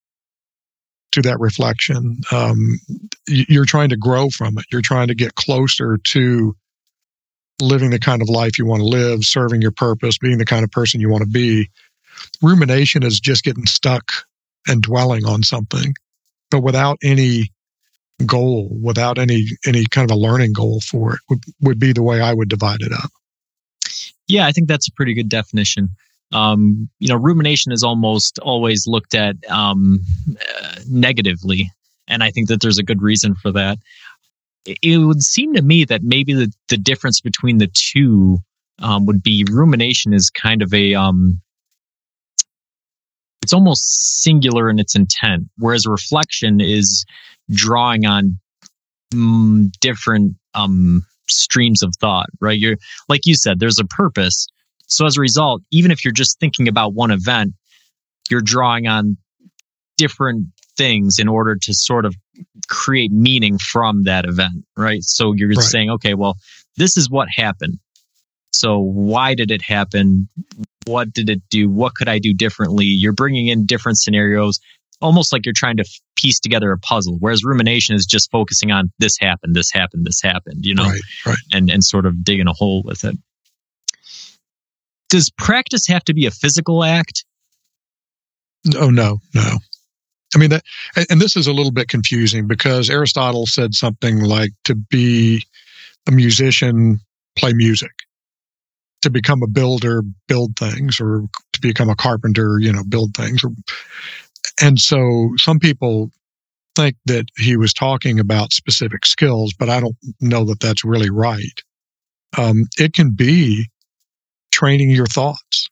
to 1.11 1.21
that 1.21 1.39
reflection. 1.39 2.19
Um, 2.31 2.79
you're 3.27 3.65
trying 3.65 3.89
to 3.89 3.97
grow 3.97 4.29
from 4.29 4.57
it. 4.57 4.65
You're 4.71 4.81
trying 4.81 5.07
to 5.07 5.15
get 5.15 5.35
closer 5.35 5.97
to 5.97 6.55
living 7.61 7.89
the 7.89 7.99
kind 7.99 8.21
of 8.21 8.29
life 8.29 8.57
you 8.57 8.65
want 8.65 8.81
to 8.81 8.87
live, 8.87 9.23
serving 9.23 9.61
your 9.61 9.71
purpose, 9.71 10.17
being 10.17 10.37
the 10.37 10.45
kind 10.45 10.63
of 10.63 10.71
person 10.71 11.01
you 11.01 11.09
want 11.09 11.23
to 11.23 11.29
be. 11.29 11.69
Rumination 12.41 13.03
is 13.03 13.19
just 13.19 13.43
getting 13.43 13.65
stuck 13.65 14.11
and 14.67 14.81
dwelling 14.81 15.25
on 15.25 15.43
something, 15.43 15.93
but 16.51 16.61
without 16.61 16.97
any 17.03 17.51
goal, 18.25 18.69
without 18.81 19.17
any 19.17 19.45
any 19.65 19.85
kind 19.85 20.09
of 20.09 20.15
a 20.15 20.19
learning 20.19 20.53
goal 20.53 20.81
for 20.81 21.13
it 21.13 21.19
would, 21.29 21.43
would 21.61 21.79
be 21.79 21.93
the 21.93 22.03
way 22.03 22.21
I 22.21 22.33
would 22.33 22.49
divide 22.49 22.81
it 22.81 22.91
up. 22.91 23.11
Yeah, 24.27 24.45
I 24.45 24.51
think 24.51 24.67
that's 24.67 24.87
a 24.87 24.93
pretty 24.93 25.13
good 25.13 25.29
definition. 25.29 25.89
Um, 26.33 26.89
you 26.99 27.07
know, 27.07 27.15
rumination 27.15 27.71
is 27.71 27.83
almost 27.83 28.39
always 28.39 28.85
looked 28.85 29.15
at 29.15 29.35
um, 29.49 30.01
uh, 30.27 30.75
negatively, 30.89 31.71
and 32.07 32.23
I 32.23 32.31
think 32.31 32.49
that 32.49 32.61
there's 32.61 32.79
a 32.79 32.83
good 32.83 33.01
reason 33.01 33.35
for 33.35 33.51
that 33.53 33.77
it 34.67 34.97
would 34.97 35.21
seem 35.21 35.53
to 35.53 35.61
me 35.61 35.85
that 35.85 36.03
maybe 36.03 36.33
the, 36.33 36.51
the 36.69 36.77
difference 36.77 37.21
between 37.21 37.57
the 37.57 37.71
two 37.73 38.39
um, 38.79 39.05
would 39.05 39.23
be 39.23 39.45
rumination 39.49 40.13
is 40.13 40.29
kind 40.29 40.61
of 40.61 40.73
a 40.73 40.93
um, 40.93 41.41
it's 43.41 43.53
almost 43.53 44.21
singular 44.21 44.69
in 44.69 44.77
its 44.77 44.95
intent, 44.95 45.45
whereas 45.57 45.87
reflection 45.87 46.59
is 46.59 47.05
drawing 47.49 48.05
on 48.05 48.39
mm, 49.13 49.71
different 49.79 50.35
um, 50.53 51.05
streams 51.29 51.81
of 51.81 51.93
thought. 51.99 52.27
Right? 52.41 52.59
You're 52.59 52.77
like 53.07 53.21
you 53.25 53.35
said, 53.35 53.59
there's 53.59 53.79
a 53.79 53.85
purpose. 53.85 54.47
So 54.87 55.05
as 55.05 55.17
a 55.17 55.21
result, 55.21 55.61
even 55.71 55.91
if 55.91 56.03
you're 56.03 56.13
just 56.13 56.39
thinking 56.39 56.67
about 56.67 56.93
one 56.93 57.11
event, 57.11 57.53
you're 58.29 58.41
drawing 58.41 58.87
on 58.87 59.17
different 59.97 60.47
things 60.77 61.19
in 61.19 61.27
order 61.27 61.55
to 61.55 61.73
sort 61.73 62.05
of 62.05 62.15
create 62.67 63.11
meaning 63.11 63.57
from 63.57 64.03
that 64.03 64.25
event, 64.25 64.65
right? 64.75 65.03
So 65.03 65.33
you're 65.33 65.49
right. 65.49 65.59
saying, 65.59 65.89
okay, 65.91 66.13
well, 66.13 66.37
this 66.77 66.97
is 66.97 67.09
what 67.09 67.27
happened. 67.35 67.79
So 68.53 68.79
why 68.79 69.35
did 69.35 69.51
it 69.51 69.61
happen? 69.61 70.29
What 70.85 71.13
did 71.13 71.29
it 71.29 71.41
do? 71.49 71.69
What 71.69 71.95
could 71.95 72.07
I 72.07 72.19
do 72.19 72.33
differently? 72.33 72.85
You're 72.85 73.13
bringing 73.13 73.47
in 73.47 73.65
different 73.65 73.97
scenarios, 73.97 74.59
almost 75.01 75.33
like 75.33 75.45
you're 75.45 75.53
trying 75.55 75.77
to 75.77 75.85
piece 76.15 76.39
together 76.39 76.71
a 76.71 76.77
puzzle. 76.77 77.17
Whereas 77.19 77.43
rumination 77.43 77.95
is 77.95 78.05
just 78.05 78.31
focusing 78.31 78.71
on 78.71 78.91
this 78.99 79.17
happened, 79.19 79.55
this 79.55 79.71
happened, 79.71 80.05
this 80.05 80.21
happened, 80.21 80.65
you 80.65 80.75
know, 80.75 80.85
right, 80.85 81.01
right. 81.25 81.37
and 81.51 81.69
and 81.69 81.83
sort 81.83 82.05
of 82.05 82.23
digging 82.23 82.47
a 82.47 82.53
hole 82.53 82.83
with 82.83 83.03
it. 83.03 83.15
Does 85.09 85.29
practice 85.29 85.87
have 85.87 86.03
to 86.05 86.13
be 86.13 86.25
a 86.25 86.31
physical 86.31 86.83
act? 86.83 87.25
Oh 88.75 88.89
no, 88.89 89.19
no. 89.33 89.57
I 90.35 90.39
mean, 90.39 90.49
that, 90.49 90.63
and 91.09 91.21
this 91.21 91.35
is 91.35 91.47
a 91.47 91.53
little 91.53 91.71
bit 91.71 91.87
confusing 91.87 92.47
because 92.47 92.89
Aristotle 92.89 93.45
said 93.45 93.73
something 93.73 94.21
like 94.21 94.51
to 94.65 94.75
be 94.75 95.43
a 96.07 96.11
musician, 96.11 96.99
play 97.37 97.53
music, 97.53 97.91
to 99.01 99.09
become 99.09 99.41
a 99.41 99.47
builder, 99.47 100.03
build 100.27 100.57
things, 100.57 100.99
or 100.99 101.23
to 101.53 101.61
become 101.61 101.89
a 101.89 101.95
carpenter, 101.95 102.59
you 102.59 102.71
know, 102.71 102.83
build 102.83 103.13
things. 103.15 103.41
And 104.61 104.79
so 104.79 105.31
some 105.37 105.59
people 105.59 106.11
think 106.75 106.95
that 107.05 107.25
he 107.37 107.57
was 107.57 107.73
talking 107.73 108.19
about 108.19 108.53
specific 108.53 109.05
skills, 109.05 109.53
but 109.57 109.69
I 109.69 109.79
don't 109.79 109.95
know 110.19 110.45
that 110.45 110.59
that's 110.59 110.83
really 110.83 111.09
right. 111.09 111.63
Um, 112.37 112.65
it 112.77 112.93
can 112.93 113.11
be 113.11 113.67
training 114.51 114.89
your 114.89 115.07
thoughts 115.07 115.69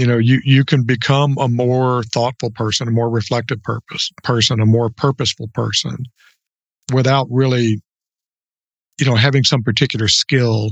you 0.00 0.06
know 0.06 0.18
you 0.18 0.40
you 0.44 0.64
can 0.64 0.84
become 0.84 1.36
a 1.38 1.48
more 1.48 2.02
thoughtful 2.04 2.50
person 2.50 2.88
a 2.88 2.90
more 2.90 3.10
reflective 3.10 3.62
purpose 3.62 4.10
person 4.22 4.60
a 4.60 4.66
more 4.66 4.90
purposeful 4.90 5.48
person 5.54 5.96
without 6.92 7.26
really 7.30 7.80
you 8.98 9.06
know 9.06 9.14
having 9.14 9.44
some 9.44 9.62
particular 9.62 10.08
skill 10.08 10.70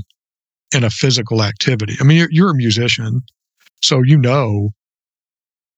in 0.73 0.83
a 0.83 0.89
physical 0.89 1.43
activity. 1.43 1.95
I 1.99 2.03
mean, 2.03 2.17
you're, 2.17 2.31
you're 2.31 2.51
a 2.51 2.55
musician, 2.55 3.21
so 3.81 4.01
you 4.03 4.17
know, 4.17 4.71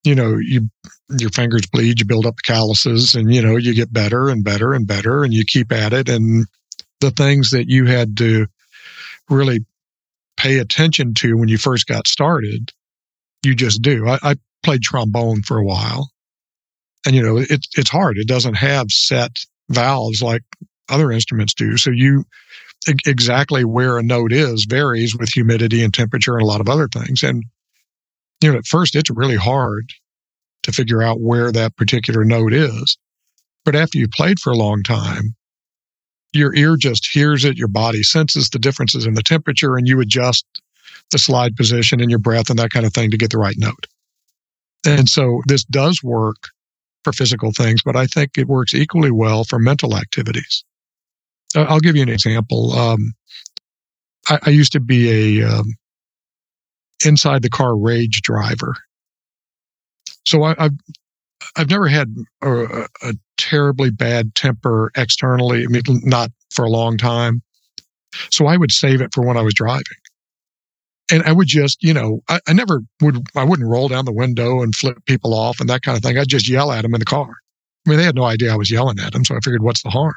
you 0.04 0.16
know, 0.16 0.38
you 0.38 0.70
your 1.18 1.30
fingers 1.30 1.66
bleed, 1.72 2.00
you 2.00 2.06
build 2.06 2.26
up 2.26 2.36
calluses, 2.44 3.14
and 3.14 3.34
you 3.34 3.42
know, 3.42 3.56
you 3.56 3.74
get 3.74 3.94
better 3.94 4.30
and 4.30 4.44
better 4.44 4.74
and 4.74 4.88
better, 4.88 5.24
and 5.24 5.34
you 5.34 5.46
keep 5.46 5.72
at 5.72 5.94
it. 5.94 6.10
And 6.10 6.48
the 7.00 7.12
things 7.12 7.52
that 7.52 7.70
you 7.70 7.86
had 7.86 8.18
to 8.18 8.48
really 9.30 9.60
pay 10.38 10.58
attention 10.58 11.14
to 11.14 11.38
when 11.38 11.50
you 11.50 11.58
first 11.58 11.88
got 11.88 12.08
started, 12.08 12.72
you 13.44 13.56
just 13.56 13.82
do. 13.82 14.08
I, 14.08 14.20
I 14.22 14.36
played 14.64 14.82
trombone 14.82 15.42
for 15.42 15.58
a 15.58 15.66
while, 15.66 16.12
and 17.06 17.16
you 17.16 17.22
know, 17.22 17.38
it's 17.38 17.68
it's 17.78 17.90
hard. 17.90 18.18
It 18.18 18.28
doesn't 18.28 18.56
have 18.56 18.90
set 18.90 19.32
valves 19.70 20.22
like 20.22 20.44
other 20.90 21.12
instruments 21.12 21.54
do. 21.54 21.78
So 21.78 21.92
you 21.92 22.26
exactly 22.88 23.64
where 23.64 23.98
a 23.98 24.04
note 24.04 24.34
is 24.34 24.66
varies 24.68 25.16
with 25.16 25.30
humidity 25.30 25.84
and 25.84 25.94
temperature 25.94 26.34
and 26.34 26.42
a 26.42 26.48
lot 26.48 26.62
of 26.62 26.70
other 26.70 26.88
things. 26.88 27.22
And, 27.24 27.44
you 28.42 28.52
know, 28.52 28.58
at 28.58 28.66
first 28.66 28.96
it's 28.96 29.10
really 29.10 29.36
hard 29.36 29.92
to 30.64 30.72
figure 30.72 31.02
out 31.02 31.22
where 31.22 31.52
that 31.52 31.76
particular 31.76 32.24
note 32.24 32.54
is. 32.54 32.98
But 33.66 33.76
after 33.76 33.98
you've 34.00 34.12
played 34.12 34.40
for 34.40 34.52
a 34.52 34.58
long 34.58 34.82
time, 34.84 35.36
your 36.34 36.56
ear 36.56 36.76
just 36.78 37.08
hears 37.12 37.46
it, 37.46 37.58
your 37.58 37.68
body 37.68 38.04
senses 38.04 38.50
the 38.50 38.60
differences 38.60 39.06
in 39.06 39.14
the 39.14 39.24
temperature, 39.24 39.76
and 39.76 39.88
you 39.88 40.00
adjust 40.00 40.46
the 41.12 41.18
slide 41.18 41.56
position 41.56 42.02
and 42.02 42.10
your 42.10 42.20
breath 42.20 42.50
and 42.50 42.60
that 42.60 42.72
kind 42.72 42.86
of 42.86 42.94
thing 42.94 43.12
to 43.12 43.18
get 43.18 43.32
the 43.32 43.38
right 43.38 43.58
note. 43.58 43.88
And 44.86 45.08
so 45.08 45.42
this 45.48 45.64
does 45.64 46.02
work 46.04 46.50
for 47.04 47.14
physical 47.14 47.52
things, 47.52 47.82
but 47.84 47.96
I 47.96 48.06
think 48.06 48.38
it 48.38 48.48
works 48.48 48.74
equally 48.74 49.12
well 49.12 49.44
for 49.44 49.60
mental 49.60 49.96
activities. 49.98 50.64
I'll 51.56 51.80
give 51.80 51.96
you 51.96 52.04
an 52.04 52.10
example. 52.10 52.72
Um, 52.74 53.14
I, 54.28 54.40
I, 54.44 54.50
used 54.52 54.72
to 54.74 54.80
be 54.80 55.40
a 55.42 55.48
um, 55.48 55.66
inside 57.04 57.42
the 57.42 57.50
car 57.50 57.76
rage 57.78 58.22
driver, 58.22 58.76
so 60.26 60.44
I, 60.44 60.56
have 60.58 60.74
I've 61.58 61.70
never 61.70 61.88
had 61.88 62.16
a, 62.42 62.88
a, 63.02 63.14
terribly 63.38 63.90
bad 63.90 64.36
temper 64.36 64.92
externally. 64.96 65.64
I 65.64 65.68
mean, 65.68 65.82
not 66.04 66.30
for 66.54 66.64
a 66.64 66.70
long 66.70 66.98
time. 66.98 67.42
So 68.30 68.46
I 68.46 68.56
would 68.56 68.72
save 68.72 69.02
it 69.02 69.14
for 69.14 69.26
when 69.26 69.36
I 69.36 69.42
was 69.42 69.54
driving. 69.54 69.84
And 71.12 71.24
I 71.24 71.34
would 71.34 71.48
just, 71.48 71.84
you 71.84 71.94
know, 71.94 72.22
I, 72.30 72.40
I 72.48 72.54
never 72.54 72.82
would, 73.02 73.28
I 73.36 73.44
wouldn't 73.44 73.68
roll 73.68 73.90
down 73.90 74.06
the 74.06 74.14
window 74.14 74.62
and 74.62 74.74
flip 74.74 74.98
people 75.06 75.34
off 75.34 75.60
and 75.60 75.70
that 75.70 75.82
kind 75.82 75.98
of 75.98 76.04
thing. 76.04 76.18
I'd 76.18 76.30
just 76.30 76.48
yell 76.48 76.72
at 76.72 76.84
them 76.84 76.94
in 76.94 77.00
the 77.00 77.06
car. 77.06 77.28
I 77.86 77.90
mean, 77.90 77.98
they 77.98 78.06
had 78.06 78.16
no 78.16 78.24
idea 78.24 78.54
I 78.54 78.58
was 78.58 78.72
yelling 78.72 79.00
at 79.00 79.12
them. 79.12 79.26
So 79.26 79.36
I 79.36 79.40
figured, 79.44 79.62
what's 79.62 79.84
the 79.84 79.90
harm? 79.90 80.14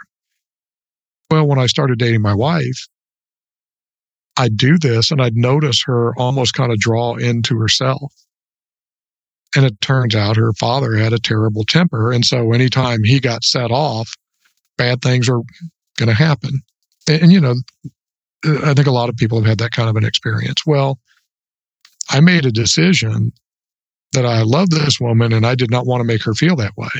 Well, 1.30 1.46
when 1.46 1.58
I 1.58 1.66
started 1.66 1.98
dating 1.98 2.22
my 2.22 2.34
wife, 2.34 2.86
I'd 4.36 4.56
do 4.56 4.78
this 4.78 5.10
and 5.10 5.20
I'd 5.20 5.36
notice 5.36 5.82
her 5.86 6.14
almost 6.16 6.54
kind 6.54 6.72
of 6.72 6.78
draw 6.78 7.14
into 7.14 7.58
herself. 7.58 8.12
And 9.56 9.64
it 9.64 9.80
turns 9.80 10.14
out 10.14 10.36
her 10.36 10.52
father 10.52 10.96
had 10.96 11.12
a 11.12 11.18
terrible 11.18 11.64
temper. 11.64 12.12
And 12.12 12.24
so 12.24 12.52
anytime 12.52 13.02
he 13.02 13.20
got 13.20 13.44
set 13.44 13.70
off, 13.70 14.12
bad 14.76 15.00
things 15.00 15.28
are 15.28 15.40
going 15.96 16.08
to 16.08 16.14
happen. 16.14 16.60
And, 17.08 17.22
and, 17.22 17.32
you 17.32 17.40
know, 17.40 17.54
I 18.44 18.74
think 18.74 18.86
a 18.86 18.92
lot 18.92 19.08
of 19.08 19.16
people 19.16 19.38
have 19.38 19.46
had 19.48 19.58
that 19.58 19.72
kind 19.72 19.88
of 19.88 19.96
an 19.96 20.04
experience. 20.04 20.66
Well, 20.66 20.98
I 22.10 22.20
made 22.20 22.44
a 22.44 22.52
decision 22.52 23.32
that 24.12 24.26
I 24.26 24.42
love 24.42 24.70
this 24.70 25.00
woman 25.00 25.32
and 25.32 25.46
I 25.46 25.54
did 25.54 25.70
not 25.70 25.86
want 25.86 26.00
to 26.00 26.04
make 26.04 26.22
her 26.22 26.34
feel 26.34 26.56
that 26.56 26.76
way. 26.76 26.90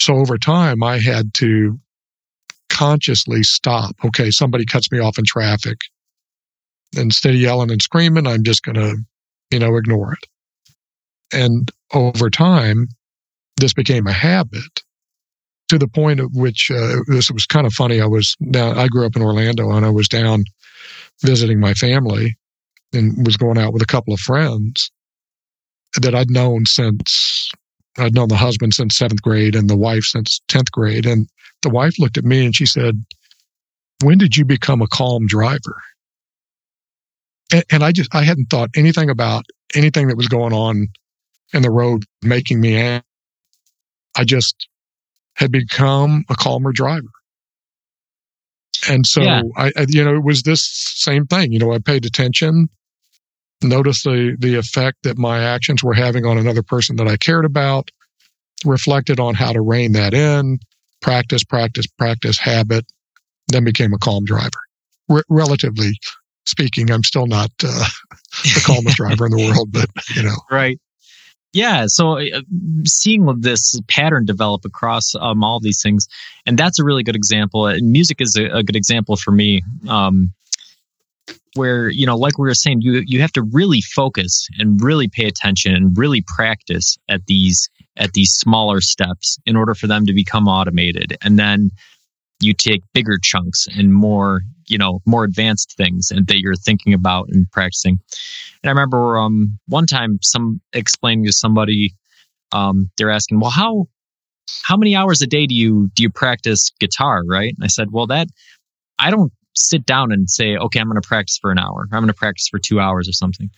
So 0.00 0.14
over 0.14 0.38
time, 0.38 0.82
I 0.82 0.98
had 0.98 1.34
to 1.34 1.78
consciously 2.68 3.42
stop. 3.42 3.94
Okay, 4.04 4.30
somebody 4.30 4.64
cuts 4.64 4.90
me 4.90 4.98
off 4.98 5.18
in 5.18 5.24
traffic. 5.24 5.78
Instead 6.96 7.34
of 7.34 7.40
yelling 7.40 7.70
and 7.70 7.82
screaming, 7.82 8.26
I'm 8.26 8.42
just 8.42 8.62
going 8.62 8.76
to, 8.76 8.96
you 9.50 9.58
know, 9.58 9.76
ignore 9.76 10.14
it. 10.14 10.26
And 11.32 11.70
over 11.92 12.30
time, 12.30 12.88
this 13.58 13.74
became 13.74 14.06
a 14.06 14.12
habit 14.12 14.82
to 15.70 15.78
the 15.78 15.86
point 15.86 16.18
at 16.18 16.32
which 16.32 16.68
uh, 16.68 16.96
this 17.06 17.30
was 17.30 17.46
kind 17.46 17.64
of 17.64 17.72
funny. 17.72 18.00
I 18.00 18.06
was 18.06 18.36
down, 18.50 18.76
I 18.76 18.88
grew 18.88 19.06
up 19.06 19.14
in 19.14 19.22
Orlando 19.22 19.70
and 19.70 19.86
I 19.86 19.90
was 19.90 20.08
down 20.08 20.42
visiting 21.22 21.60
my 21.60 21.74
family 21.74 22.36
and 22.92 23.24
was 23.24 23.36
going 23.36 23.56
out 23.56 23.72
with 23.72 23.80
a 23.80 23.86
couple 23.86 24.12
of 24.12 24.18
friends 24.18 24.90
that 26.00 26.12
I'd 26.12 26.28
known 26.28 26.66
since 26.66 27.52
I'd 27.98 28.16
known 28.16 28.26
the 28.26 28.36
husband 28.36 28.74
since 28.74 28.96
seventh 28.96 29.22
grade 29.22 29.54
and 29.54 29.70
the 29.70 29.76
wife 29.76 30.02
since 30.02 30.40
10th 30.48 30.72
grade. 30.72 31.06
And 31.06 31.28
the 31.62 31.70
wife 31.70 32.00
looked 32.00 32.18
at 32.18 32.24
me 32.24 32.44
and 32.44 32.54
she 32.54 32.66
said, 32.66 33.04
When 34.02 34.18
did 34.18 34.36
you 34.36 34.44
become 34.44 34.82
a 34.82 34.88
calm 34.88 35.28
driver? 35.28 35.80
And, 37.52 37.64
and 37.70 37.84
I 37.84 37.92
just, 37.92 38.12
I 38.12 38.24
hadn't 38.24 38.46
thought 38.46 38.70
anything 38.74 39.08
about 39.08 39.44
anything 39.76 40.08
that 40.08 40.16
was 40.16 40.26
going 40.26 40.52
on 40.52 40.88
in 41.52 41.62
the 41.62 41.70
road 41.70 42.06
making 42.22 42.60
me 42.60 42.76
angry. 42.76 43.04
I 44.16 44.24
just 44.24 44.66
had 45.34 45.50
become 45.50 46.24
a 46.28 46.34
calmer 46.34 46.72
driver. 46.72 47.08
And 48.88 49.06
so 49.06 49.22
yeah. 49.22 49.42
I, 49.56 49.72
I, 49.76 49.86
you 49.88 50.04
know, 50.04 50.14
it 50.14 50.24
was 50.24 50.42
this 50.42 50.62
same 50.62 51.26
thing. 51.26 51.52
You 51.52 51.58
know, 51.58 51.72
I 51.72 51.78
paid 51.78 52.04
attention, 52.06 52.68
noticed 53.62 54.04
the, 54.04 54.36
the 54.38 54.56
effect 54.56 54.98
that 55.02 55.18
my 55.18 55.42
actions 55.42 55.84
were 55.84 55.94
having 55.94 56.24
on 56.24 56.38
another 56.38 56.62
person 56.62 56.96
that 56.96 57.08
I 57.08 57.16
cared 57.16 57.44
about, 57.44 57.90
reflected 58.64 59.20
on 59.20 59.34
how 59.34 59.52
to 59.52 59.60
rein 59.60 59.92
that 59.92 60.14
in, 60.14 60.58
practice, 61.00 61.44
practice, 61.44 61.86
practice, 61.86 62.38
habit, 62.38 62.86
then 63.48 63.64
became 63.64 63.92
a 63.92 63.98
calm 63.98 64.24
driver. 64.24 64.50
R- 65.10 65.24
relatively 65.28 65.92
speaking, 66.46 66.90
I'm 66.90 67.04
still 67.04 67.26
not 67.26 67.50
uh, 67.62 67.84
the 68.42 68.62
calmest 68.64 68.96
driver 68.96 69.26
in 69.26 69.32
the 69.32 69.52
world, 69.52 69.70
but 69.72 69.88
you 70.14 70.22
know, 70.22 70.36
right. 70.50 70.78
Yeah, 71.52 71.86
so 71.88 72.18
uh, 72.20 72.42
seeing 72.84 73.26
this 73.40 73.80
pattern 73.88 74.24
develop 74.24 74.64
across 74.64 75.14
um, 75.18 75.42
all 75.42 75.58
these 75.58 75.82
things, 75.82 76.06
and 76.46 76.56
that's 76.56 76.78
a 76.78 76.84
really 76.84 77.02
good 77.02 77.16
example. 77.16 77.66
And 77.66 77.90
music 77.90 78.20
is 78.20 78.36
a, 78.36 78.58
a 78.58 78.62
good 78.62 78.76
example 78.76 79.16
for 79.16 79.32
me, 79.32 79.62
um, 79.88 80.32
where 81.54 81.88
you 81.88 82.06
know, 82.06 82.16
like 82.16 82.38
we 82.38 82.46
were 82.46 82.54
saying, 82.54 82.82
you 82.82 83.02
you 83.04 83.20
have 83.20 83.32
to 83.32 83.42
really 83.42 83.80
focus 83.80 84.46
and 84.60 84.80
really 84.80 85.08
pay 85.08 85.26
attention 85.26 85.74
and 85.74 85.98
really 85.98 86.22
practice 86.24 86.96
at 87.08 87.26
these 87.26 87.68
at 87.96 88.12
these 88.12 88.30
smaller 88.30 88.80
steps 88.80 89.36
in 89.44 89.56
order 89.56 89.74
for 89.74 89.88
them 89.88 90.06
to 90.06 90.12
become 90.12 90.46
automated, 90.46 91.16
and 91.20 91.36
then 91.36 91.72
you 92.40 92.54
take 92.54 92.82
bigger 92.92 93.18
chunks 93.22 93.66
and 93.76 93.92
more 93.92 94.42
you 94.66 94.78
know 94.78 95.00
more 95.06 95.24
advanced 95.24 95.74
things 95.76 96.10
and 96.10 96.26
that 96.26 96.40
you're 96.40 96.54
thinking 96.54 96.94
about 96.94 97.28
and 97.30 97.50
practicing. 97.50 97.98
And 98.62 98.68
i 98.68 98.70
remember 98.70 99.18
um, 99.18 99.58
one 99.66 99.86
time 99.86 100.18
some 100.22 100.60
explaining 100.72 101.26
to 101.26 101.32
somebody 101.32 101.94
um, 102.52 102.90
they're 102.96 103.10
asking 103.10 103.40
well 103.40 103.50
how 103.50 103.86
how 104.62 104.76
many 104.76 104.96
hours 104.96 105.22
a 105.22 105.26
day 105.26 105.46
do 105.46 105.54
you 105.54 105.90
do 105.94 106.02
you 106.02 106.10
practice 106.10 106.70
guitar? 106.80 107.22
Right? 107.26 107.54
And 107.56 107.64
i 107.64 107.68
said 107.68 107.88
well 107.90 108.06
that 108.08 108.28
i 108.98 109.10
don't 109.10 109.32
sit 109.54 109.84
down 109.84 110.12
and 110.12 110.30
say 110.30 110.56
okay 110.56 110.80
i'm 110.80 110.88
going 110.88 111.00
to 111.00 111.06
practice 111.06 111.38
for 111.40 111.50
an 111.50 111.58
hour. 111.58 111.86
I'm 111.92 112.00
going 112.00 112.08
to 112.08 112.14
practice 112.14 112.48
for 112.48 112.58
two 112.58 112.80
hours 112.80 113.08
or 113.08 113.12
something 113.12 113.50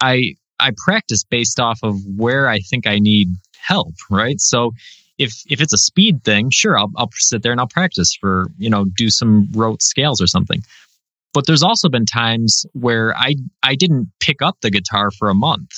i 0.00 0.34
i 0.60 0.72
practice 0.84 1.24
based 1.24 1.60
off 1.60 1.78
of 1.82 1.96
where 2.16 2.48
i 2.48 2.58
think 2.58 2.86
i 2.86 2.98
need 2.98 3.28
help 3.64 3.94
right? 4.10 4.40
So 4.40 4.72
if 5.18 5.42
if 5.48 5.60
it's 5.60 5.72
a 5.72 5.78
speed 5.78 6.24
thing, 6.24 6.50
sure, 6.50 6.78
I'll 6.78 6.90
I'll 6.96 7.10
sit 7.14 7.42
there 7.42 7.52
and 7.52 7.60
I'll 7.60 7.68
practice 7.68 8.16
for 8.18 8.46
you 8.58 8.70
know 8.70 8.84
do 8.84 9.10
some 9.10 9.48
rote 9.52 9.82
scales 9.82 10.20
or 10.20 10.26
something. 10.26 10.62
But 11.32 11.46
there's 11.46 11.62
also 11.62 11.88
been 11.88 12.06
times 12.06 12.64
where 12.72 13.16
I 13.16 13.36
I 13.62 13.74
didn't 13.74 14.10
pick 14.20 14.42
up 14.42 14.58
the 14.60 14.70
guitar 14.70 15.10
for 15.10 15.28
a 15.28 15.34
month 15.34 15.70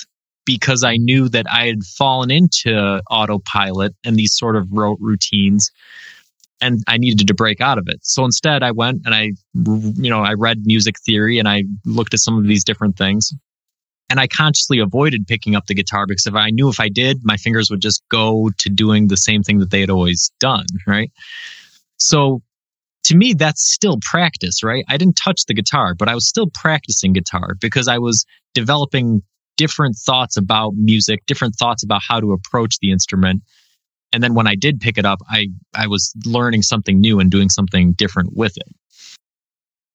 because 0.45 0.83
I 0.83 0.95
knew 0.97 1.29
that 1.29 1.45
I 1.51 1.67
had 1.67 1.83
fallen 1.83 2.31
into 2.31 3.01
autopilot 3.09 3.93
and 4.05 4.15
these 4.15 4.35
sort 4.35 4.55
of 4.55 4.67
rote 4.71 4.99
routines 5.01 5.71
and 6.61 6.83
I 6.87 6.97
needed 6.97 7.27
to 7.27 7.33
break 7.33 7.59
out 7.59 7.77
of 7.77 7.87
it. 7.87 7.99
So 8.01 8.23
instead 8.25 8.63
I 8.63 8.71
went 8.71 9.01
and 9.05 9.13
I 9.13 9.31
you 9.53 10.09
know 10.09 10.21
I 10.21 10.33
read 10.33 10.65
music 10.65 10.95
theory 11.05 11.37
and 11.37 11.47
I 11.47 11.63
looked 11.85 12.13
at 12.13 12.21
some 12.21 12.37
of 12.37 12.45
these 12.45 12.63
different 12.63 12.97
things 12.97 13.33
and 14.09 14.19
I 14.19 14.27
consciously 14.27 14.79
avoided 14.79 15.27
picking 15.27 15.55
up 15.55 15.65
the 15.65 15.75
guitar 15.75 16.05
because 16.07 16.25
if 16.25 16.33
I 16.33 16.49
knew 16.49 16.69
if 16.69 16.79
I 16.79 16.89
did, 16.89 17.19
my 17.23 17.37
fingers 17.37 17.69
would 17.69 17.81
just 17.81 18.01
go 18.09 18.51
to 18.57 18.69
doing 18.69 19.07
the 19.07 19.17
same 19.17 19.43
thing 19.43 19.59
that 19.59 19.71
they 19.71 19.81
had 19.81 19.89
always 19.89 20.31
done. 20.39 20.65
Right. 20.85 21.11
So 21.97 22.41
to 23.05 23.15
me, 23.15 23.33
that's 23.33 23.71
still 23.71 23.99
practice, 24.01 24.63
right? 24.63 24.83
I 24.89 24.97
didn't 24.97 25.15
touch 25.15 25.45
the 25.47 25.53
guitar, 25.53 25.95
but 25.95 26.09
I 26.09 26.15
was 26.15 26.27
still 26.27 26.49
practicing 26.53 27.13
guitar 27.13 27.55
because 27.59 27.87
I 27.87 27.99
was 27.99 28.25
developing 28.53 29.23
different 29.55 29.95
thoughts 29.95 30.37
about 30.37 30.73
music, 30.75 31.25
different 31.25 31.55
thoughts 31.55 31.83
about 31.83 32.01
how 32.07 32.19
to 32.19 32.33
approach 32.33 32.79
the 32.79 32.91
instrument. 32.91 33.43
And 34.13 34.21
then 34.21 34.33
when 34.33 34.47
I 34.47 34.55
did 34.55 34.79
pick 34.79 34.97
it 34.97 35.05
up, 35.05 35.19
I, 35.29 35.47
I 35.73 35.87
was 35.87 36.13
learning 36.25 36.63
something 36.63 36.99
new 36.99 37.19
and 37.19 37.31
doing 37.31 37.49
something 37.49 37.93
different 37.93 38.35
with 38.35 38.57
it. 38.57 38.67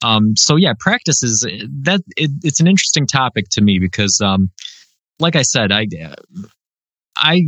Um, 0.03 0.37
so 0.37 0.57
yeah, 0.57 0.73
practice 0.79 1.23
is 1.23 1.41
that 1.83 2.01
it, 2.17 2.31
it's 2.43 2.61
an 2.61 2.67
interesting 2.67 3.07
topic 3.07 3.47
to 3.53 3.61
me 3.63 3.79
because, 3.79 4.21
um, 4.21 4.51
like 5.19 5.37
I 5.37 5.43
said, 5.43 5.71
I, 5.71 5.87
I, 7.17 7.43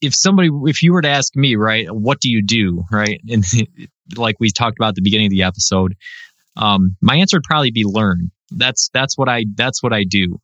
if 0.00 0.14
somebody, 0.14 0.50
if 0.64 0.82
you 0.82 0.92
were 0.92 1.02
to 1.02 1.08
ask 1.08 1.36
me, 1.36 1.56
right, 1.56 1.86
what 1.90 2.20
do 2.20 2.30
you 2.30 2.42
do, 2.44 2.84
right, 2.90 3.20
and 3.28 3.44
like 4.16 4.36
we 4.40 4.50
talked 4.50 4.78
about 4.78 4.90
at 4.90 4.94
the 4.96 5.02
beginning 5.02 5.26
of 5.26 5.30
the 5.30 5.44
episode, 5.44 5.94
um, 6.56 6.96
my 7.00 7.16
answer 7.16 7.36
would 7.36 7.44
probably 7.44 7.70
be 7.70 7.84
learn 7.84 8.30
That's 8.50 8.88
that's 8.92 9.16
what 9.16 9.28
I 9.28 9.44
that's 9.54 9.82
what 9.82 9.92
I 9.92 10.04
do. 10.08 10.38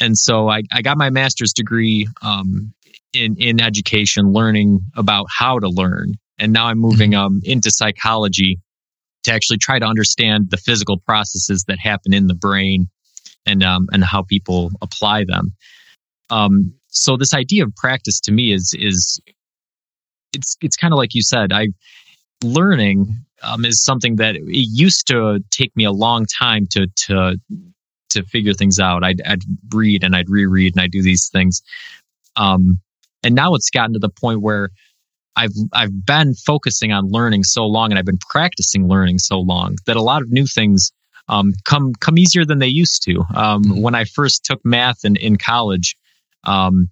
And 0.00 0.16
so 0.16 0.48
I, 0.48 0.62
I 0.72 0.82
got 0.82 0.96
my 0.96 1.10
master's 1.10 1.52
degree 1.52 2.08
um, 2.22 2.72
in 3.12 3.36
in 3.38 3.60
education, 3.60 4.32
learning 4.32 4.80
about 4.96 5.26
how 5.38 5.58
to 5.58 5.68
learn, 5.68 6.14
and 6.38 6.52
now 6.52 6.66
I'm 6.66 6.78
moving 6.78 7.12
mm-hmm. 7.12 7.20
um, 7.20 7.40
into 7.44 7.70
psychology 7.70 8.58
to 9.24 9.32
actually 9.32 9.58
try 9.58 9.78
to 9.78 9.86
understand 9.86 10.50
the 10.50 10.56
physical 10.56 10.98
processes 10.98 11.64
that 11.68 11.78
happen 11.78 12.14
in 12.14 12.26
the 12.26 12.34
brain 12.34 12.88
and 13.46 13.62
um, 13.62 13.88
and 13.92 14.04
how 14.04 14.22
people 14.22 14.70
apply 14.82 15.24
them. 15.24 15.54
Um, 16.30 16.74
so 16.88 17.16
this 17.16 17.34
idea 17.34 17.64
of 17.64 17.74
practice 17.76 18.20
to 18.20 18.32
me 18.32 18.52
is 18.52 18.74
is 18.78 19.20
it's 20.32 20.56
it's 20.60 20.76
kind 20.76 20.92
of 20.92 20.98
like 20.98 21.14
you 21.14 21.22
said. 21.22 21.52
I 21.52 21.68
learning 22.42 23.06
um, 23.42 23.64
is 23.64 23.82
something 23.82 24.16
that 24.16 24.36
it 24.36 24.44
used 24.46 25.06
to 25.08 25.40
take 25.50 25.74
me 25.76 25.84
a 25.84 25.92
long 25.92 26.26
time 26.26 26.66
to 26.72 26.86
to 27.06 27.40
to 28.10 28.24
figure 28.24 28.54
things 28.54 28.78
out. 28.78 29.04
I'd, 29.04 29.20
I'd 29.26 29.42
read 29.72 30.02
and 30.02 30.16
I'd 30.16 30.30
reread 30.30 30.74
and 30.74 30.82
I'd 30.82 30.90
do 30.90 31.02
these 31.02 31.28
things. 31.28 31.62
Um, 32.36 32.80
and 33.22 33.34
now 33.34 33.54
it's 33.54 33.70
gotten 33.70 33.92
to 33.92 33.98
the 33.98 34.08
point 34.08 34.40
where 34.40 34.70
I've 35.38 35.54
I've 35.72 36.04
been 36.04 36.34
focusing 36.34 36.92
on 36.92 37.08
learning 37.10 37.44
so 37.44 37.64
long 37.64 37.90
and 37.90 37.98
I've 37.98 38.04
been 38.04 38.18
practicing 38.30 38.88
learning 38.88 39.18
so 39.20 39.38
long 39.38 39.76
that 39.86 39.96
a 39.96 40.02
lot 40.02 40.22
of 40.22 40.30
new 40.30 40.46
things 40.46 40.90
um, 41.28 41.52
come 41.64 41.92
come 41.94 42.18
easier 42.18 42.44
than 42.44 42.58
they 42.58 42.66
used 42.66 43.02
to. 43.04 43.20
Um, 43.34 43.62
mm-hmm. 43.62 43.82
when 43.82 43.94
I 43.94 44.04
first 44.04 44.44
took 44.44 44.60
math 44.64 45.04
in, 45.04 45.14
in 45.16 45.36
college, 45.36 45.96
um, 46.44 46.88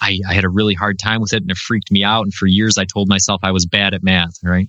I, 0.00 0.18
I, 0.28 0.34
had 0.34 0.44
a 0.44 0.48
really 0.48 0.74
hard 0.74 0.98
time 0.98 1.20
with 1.20 1.32
it 1.32 1.42
and 1.42 1.50
it 1.50 1.56
freaked 1.56 1.90
me 1.90 2.02
out. 2.02 2.24
And 2.24 2.34
for 2.34 2.46
years, 2.46 2.76
I 2.76 2.84
told 2.84 3.08
myself 3.08 3.40
I 3.42 3.52
was 3.52 3.66
bad 3.66 3.94
at 3.94 4.02
math, 4.02 4.34
right? 4.42 4.68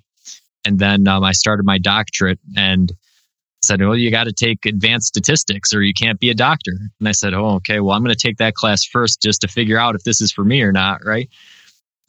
And 0.63 0.77
then 0.77 1.07
um, 1.07 1.23
I 1.23 1.31
started 1.31 1.65
my 1.65 1.79
doctorate 1.79 2.39
and 2.55 2.91
said, 3.63 3.81
"Well, 3.81 3.95
you 3.95 4.11
got 4.11 4.25
to 4.25 4.33
take 4.33 4.65
advanced 4.65 5.07
statistics 5.07 5.73
or 5.73 5.81
you 5.81 5.93
can't 5.93 6.19
be 6.19 6.29
a 6.29 6.35
doctor." 6.35 6.73
And 6.99 7.09
I 7.09 7.13
said, 7.13 7.33
"Oh, 7.33 7.55
okay. 7.55 7.79
Well, 7.79 7.95
I'm 7.95 8.03
going 8.03 8.15
to 8.15 8.27
take 8.27 8.37
that 8.37 8.53
class 8.53 8.83
first 8.83 9.23
just 9.23 9.41
to 9.41 9.47
figure 9.47 9.79
out 9.79 9.95
if 9.95 10.03
this 10.03 10.21
is 10.21 10.31
for 10.31 10.43
me 10.43 10.61
or 10.61 10.71
not, 10.71 11.03
right?" 11.03 11.29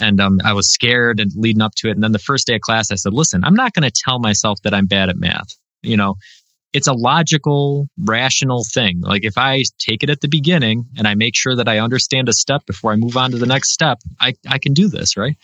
And 0.01 0.21
um, 0.21 0.41
I 0.45 0.53
was 0.53 0.73
scared 0.73 1.19
and 1.19 1.33
leading 1.35 1.63
up 1.63 1.75
to 1.77 1.89
it. 1.89 1.93
And 1.93 2.03
then 2.03 2.13
the 2.13 2.19
first 2.19 2.47
day 2.47 2.55
of 2.55 2.61
class, 2.61 2.91
I 2.93 2.95
said, 2.95 3.13
"Listen, 3.13 3.45
I'm 3.45 3.55
not 3.55 3.75
going 3.75 3.91
to 3.91 4.03
tell 4.05 4.19
myself 4.19 4.59
that 4.63 4.75
I'm 4.75 4.87
bad 4.87 5.09
at 5.09 5.17
math. 5.17 5.49
You 5.83 5.97
know, 5.97 6.17
it's 6.73 6.87
a 6.87 6.93
logical, 6.93 7.89
rational 7.99 8.65
thing. 8.65 9.01
Like 9.01 9.25
if 9.25 9.39
I 9.39 9.63
take 9.79 10.03
it 10.03 10.11
at 10.11 10.21
the 10.21 10.29
beginning 10.29 10.87
and 10.97 11.09
I 11.09 11.15
make 11.15 11.35
sure 11.35 11.57
that 11.57 11.69
I 11.69 11.79
understand 11.79 12.29
a 12.29 12.33
step 12.33 12.67
before 12.67 12.93
I 12.93 12.97
move 12.97 13.17
on 13.17 13.31
to 13.31 13.39
the 13.39 13.47
next 13.47 13.73
step, 13.73 13.99
I, 14.21 14.35
I 14.49 14.59
can 14.59 14.75
do 14.75 14.89
this, 14.89 15.17
right? 15.17 15.37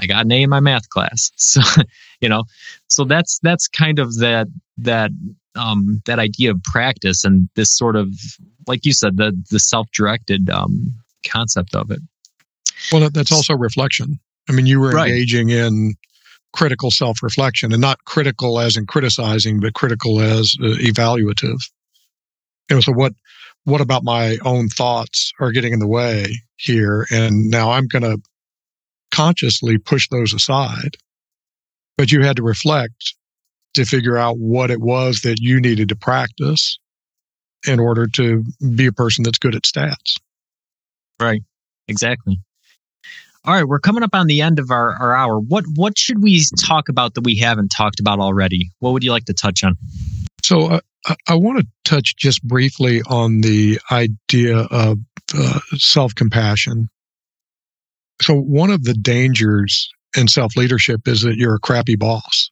I 0.00 0.06
got 0.06 0.24
an 0.24 0.32
A 0.32 0.42
in 0.42 0.50
my 0.50 0.60
math 0.60 0.88
class. 0.88 1.30
So, 1.36 1.60
you 2.20 2.28
know, 2.28 2.44
so 2.88 3.04
that's, 3.04 3.38
that's 3.42 3.68
kind 3.68 3.98
of 3.98 4.18
that, 4.18 4.46
that, 4.78 5.10
um, 5.54 6.02
that 6.06 6.18
idea 6.18 6.50
of 6.50 6.62
practice 6.64 7.24
and 7.24 7.48
this 7.56 7.76
sort 7.76 7.94
of, 7.94 8.08
like 8.66 8.86
you 8.86 8.92
said, 8.92 9.18
the, 9.18 9.32
the 9.50 9.58
self-directed, 9.58 10.48
um, 10.48 10.94
concept 11.26 11.74
of 11.74 11.90
it. 11.90 12.00
Well, 12.90 13.08
that's 13.10 13.32
also 13.32 13.54
reflection. 13.54 14.18
I 14.48 14.52
mean, 14.52 14.66
you 14.66 14.80
were 14.80 14.90
right. 14.90 15.08
engaging 15.08 15.50
in 15.50 15.94
critical 16.52 16.90
self 16.90 17.22
reflection 17.22 17.72
and 17.72 17.80
not 17.80 18.04
critical 18.04 18.58
as 18.60 18.76
in 18.76 18.86
criticizing, 18.86 19.60
but 19.60 19.74
critical 19.74 20.20
as 20.20 20.54
uh, 20.60 20.66
evaluative. 20.78 21.58
You 22.68 22.76
know, 22.76 22.80
so 22.80 22.92
what, 22.92 23.12
what 23.64 23.80
about 23.80 24.04
my 24.04 24.38
own 24.44 24.68
thoughts 24.68 25.32
are 25.40 25.52
getting 25.52 25.72
in 25.72 25.78
the 25.78 25.88
way 25.88 26.34
here? 26.56 27.06
And 27.10 27.50
now 27.50 27.70
I'm 27.70 27.86
going 27.86 28.02
to 28.02 28.18
consciously 29.10 29.78
push 29.78 30.08
those 30.08 30.34
aside. 30.34 30.96
But 31.96 32.10
you 32.10 32.22
had 32.22 32.36
to 32.36 32.42
reflect 32.42 33.14
to 33.74 33.84
figure 33.84 34.16
out 34.16 34.38
what 34.38 34.70
it 34.70 34.80
was 34.80 35.20
that 35.20 35.38
you 35.38 35.60
needed 35.60 35.88
to 35.90 35.96
practice 35.96 36.78
in 37.66 37.78
order 37.78 38.06
to 38.06 38.44
be 38.74 38.86
a 38.86 38.92
person 38.92 39.22
that's 39.22 39.38
good 39.38 39.54
at 39.54 39.62
stats. 39.62 40.18
Right. 41.20 41.42
Exactly. 41.88 42.40
All 43.44 43.54
right, 43.54 43.66
we're 43.66 43.80
coming 43.80 44.04
up 44.04 44.14
on 44.14 44.28
the 44.28 44.40
end 44.40 44.60
of 44.60 44.70
our, 44.70 44.94
our 44.94 45.16
hour. 45.16 45.40
What 45.40 45.64
what 45.74 45.98
should 45.98 46.22
we 46.22 46.44
talk 46.60 46.88
about 46.88 47.14
that 47.14 47.22
we 47.22 47.36
haven't 47.38 47.70
talked 47.76 47.98
about 47.98 48.20
already? 48.20 48.70
What 48.78 48.92
would 48.92 49.02
you 49.02 49.10
like 49.10 49.24
to 49.24 49.34
touch 49.34 49.64
on? 49.64 49.76
So 50.44 50.66
uh, 50.66 50.80
I, 51.06 51.16
I 51.28 51.34
want 51.34 51.58
to 51.58 51.66
touch 51.84 52.16
just 52.16 52.42
briefly 52.44 53.02
on 53.02 53.40
the 53.40 53.80
idea 53.90 54.58
of 54.58 54.98
uh, 55.34 55.58
self 55.74 56.14
compassion. 56.14 56.88
So 58.20 58.34
one 58.34 58.70
of 58.70 58.84
the 58.84 58.94
dangers 58.94 59.90
in 60.16 60.28
self 60.28 60.56
leadership 60.56 61.08
is 61.08 61.22
that 61.22 61.36
you're 61.36 61.56
a 61.56 61.60
crappy 61.60 61.96
boss. 61.96 62.48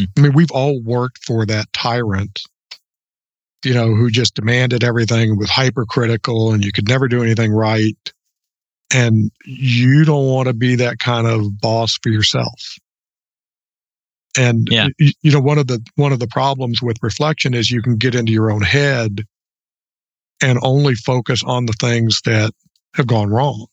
Mm. 0.00 0.06
I 0.16 0.20
mean, 0.20 0.32
we've 0.32 0.50
all 0.50 0.82
worked 0.82 1.24
for 1.24 1.46
that 1.46 1.72
tyrant, 1.72 2.40
you 3.64 3.74
know, 3.74 3.94
who 3.94 4.10
just 4.10 4.34
demanded 4.34 4.82
everything, 4.82 5.38
was 5.38 5.48
hypercritical, 5.48 6.52
and 6.52 6.64
you 6.64 6.72
could 6.72 6.88
never 6.88 7.06
do 7.06 7.22
anything 7.22 7.52
right 7.52 7.96
and 8.92 9.30
you 9.44 10.04
don't 10.04 10.26
want 10.26 10.48
to 10.48 10.54
be 10.54 10.76
that 10.76 10.98
kind 10.98 11.26
of 11.26 11.60
boss 11.60 11.98
for 12.02 12.08
yourself. 12.08 12.78
And 14.38 14.68
yeah. 14.70 14.88
you, 14.98 15.32
know, 15.32 15.40
one 15.40 15.58
of 15.58 15.66
the 15.66 15.84
one 15.94 16.12
of 16.12 16.18
the 16.18 16.26
problems 16.26 16.82
with 16.82 17.02
reflection 17.02 17.54
is 17.54 17.70
you 17.70 17.82
can 17.82 17.96
get 17.96 18.14
into 18.14 18.32
your 18.32 18.50
own 18.50 18.62
head 18.62 19.24
and 20.42 20.58
only 20.62 20.94
focus 20.94 21.42
on 21.42 21.66
the 21.66 21.72
things 21.80 22.20
that 22.26 22.52
have 22.94 23.06
gone 23.06 23.30
wrong 23.30 23.66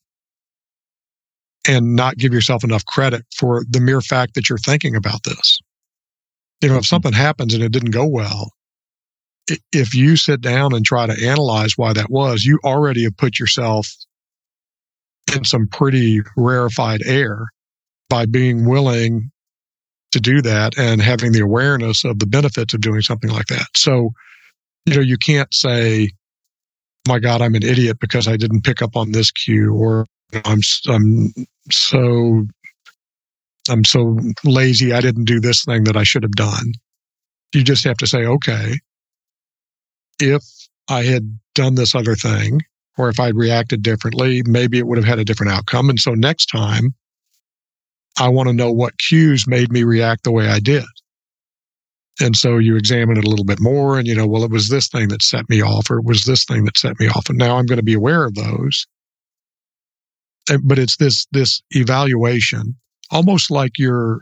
and 1.68 1.96
not 1.96 2.18
give 2.18 2.34
yourself 2.34 2.64
enough 2.64 2.86
credit 2.86 3.26
for 3.36 3.64
the 3.70 3.82
mere 3.82 4.02
fact 4.02 4.36
that 4.36 4.50
you're 4.50 4.58
thinking 4.58 4.96
about 4.96 5.24
this. 5.24 5.60
You 6.62 6.70
know, 6.70 6.76
if 6.76 6.82
mm-hmm. 6.82 6.86
something 6.86 7.14
happens 7.14 7.54
and 7.54 7.62
it 7.62 7.72
didn't 7.72 7.92
go 7.92 8.08
well, 8.08 8.52
if 9.74 9.94
you 9.94 10.16
sit 10.16 10.40
down 10.40 10.74
and 10.74 10.86
try 10.86 11.06
to 11.06 11.28
analyze 11.28 11.74
why 11.78 11.94
that 11.94 12.10
was, 12.10 12.46
you 12.46 12.60
already 12.64 13.04
have 13.04 13.18
put 13.18 13.38
yourself 13.38 13.88
in 15.36 15.44
some 15.44 15.68
pretty 15.68 16.22
rarefied 16.36 17.02
air 17.06 17.48
by 18.10 18.26
being 18.26 18.68
willing 18.68 19.32
to 20.12 20.20
do 20.20 20.42
that 20.42 20.78
and 20.78 21.02
having 21.02 21.32
the 21.32 21.40
awareness 21.40 22.04
of 22.04 22.20
the 22.20 22.28
benefits 22.28 22.74
of 22.74 22.82
doing 22.82 23.02
something 23.02 23.32
like 23.32 23.48
that. 23.48 23.66
So, 23.76 24.12
you 24.86 24.96
know, 24.96 25.02
you 25.02 25.18
can't 25.18 25.52
say, 25.54 26.12
my 27.08 27.20
God, 27.20 27.42
I'm 27.42 27.56
an 27.56 27.64
idiot 27.64 27.98
because 28.00 28.28
I 28.28 28.38
didn't 28.38 28.64
pick 28.64 28.82
up 28.82 28.96
on 28.96 29.12
this 29.12 29.32
cue 29.32 29.74
or 29.74 30.06
I'm, 30.46 30.60
I'm 30.88 31.34
so, 31.72 32.46
I'm 33.70 33.84
so 33.84 34.20
lazy. 34.44 34.94
I 34.94 35.02
didn't 35.02 35.26
do 35.26 35.40
this 35.40 35.66
thing 35.66 35.86
that 35.86 35.98
I 35.98 36.04
should 36.04 36.24
have 36.24 36.34
done. 36.34 36.74
You 37.54 37.64
just 37.64 37.84
have 37.86 37.98
to 37.98 38.08
say, 38.08 38.26
okay, 38.26 38.80
if 40.20 40.44
I 40.90 41.04
had 41.04 41.40
done 41.56 41.76
this 41.76 41.96
other 41.96 42.16
thing 42.16 42.62
or 42.98 43.10
if 43.10 43.20
I'd 43.20 43.36
reacted 43.36 43.82
differently, 43.82 44.44
maybe 44.46 44.78
it 44.78 44.88
would 44.88 44.98
have 44.98 45.08
had 45.08 45.20
a 45.20 45.26
different 45.26 45.52
outcome. 45.52 45.90
And 45.90 46.00
so 46.00 46.14
next 46.14 46.48
time, 46.48 46.94
I 48.20 48.30
want 48.30 48.48
to 48.48 48.54
know 48.54 48.72
what 48.72 49.00
cues 49.00 49.48
made 49.48 49.72
me 49.72 49.84
react 49.84 50.24
the 50.24 50.32
way 50.32 50.48
I 50.48 50.60
did. 50.60 50.86
And 52.22 52.36
so 52.36 52.58
you 52.58 52.76
examine 52.76 53.18
it 53.18 53.26
a 53.26 53.30
little 53.30 53.46
bit 53.46 53.60
more 53.60 53.98
and 53.98 54.08
you 54.08 54.14
know, 54.14 54.28
well, 54.28 54.44
it 54.44 54.52
was 54.52 54.70
this 54.70 54.88
thing 54.88 55.08
that 55.08 55.24
set 55.24 55.50
me 55.50 55.64
off 55.64 55.90
or 55.90 55.98
it 55.98 56.06
was 56.06 56.26
this 56.26 56.46
thing 56.46 56.66
that 56.66 56.78
set 56.78 57.00
me 57.00 57.08
off. 57.08 57.30
And 57.30 57.40
now 57.40 57.58
I'm 57.58 57.66
going 57.66 57.78
to 57.80 57.84
be 57.84 57.96
aware 57.96 58.26
of 58.26 58.36
those. 58.36 58.86
But 60.62 60.78
it's 60.78 60.98
this, 60.98 61.26
this 61.32 61.64
evaluation, 61.72 62.76
almost 63.10 63.50
like 63.50 63.80
your, 63.80 64.22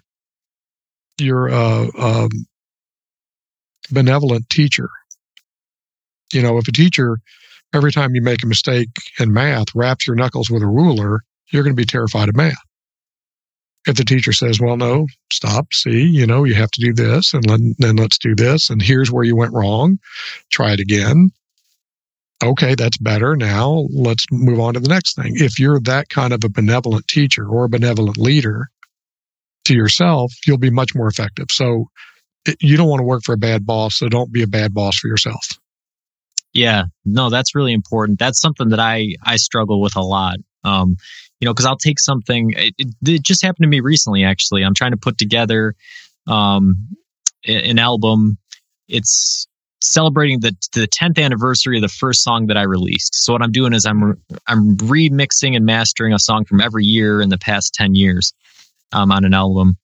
your, 1.20 1.50
uh, 1.50 1.88
um, 1.98 2.30
benevolent 3.92 4.48
teacher. 4.50 4.90
You 6.32 6.42
know, 6.42 6.58
if 6.58 6.68
a 6.68 6.72
teacher 6.72 7.18
every 7.74 7.92
time 7.92 8.16
you 8.16 8.22
make 8.22 8.44
a 8.44 8.48
mistake 8.48 8.90
in 9.20 9.34
math, 9.34 9.68
wraps 9.76 10.08
your 10.08 10.16
knuckles 10.16 10.50
with 10.50 10.64
a 10.64 10.68
ruler, 10.68 11.24
you're 11.52 11.64
going 11.64 11.76
to 11.76 11.82
be 11.82 11.86
terrified 11.86 12.30
of 12.30 12.36
math. 12.36 12.56
If 13.88 13.96
the 13.98 14.04
teacher 14.04 14.32
says, 14.32 14.60
well, 14.60 14.78
no, 14.78 15.08
stop, 15.34 15.74
see, 15.74 16.04
you 16.04 16.28
know, 16.28 16.44
you 16.44 16.54
have 16.54 16.70
to 16.72 16.82
do 16.82 16.94
this 16.94 17.34
and 17.34 17.44
then 17.80 17.96
let's 17.96 18.20
do 18.20 18.36
this. 18.36 18.70
And 18.70 18.82
here's 18.82 19.12
where 19.12 19.24
you 19.24 19.36
went 19.36 19.54
wrong. 19.54 19.98
Try 20.52 20.74
it 20.74 20.80
again. 20.80 21.32
Okay, 22.44 22.76
that's 22.76 22.98
better. 22.98 23.36
Now 23.36 23.88
let's 23.92 24.26
move 24.32 24.60
on 24.60 24.76
to 24.76 24.80
the 24.80 24.90
next 24.90 25.16
thing. 25.16 25.34
If 25.36 25.60
you're 25.60 25.80
that 25.82 26.10
kind 26.10 26.34
of 26.34 26.44
a 26.44 26.50
benevolent 26.50 27.08
teacher 27.08 27.48
or 27.48 27.66
a 27.66 27.70
benevolent 27.70 28.18
leader 28.18 28.70
to 29.66 29.74
yourself, 29.74 30.34
you'll 30.46 30.58
be 30.58 30.72
much 30.72 30.94
more 30.94 31.08
effective. 31.08 31.48
So 31.52 31.86
you 32.60 32.78
don't 32.78 32.90
want 32.90 33.00
to 33.00 33.06
work 33.06 33.24
for 33.24 33.34
a 33.34 33.38
bad 33.38 33.66
boss. 33.66 33.98
So 33.98 34.10
don't 34.10 34.32
be 34.32 34.42
a 34.44 34.48
bad 34.48 34.74
boss 34.74 34.98
for 34.98 35.08
yourself. 35.08 35.60
Yeah, 36.54 36.86
no, 37.06 37.30
that's 37.30 37.56
really 37.56 37.74
important. 37.74 38.20
That's 38.20 38.42
something 38.42 38.70
that 38.70 38.80
I 38.80 39.16
I 39.24 39.38
struggle 39.38 39.82
with 39.82 39.96
a 39.96 40.02
lot. 40.02 40.38
Um, 40.64 40.98
you 41.40 41.46
know, 41.46 41.54
because 41.54 41.66
I'll 41.66 41.78
take 41.78 42.00
something. 42.00 42.54
It, 42.56 42.76
it, 42.78 42.88
it, 43.04 43.24
just 43.24 43.44
happened 43.44 43.64
to 43.64 43.68
me 43.70 43.80
recently. 43.80 44.24
Actually, 44.24 44.64
I'm 44.64 44.76
trying 44.76 44.92
to 44.92 44.98
put 44.98 45.18
together 45.18 45.76
um, 46.28 46.90
an 47.46 47.80
album. 47.80 48.38
It's 48.88 49.48
celebrating 49.82 50.42
the 50.42 50.56
the 50.74 50.88
10th 50.88 51.24
anniversary 51.24 51.78
of 51.78 51.82
the 51.82 51.90
first 51.90 52.24
song 52.24 52.48
that 52.48 52.58
I 52.58 52.64
released. 52.64 53.16
So 53.16 53.34
what 53.34 53.42
I'm 53.42 53.52
doing 53.52 53.74
is 53.74 53.86
I'm 53.86 54.22
I'm 54.48 54.78
remixing 54.78 55.56
and 55.56 55.66
mastering 55.66 56.14
a 56.14 56.20
song 56.20 56.46
from 56.46 56.62
every 56.62 56.86
year 56.86 57.22
in 57.22 57.30
the 57.30 57.38
past 57.38 57.74
10 57.74 57.96
years 57.96 58.34
um, 58.92 59.12
on 59.12 59.26
an 59.26 59.34
album. 59.34 59.78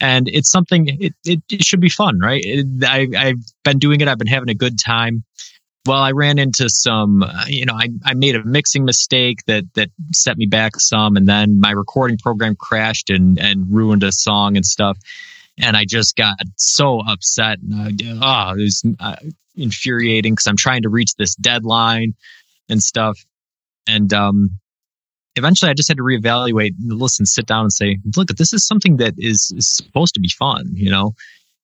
and 0.00 0.28
it's 0.28 0.50
something 0.50 0.88
it, 1.00 1.14
it, 1.24 1.42
it 1.50 1.64
should 1.64 1.80
be 1.80 1.88
fun, 1.88 2.18
right? 2.18 2.42
It, 2.44 2.84
I, 2.84 3.08
I've 3.16 3.42
been 3.64 3.78
doing 3.78 4.00
it. 4.00 4.08
I've 4.08 4.18
been 4.18 4.26
having 4.26 4.50
a 4.50 4.54
good 4.54 4.78
time. 4.78 5.24
Well, 5.86 6.02
I 6.02 6.10
ran 6.10 6.38
into 6.38 6.68
some, 6.68 7.22
uh, 7.22 7.44
you 7.46 7.64
know, 7.64 7.74
I, 7.74 7.88
I 8.04 8.14
made 8.14 8.34
a 8.34 8.44
mixing 8.44 8.84
mistake 8.84 9.44
that 9.46 9.64
that 9.74 9.90
set 10.12 10.36
me 10.36 10.46
back 10.46 10.72
some, 10.76 11.16
and 11.16 11.26
then 11.26 11.58
my 11.58 11.70
recording 11.70 12.18
program 12.18 12.54
crashed 12.54 13.08
and 13.08 13.38
and 13.38 13.66
ruined 13.70 14.02
a 14.02 14.12
song 14.12 14.56
and 14.56 14.66
stuff. 14.66 14.98
And 15.58 15.76
I 15.76 15.84
just 15.84 16.16
got 16.16 16.36
so 16.56 17.00
upset. 17.00 17.58
And, 17.58 18.02
uh, 18.02 18.18
oh, 18.22 18.58
it 18.58 18.62
was 18.62 18.82
uh, 18.98 19.16
infuriating 19.56 20.32
because 20.32 20.46
I'm 20.46 20.56
trying 20.56 20.82
to 20.82 20.88
reach 20.88 21.14
this 21.16 21.34
deadline 21.34 22.14
and 22.68 22.82
stuff. 22.82 23.18
And 23.86 24.12
um, 24.14 24.50
eventually 25.36 25.70
I 25.70 25.74
just 25.74 25.88
had 25.88 25.98
to 25.98 26.02
reevaluate, 26.02 26.74
listen, 26.80 27.26
sit 27.26 27.46
down 27.46 27.62
and 27.62 27.72
say, 27.72 27.98
look, 28.16 28.28
this 28.28 28.52
is 28.52 28.66
something 28.66 28.98
that 28.98 29.14
is, 29.18 29.52
is 29.56 29.74
supposed 29.76 30.14
to 30.14 30.20
be 30.20 30.28
fun, 30.28 30.70
you 30.72 30.90
know? 30.90 31.14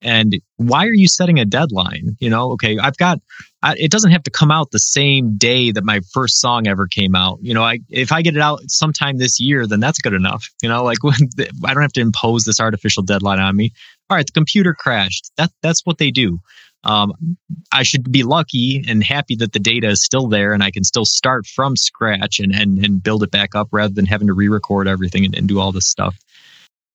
And 0.02 0.36
why 0.56 0.84
are 0.86 0.94
you 0.94 1.08
setting 1.08 1.38
a 1.38 1.46
deadline? 1.46 2.16
You 2.20 2.28
know, 2.28 2.52
okay, 2.52 2.76
I've 2.78 2.98
got, 2.98 3.18
I, 3.66 3.74
it 3.78 3.90
doesn't 3.90 4.12
have 4.12 4.22
to 4.24 4.30
come 4.30 4.50
out 4.50 4.70
the 4.70 4.78
same 4.78 5.36
day 5.36 5.72
that 5.72 5.84
my 5.84 6.00
first 6.12 6.40
song 6.40 6.66
ever 6.66 6.86
came 6.86 7.14
out. 7.14 7.38
You 7.42 7.54
know, 7.54 7.62
I, 7.62 7.80
if 7.88 8.12
I 8.12 8.22
get 8.22 8.36
it 8.36 8.42
out 8.42 8.60
sometime 8.68 9.18
this 9.18 9.40
year, 9.40 9.66
then 9.66 9.80
that's 9.80 9.98
good 9.98 10.14
enough. 10.14 10.48
You 10.62 10.68
know, 10.68 10.84
like 10.84 11.02
when 11.02 11.16
the, 11.36 11.50
I 11.64 11.74
don't 11.74 11.82
have 11.82 11.92
to 11.94 12.00
impose 12.00 12.44
this 12.44 12.60
artificial 12.60 13.02
deadline 13.02 13.40
on 13.40 13.56
me. 13.56 13.72
All 14.08 14.16
right, 14.16 14.26
the 14.26 14.32
computer 14.32 14.74
crashed. 14.74 15.30
That, 15.36 15.50
that's 15.62 15.84
what 15.84 15.98
they 15.98 16.10
do 16.10 16.40
um, 16.86 17.36
I 17.72 17.82
should 17.82 18.10
be 18.12 18.22
lucky 18.22 18.84
and 18.86 19.02
happy 19.02 19.34
that 19.36 19.52
the 19.52 19.58
data 19.58 19.88
is 19.88 20.04
still 20.04 20.28
there 20.28 20.52
and 20.52 20.62
I 20.62 20.70
can 20.70 20.84
still 20.84 21.04
start 21.04 21.44
from 21.46 21.76
scratch 21.76 22.38
and, 22.38 22.54
and, 22.54 22.78
and 22.78 23.02
build 23.02 23.24
it 23.24 23.32
back 23.32 23.56
up 23.56 23.68
rather 23.72 23.92
than 23.92 24.06
having 24.06 24.28
to 24.28 24.32
re-record 24.32 24.86
everything 24.86 25.24
and, 25.24 25.34
and 25.34 25.48
do 25.48 25.58
all 25.58 25.72
this 25.72 25.88
stuff. 25.88 26.16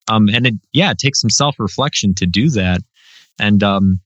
Um, 0.08 0.30
and 0.30 0.48
it, 0.48 0.54
yeah, 0.72 0.92
it 0.92 0.98
takes 0.98 1.20
some 1.20 1.30
self-reflection 1.30 2.16
to 2.16 2.26
do 2.26 2.50
that. 2.52 2.80
And, 3.38 3.62
um, 3.64 4.00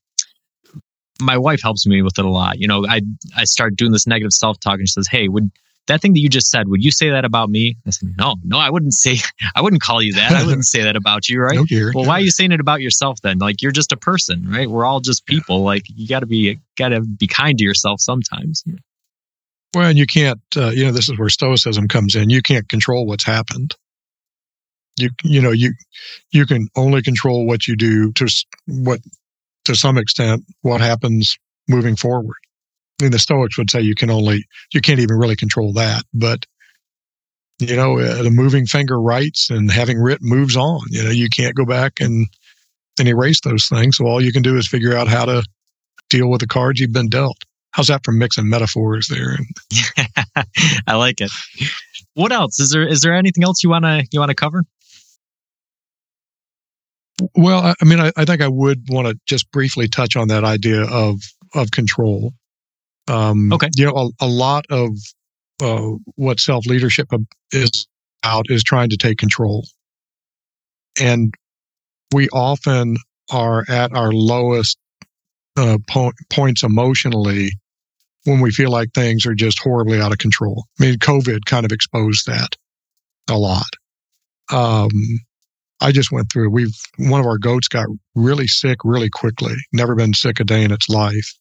my 1.19 1.37
wife 1.37 1.61
helps 1.61 1.85
me 1.87 2.01
with 2.01 2.17
it 2.19 2.25
a 2.25 2.29
lot. 2.29 2.59
You 2.59 2.67
know, 2.67 2.85
I, 2.85 3.01
I 3.35 3.45
start 3.45 3.75
doing 3.75 3.91
this 3.91 4.07
negative 4.07 4.33
self-talk 4.33 4.79
and 4.79 4.87
she 4.87 4.93
says, 4.93 5.07
Hey, 5.07 5.27
would, 5.27 5.51
that 5.87 6.01
thing 6.01 6.13
that 6.13 6.19
you 6.19 6.29
just 6.29 6.49
said, 6.49 6.67
would 6.67 6.83
you 6.83 6.91
say 6.91 7.11
that 7.11 7.25
about 7.25 7.49
me? 7.49 7.77
I 7.85 7.91
said, 7.91 8.15
no, 8.17 8.35
no, 8.43 8.57
I 8.57 8.69
wouldn't 8.69 8.93
say, 8.93 9.17
I 9.55 9.61
wouldn't 9.61 9.81
call 9.81 10.01
you 10.01 10.13
that. 10.13 10.31
I 10.31 10.43
wouldn't 10.43 10.65
say 10.65 10.83
that 10.83 10.95
about 10.95 11.29
you, 11.29 11.39
right? 11.41 11.55
No, 11.75 11.91
well, 11.93 12.05
why 12.05 12.15
are 12.15 12.21
you 12.21 12.31
saying 12.31 12.51
it 12.51 12.59
about 12.59 12.81
yourself 12.81 13.21
then? 13.21 13.37
Like 13.39 13.61
you're 13.61 13.71
just 13.71 13.91
a 13.91 13.97
person, 13.97 14.49
right? 14.49 14.69
We're 14.69 14.85
all 14.85 14.99
just 14.99 15.25
people. 15.25 15.61
Like 15.61 15.83
you 15.87 16.07
got 16.07 16.19
to 16.19 16.25
be, 16.25 16.59
got 16.77 16.89
to 16.89 17.01
be 17.01 17.27
kind 17.27 17.57
to 17.57 17.63
yourself 17.63 18.01
sometimes. 18.01 18.63
Well, 19.73 19.89
and 19.89 19.97
you 19.97 20.05
can't, 20.05 20.41
uh, 20.55 20.69
you 20.69 20.85
know, 20.85 20.91
this 20.91 21.09
is 21.09 21.17
where 21.17 21.29
stoicism 21.29 21.87
comes 21.87 22.15
in. 22.15 22.29
You 22.29 22.41
can't 22.41 22.67
control 22.67 23.05
what's 23.05 23.25
happened. 23.25 23.75
You, 24.97 25.09
you 25.23 25.41
know, 25.41 25.51
you, 25.51 25.73
you 26.31 26.45
can 26.45 26.67
only 26.75 27.01
control 27.01 27.45
what 27.45 27.67
you 27.67 27.75
do 27.75 28.11
to 28.13 28.27
what, 28.67 28.99
to 29.65 29.75
some 29.75 29.97
extent, 29.97 30.43
what 30.61 30.81
happens 30.81 31.37
moving 31.67 31.95
forward. 31.95 32.37
I 32.99 33.03
mean, 33.03 33.11
the 33.11 33.19
Stoics 33.19 33.57
would 33.57 33.69
say 33.69 33.81
you 33.81 33.95
can 33.95 34.09
only, 34.09 34.45
you 34.73 34.81
can't 34.81 34.99
even 34.99 35.17
really 35.17 35.35
control 35.35 35.73
that. 35.73 36.03
But, 36.13 36.45
you 37.59 37.75
know, 37.75 37.99
uh, 37.99 38.23
the 38.23 38.31
moving 38.31 38.65
finger 38.65 38.99
writes 39.01 39.49
and 39.49 39.69
having 39.69 39.99
writ 39.99 40.19
moves 40.21 40.55
on. 40.55 40.81
You 40.89 41.03
know, 41.03 41.09
you 41.09 41.29
can't 41.29 41.55
go 41.55 41.65
back 41.65 41.99
and, 41.99 42.27
and 42.97 43.07
erase 43.07 43.41
those 43.41 43.67
things. 43.67 43.97
So 43.97 44.05
all 44.05 44.21
you 44.21 44.31
can 44.31 44.43
do 44.43 44.57
is 44.57 44.67
figure 44.67 44.95
out 44.95 45.07
how 45.07 45.25
to 45.25 45.43
deal 46.09 46.29
with 46.29 46.41
the 46.41 46.47
cards 46.47 46.79
you've 46.79 46.93
been 46.93 47.09
dealt. 47.09 47.37
How's 47.71 47.87
that 47.87 48.05
for 48.05 48.13
mixing 48.13 48.49
metaphors 48.49 49.07
there? 49.07 49.37
I 50.87 50.95
like 50.95 51.19
it. 51.19 51.31
What 52.13 52.31
else? 52.31 52.57
Is 52.59 52.71
there 52.71 52.87
is 52.87 53.01
there 53.01 53.13
anything 53.13 53.43
else 53.43 53.61
you 53.61 53.69
wanna 53.69 54.03
you 54.11 54.21
wanna 54.21 54.35
cover? 54.35 54.63
Well, 57.35 57.73
I 57.81 57.85
mean, 57.85 57.99
I, 57.99 58.11
I 58.17 58.25
think 58.25 58.41
I 58.41 58.47
would 58.47 58.83
want 58.89 59.07
to 59.07 59.17
just 59.25 59.49
briefly 59.51 59.87
touch 59.87 60.15
on 60.15 60.27
that 60.29 60.43
idea 60.43 60.83
of 60.83 61.21
of 61.53 61.71
control. 61.71 62.33
Um, 63.07 63.53
okay. 63.53 63.69
You 63.75 63.85
know, 63.85 64.11
a, 64.19 64.25
a 64.25 64.27
lot 64.27 64.65
of 64.69 64.89
uh, 65.61 65.91
what 66.15 66.39
self 66.39 66.65
leadership 66.65 67.07
is 67.51 67.87
about 68.23 68.49
is 68.49 68.63
trying 68.63 68.89
to 68.89 68.97
take 68.97 69.17
control. 69.17 69.65
And 70.99 71.33
we 72.13 72.27
often 72.29 72.97
are 73.31 73.63
at 73.69 73.95
our 73.95 74.11
lowest 74.11 74.77
uh, 75.57 75.77
po- 75.89 76.13
points 76.29 76.63
emotionally 76.63 77.51
when 78.25 78.41
we 78.41 78.51
feel 78.51 78.71
like 78.71 78.91
things 78.93 79.25
are 79.25 79.35
just 79.35 79.59
horribly 79.59 80.01
out 80.01 80.11
of 80.11 80.17
control. 80.17 80.65
I 80.79 80.85
mean, 80.85 80.95
COVID 80.95 81.45
kind 81.45 81.65
of 81.65 81.71
exposed 81.71 82.25
that 82.27 82.55
a 83.29 83.37
lot. 83.37 83.69
Um, 84.51 84.89
I 85.81 85.91
just 85.91 86.11
went 86.11 86.31
through. 86.31 86.49
We've 86.49 86.75
one 86.97 87.19
of 87.19 87.25
our 87.25 87.37
goats 87.37 87.67
got 87.67 87.87
really 88.15 88.47
sick 88.47 88.79
really 88.83 89.09
quickly. 89.09 89.55
Never 89.73 89.95
been 89.95 90.13
sick 90.13 90.39
a 90.39 90.43
day 90.43 90.63
in 90.63 90.71
its 90.71 90.89
life 90.89 91.33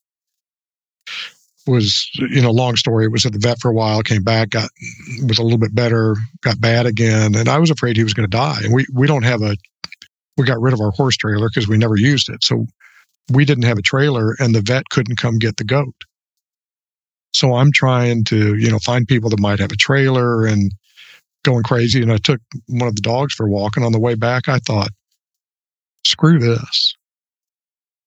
was, 1.66 2.11
you 2.16 2.43
know, 2.43 2.51
long 2.51 2.76
story. 2.76 3.05
It 3.05 3.12
was 3.12 3.24
at 3.24 3.32
the 3.32 3.39
vet 3.39 3.61
for 3.61 3.70
a 3.70 3.74
while, 3.74 4.03
came 4.03 4.22
back, 4.22 4.51
got 4.51 4.68
was 5.26 5.39
a 5.39 5.43
little 5.43 5.59
bit 5.59 5.74
better, 5.74 6.16
got 6.43 6.61
bad 6.61 6.87
again, 6.87 7.35
and 7.35 7.49
I 7.49 7.59
was 7.59 7.70
afraid 7.70 7.97
he 7.97 8.05
was 8.05 8.14
going 8.14 8.28
to 8.28 8.37
die. 8.37 8.59
And 8.62 8.74
we 8.74 8.87
we 8.93 9.07
don't 9.07 9.22
have 9.22 9.43
a 9.43 9.57
we 10.37 10.45
got 10.45 10.61
rid 10.61 10.74
of 10.74 10.80
our 10.80 10.91
horse 10.91 11.16
trailer 11.16 11.49
because 11.49 11.68
we 11.68 11.78
never 11.78 11.97
used 11.97 12.28
it, 12.28 12.45
so 12.45 12.66
we 13.32 13.45
didn't 13.45 13.64
have 13.64 13.78
a 13.78 13.82
trailer, 13.82 14.35
and 14.39 14.55
the 14.55 14.61
vet 14.61 14.89
couldn't 14.91 15.16
come 15.16 15.39
get 15.39 15.57
the 15.57 15.64
goat. 15.64 15.95
So 17.32 17.55
I'm 17.55 17.72
trying 17.72 18.24
to, 18.24 18.55
you 18.57 18.70
know, 18.70 18.78
find 18.78 19.09
people 19.09 19.30
that 19.30 19.41
might 19.41 19.59
have 19.59 19.72
a 19.72 19.76
trailer 19.76 20.47
and 20.47 20.72
going 21.45 21.63
crazy. 21.63 22.03
And 22.03 22.13
I 22.13 22.17
took 22.17 22.41
one 22.67 22.89
of 22.89 22.97
the 22.97 23.03
dogs 23.03 23.35
for 23.35 23.47
a 23.47 23.51
walk, 23.51 23.77
and 23.77 23.85
on 23.85 23.93
the 23.93 24.01
way 24.01 24.15
back, 24.15 24.49
I 24.49 24.59
thought, 24.59 24.89
screw 26.05 26.39
this. 26.39 26.95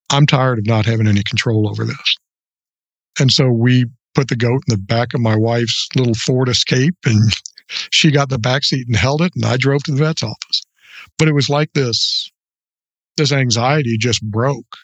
I'm 0.09 0.25
tired 0.25 0.59
of 0.59 0.65
not 0.65 0.85
having 0.85 1.07
any 1.07 1.23
control 1.23 1.69
over 1.69 1.85
this. 1.85 2.17
And 3.19 3.31
so 3.31 3.49
we 3.49 3.85
put 4.15 4.29
the 4.29 4.35
goat 4.35 4.63
in 4.67 4.73
the 4.73 4.77
back 4.77 5.13
of 5.13 5.21
my 5.21 5.35
wife's 5.35 5.87
little 5.95 6.13
Ford 6.13 6.49
Escape 6.49 6.95
and 7.05 7.31
she 7.91 8.11
got 8.11 8.23
in 8.23 8.35
the 8.35 8.39
back 8.39 8.63
seat 8.63 8.87
and 8.87 8.95
held 8.95 9.21
it 9.21 9.33
and 9.35 9.45
I 9.45 9.57
drove 9.57 9.83
to 9.83 9.91
the 9.91 9.97
vet's 9.97 10.23
office. 10.23 10.63
But 11.19 11.27
it 11.27 11.33
was 11.33 11.49
like 11.49 11.73
this 11.73 12.31
this 13.17 13.31
anxiety 13.31 13.97
just 13.97 14.21
broke 14.21 14.77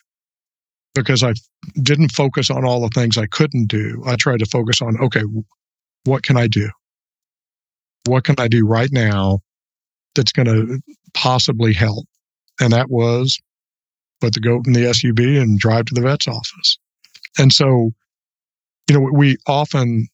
because 0.95 1.23
I 1.23 1.33
didn't 1.81 2.11
focus 2.11 2.49
on 2.49 2.65
all 2.65 2.81
the 2.81 2.89
things 2.89 3.17
I 3.17 3.27
couldn't 3.27 3.67
do. 3.67 4.03
I 4.05 4.15
tried 4.15 4.39
to 4.39 4.45
focus 4.45 4.81
on 4.81 4.99
okay, 4.99 5.23
what 6.05 6.23
can 6.23 6.37
I 6.37 6.47
do? 6.47 6.69
What 8.05 8.23
can 8.23 8.35
I 8.37 8.47
do 8.47 8.65
right 8.65 8.91
now 8.91 9.39
that's 10.15 10.31
going 10.31 10.47
to 10.47 10.81
possibly 11.13 11.73
help? 11.73 12.05
And 12.59 12.73
that 12.73 12.89
was 12.89 13.39
put 14.21 14.33
the 14.33 14.39
goat 14.39 14.67
in 14.67 14.73
the 14.73 14.85
SUV 14.85 15.41
and 15.41 15.59
drive 15.59 15.85
to 15.85 15.93
the 15.93 16.01
vet's 16.01 16.27
office. 16.27 16.77
And 17.37 17.51
so 17.51 17.91
you 18.89 18.99
know, 18.99 19.09
we 19.11 19.37
often 19.47 20.07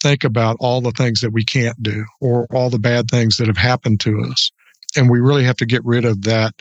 think 0.00 0.24
about 0.24 0.56
all 0.60 0.80
the 0.80 0.92
things 0.92 1.20
that 1.20 1.32
we 1.32 1.44
can't 1.44 1.82
do 1.82 2.04
or 2.20 2.46
all 2.52 2.70
the 2.70 2.78
bad 2.78 3.10
things 3.10 3.36
that 3.36 3.48
have 3.48 3.56
happened 3.56 4.00
to 4.00 4.20
us. 4.30 4.50
And 4.96 5.10
we 5.10 5.20
really 5.20 5.44
have 5.44 5.56
to 5.56 5.66
get 5.66 5.84
rid 5.84 6.04
of 6.04 6.22
that, 6.22 6.52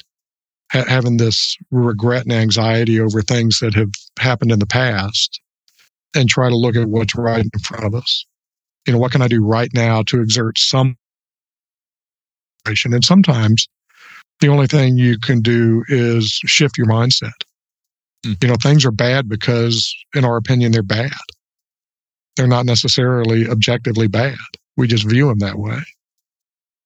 ha- 0.72 0.86
having 0.88 1.18
this 1.18 1.55
regret 1.72 2.24
and 2.24 2.34
anxiety 2.34 2.99
over 2.99 3.22
things 3.22 3.60
that 3.60 3.76
have 3.76 3.91
happened 4.20 4.51
in 4.51 4.60
the 4.60 4.66
past 4.66 5.39
and 6.16 6.28
try 6.28 6.49
to 6.49 6.58
look 6.58 6.76
at 6.76 6.89
what's 6.89 7.16
right 7.16 7.45
in 7.45 7.60
front 7.60 7.86
of 7.86 7.93
us. 7.93 8.26
You 8.88 8.93
know, 8.93 8.99
what 8.99 9.11
can 9.11 9.21
I 9.21 9.27
do 9.27 9.45
right 9.45 9.69
now 9.73 10.01
to 10.03 10.21
exert 10.21 10.57
some 10.57 10.97
and 12.65 13.05
sometimes 13.05 13.67
the 14.39 14.49
only 14.49 14.67
thing 14.67 14.97
you 14.97 15.17
can 15.19 15.41
do 15.41 15.83
is 15.88 16.29
shift 16.45 16.77
your 16.77 16.88
mindset. 16.88 17.31
Mm. 18.25 18.43
You 18.43 18.49
know, 18.49 18.55
things 18.61 18.85
are 18.85 18.91
bad 18.91 19.29
because, 19.29 19.93
in 20.13 20.25
our 20.25 20.38
opinion, 20.38 20.71
they're 20.71 20.83
bad. 20.83 21.11
They're 22.35 22.47
not 22.47 22.65
necessarily 22.65 23.49
objectively 23.49 24.07
bad. 24.07 24.38
We 24.75 24.88
just 24.88 25.09
view 25.09 25.27
them 25.27 25.39
that 25.39 25.57
way. 25.57 25.79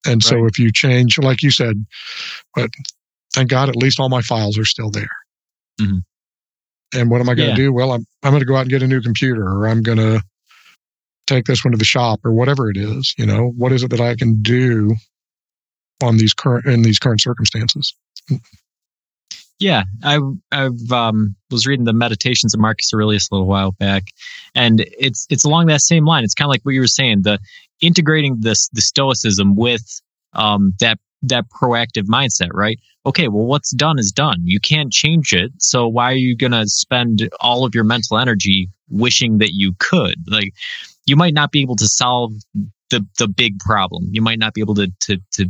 And 0.06 0.16
right. 0.16 0.24
so 0.24 0.46
if 0.46 0.58
you 0.58 0.72
change, 0.72 1.20
like 1.20 1.44
you 1.44 1.52
said, 1.52 1.86
but 2.56 2.70
thank 3.34 3.50
God, 3.50 3.70
at 3.70 3.76
least 3.76 4.00
all 4.00 4.10
my 4.10 4.22
files 4.22 4.58
are 4.58 4.66
still 4.66 4.90
there. 4.90 5.10
Mm-hmm. 5.80 6.00
And 6.94 7.10
what 7.10 7.22
am 7.22 7.30
I 7.30 7.36
going 7.36 7.56
to 7.56 7.62
yeah. 7.62 7.68
do? 7.68 7.74
Well, 7.74 7.92
I'm, 7.92 8.06
I'm 8.24 8.32
going 8.32 8.42
to 8.42 8.46
go 8.46 8.56
out 8.56 8.62
and 8.62 8.70
get 8.70 8.84
a 8.84 8.88
new 8.88 9.02
computer 9.02 9.44
or 9.44 9.68
I'm 9.68 9.82
going 9.82 9.98
to 9.98 10.22
take 11.32 11.46
this 11.46 11.64
one 11.64 11.72
to 11.72 11.78
the 11.78 11.86
shop 11.86 12.20
or 12.24 12.32
whatever 12.34 12.70
it 12.70 12.78
is. 12.78 13.14
You 13.18 13.26
know, 13.26 13.54
what 13.58 13.72
is 13.72 13.84
it 13.84 13.90
that 13.92 14.02
I 14.02 14.16
can 14.16 14.42
do 14.42 14.96
on 16.04 16.18
these 16.18 16.34
current, 16.34 16.66
in 16.66 16.82
these 16.82 17.00
current 17.00 17.22
circumstances? 17.22 17.94
Yeah, 19.60 19.84
I 20.04 20.20
I've 20.52 20.92
um, 20.92 21.36
was 21.52 21.68
reading 21.68 21.86
the 21.86 21.94
Meditations 21.94 22.56
of 22.56 22.60
Marcus 22.60 22.92
Aurelius 22.94 23.30
a 23.30 23.36
little 23.36 23.48
while 23.48 23.74
back, 23.74 24.06
and 24.56 24.84
it's 24.98 25.28
it's 25.30 25.46
along 25.46 25.68
that 25.68 25.82
same 25.82 26.04
line. 26.04 26.24
It's 26.24 26.34
kind 26.34 26.48
of 26.48 26.50
like 26.50 26.64
what 26.64 26.74
you 26.74 26.80
were 26.80 26.88
saying, 26.88 27.22
the 27.22 27.38
integrating 27.80 28.38
this 28.40 28.70
the 28.70 28.82
Stoicism 28.82 29.56
with 29.56 30.02
um, 30.34 30.74
that 30.80 30.98
that 31.22 31.46
proactive 31.50 32.08
mindset, 32.08 32.50
right? 32.54 32.80
Okay, 33.06 33.28
well, 33.28 33.46
what's 33.46 33.70
done 33.70 34.00
is 34.00 34.12
done. 34.12 34.38
You 34.44 34.60
can't 34.60 34.92
change 34.92 35.32
it, 35.32 35.52
so 35.60 35.88
why 35.88 36.12
are 36.12 36.16
you 36.16 36.36
gonna 36.36 36.66
spend 36.66 37.30
all 37.40 37.64
of 37.64 37.76
your 37.76 37.84
mental 37.84 38.18
energy 38.18 38.68
wishing 38.90 39.38
that 39.38 39.52
you 39.54 39.74
could? 39.78 40.16
Like, 40.28 40.54
you 41.12 41.18
might 41.18 41.34
not 41.34 41.52
be 41.52 41.62
able 41.62 41.76
to 41.76 41.88
solve 41.88 42.32
the 42.90 43.06
the 43.20 43.28
big 43.28 43.60
problem. 43.60 44.08
You 44.12 44.22
might 44.22 44.40
not 44.40 44.54
be 44.54 44.62
able 44.62 44.76
to 44.76 44.88
to 45.02 45.18
to 45.34 45.50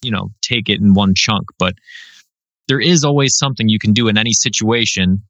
you 0.00 0.10
know 0.10 0.30
take 0.40 0.70
it 0.70 0.80
in 0.80 0.94
one 0.94 1.12
chunk 1.14 1.44
but 1.58 1.74
there 2.68 2.80
is 2.80 3.04
always 3.04 3.36
something 3.36 3.68
you 3.68 3.78
can 3.78 3.92
do 3.92 4.08
in 4.08 4.16
any 4.16 4.32
situation 4.32 5.22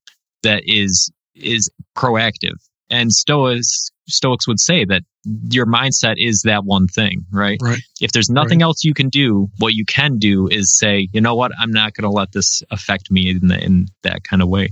that 0.45 0.63
is 0.65 1.11
is 1.35 1.69
proactive. 1.97 2.59
And 2.91 3.13
stoics 3.13 3.91
stoics 4.07 4.47
would 4.47 4.61
say 4.61 4.85
that 4.85 5.03
your 5.51 5.67
mindset 5.67 6.15
is 6.17 6.43
that 6.45 6.65
one 6.65 6.87
thing 6.87 7.25
right? 7.33 7.59
Right. 7.61 7.83
If 8.01 8.13
there's 8.13 8.31
nothing 8.31 8.61
Right. 8.61 8.67
else 8.67 8.85
you 8.85 8.95
can 8.95 9.09
do 9.09 9.49
what 9.59 9.75
you 9.75 9.85
can 9.85 10.19
do 10.19 10.47
is 10.47 10.79
say 10.79 11.09
you 11.13 11.21
know 11.21 11.35
what? 11.35 11.51
I'm 11.59 11.73
not 11.73 11.95
going 11.95 12.09
to 12.09 12.17
let 12.21 12.31
this 12.31 12.63
affect 12.71 13.11
me 13.11 13.31
in, 13.31 13.49
the, 13.49 13.59
in 13.59 13.89
that 14.05 14.23
kind 14.23 14.43
of 14.43 14.49
way. 14.49 14.69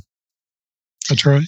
That's 1.08 1.26
right 1.26 1.42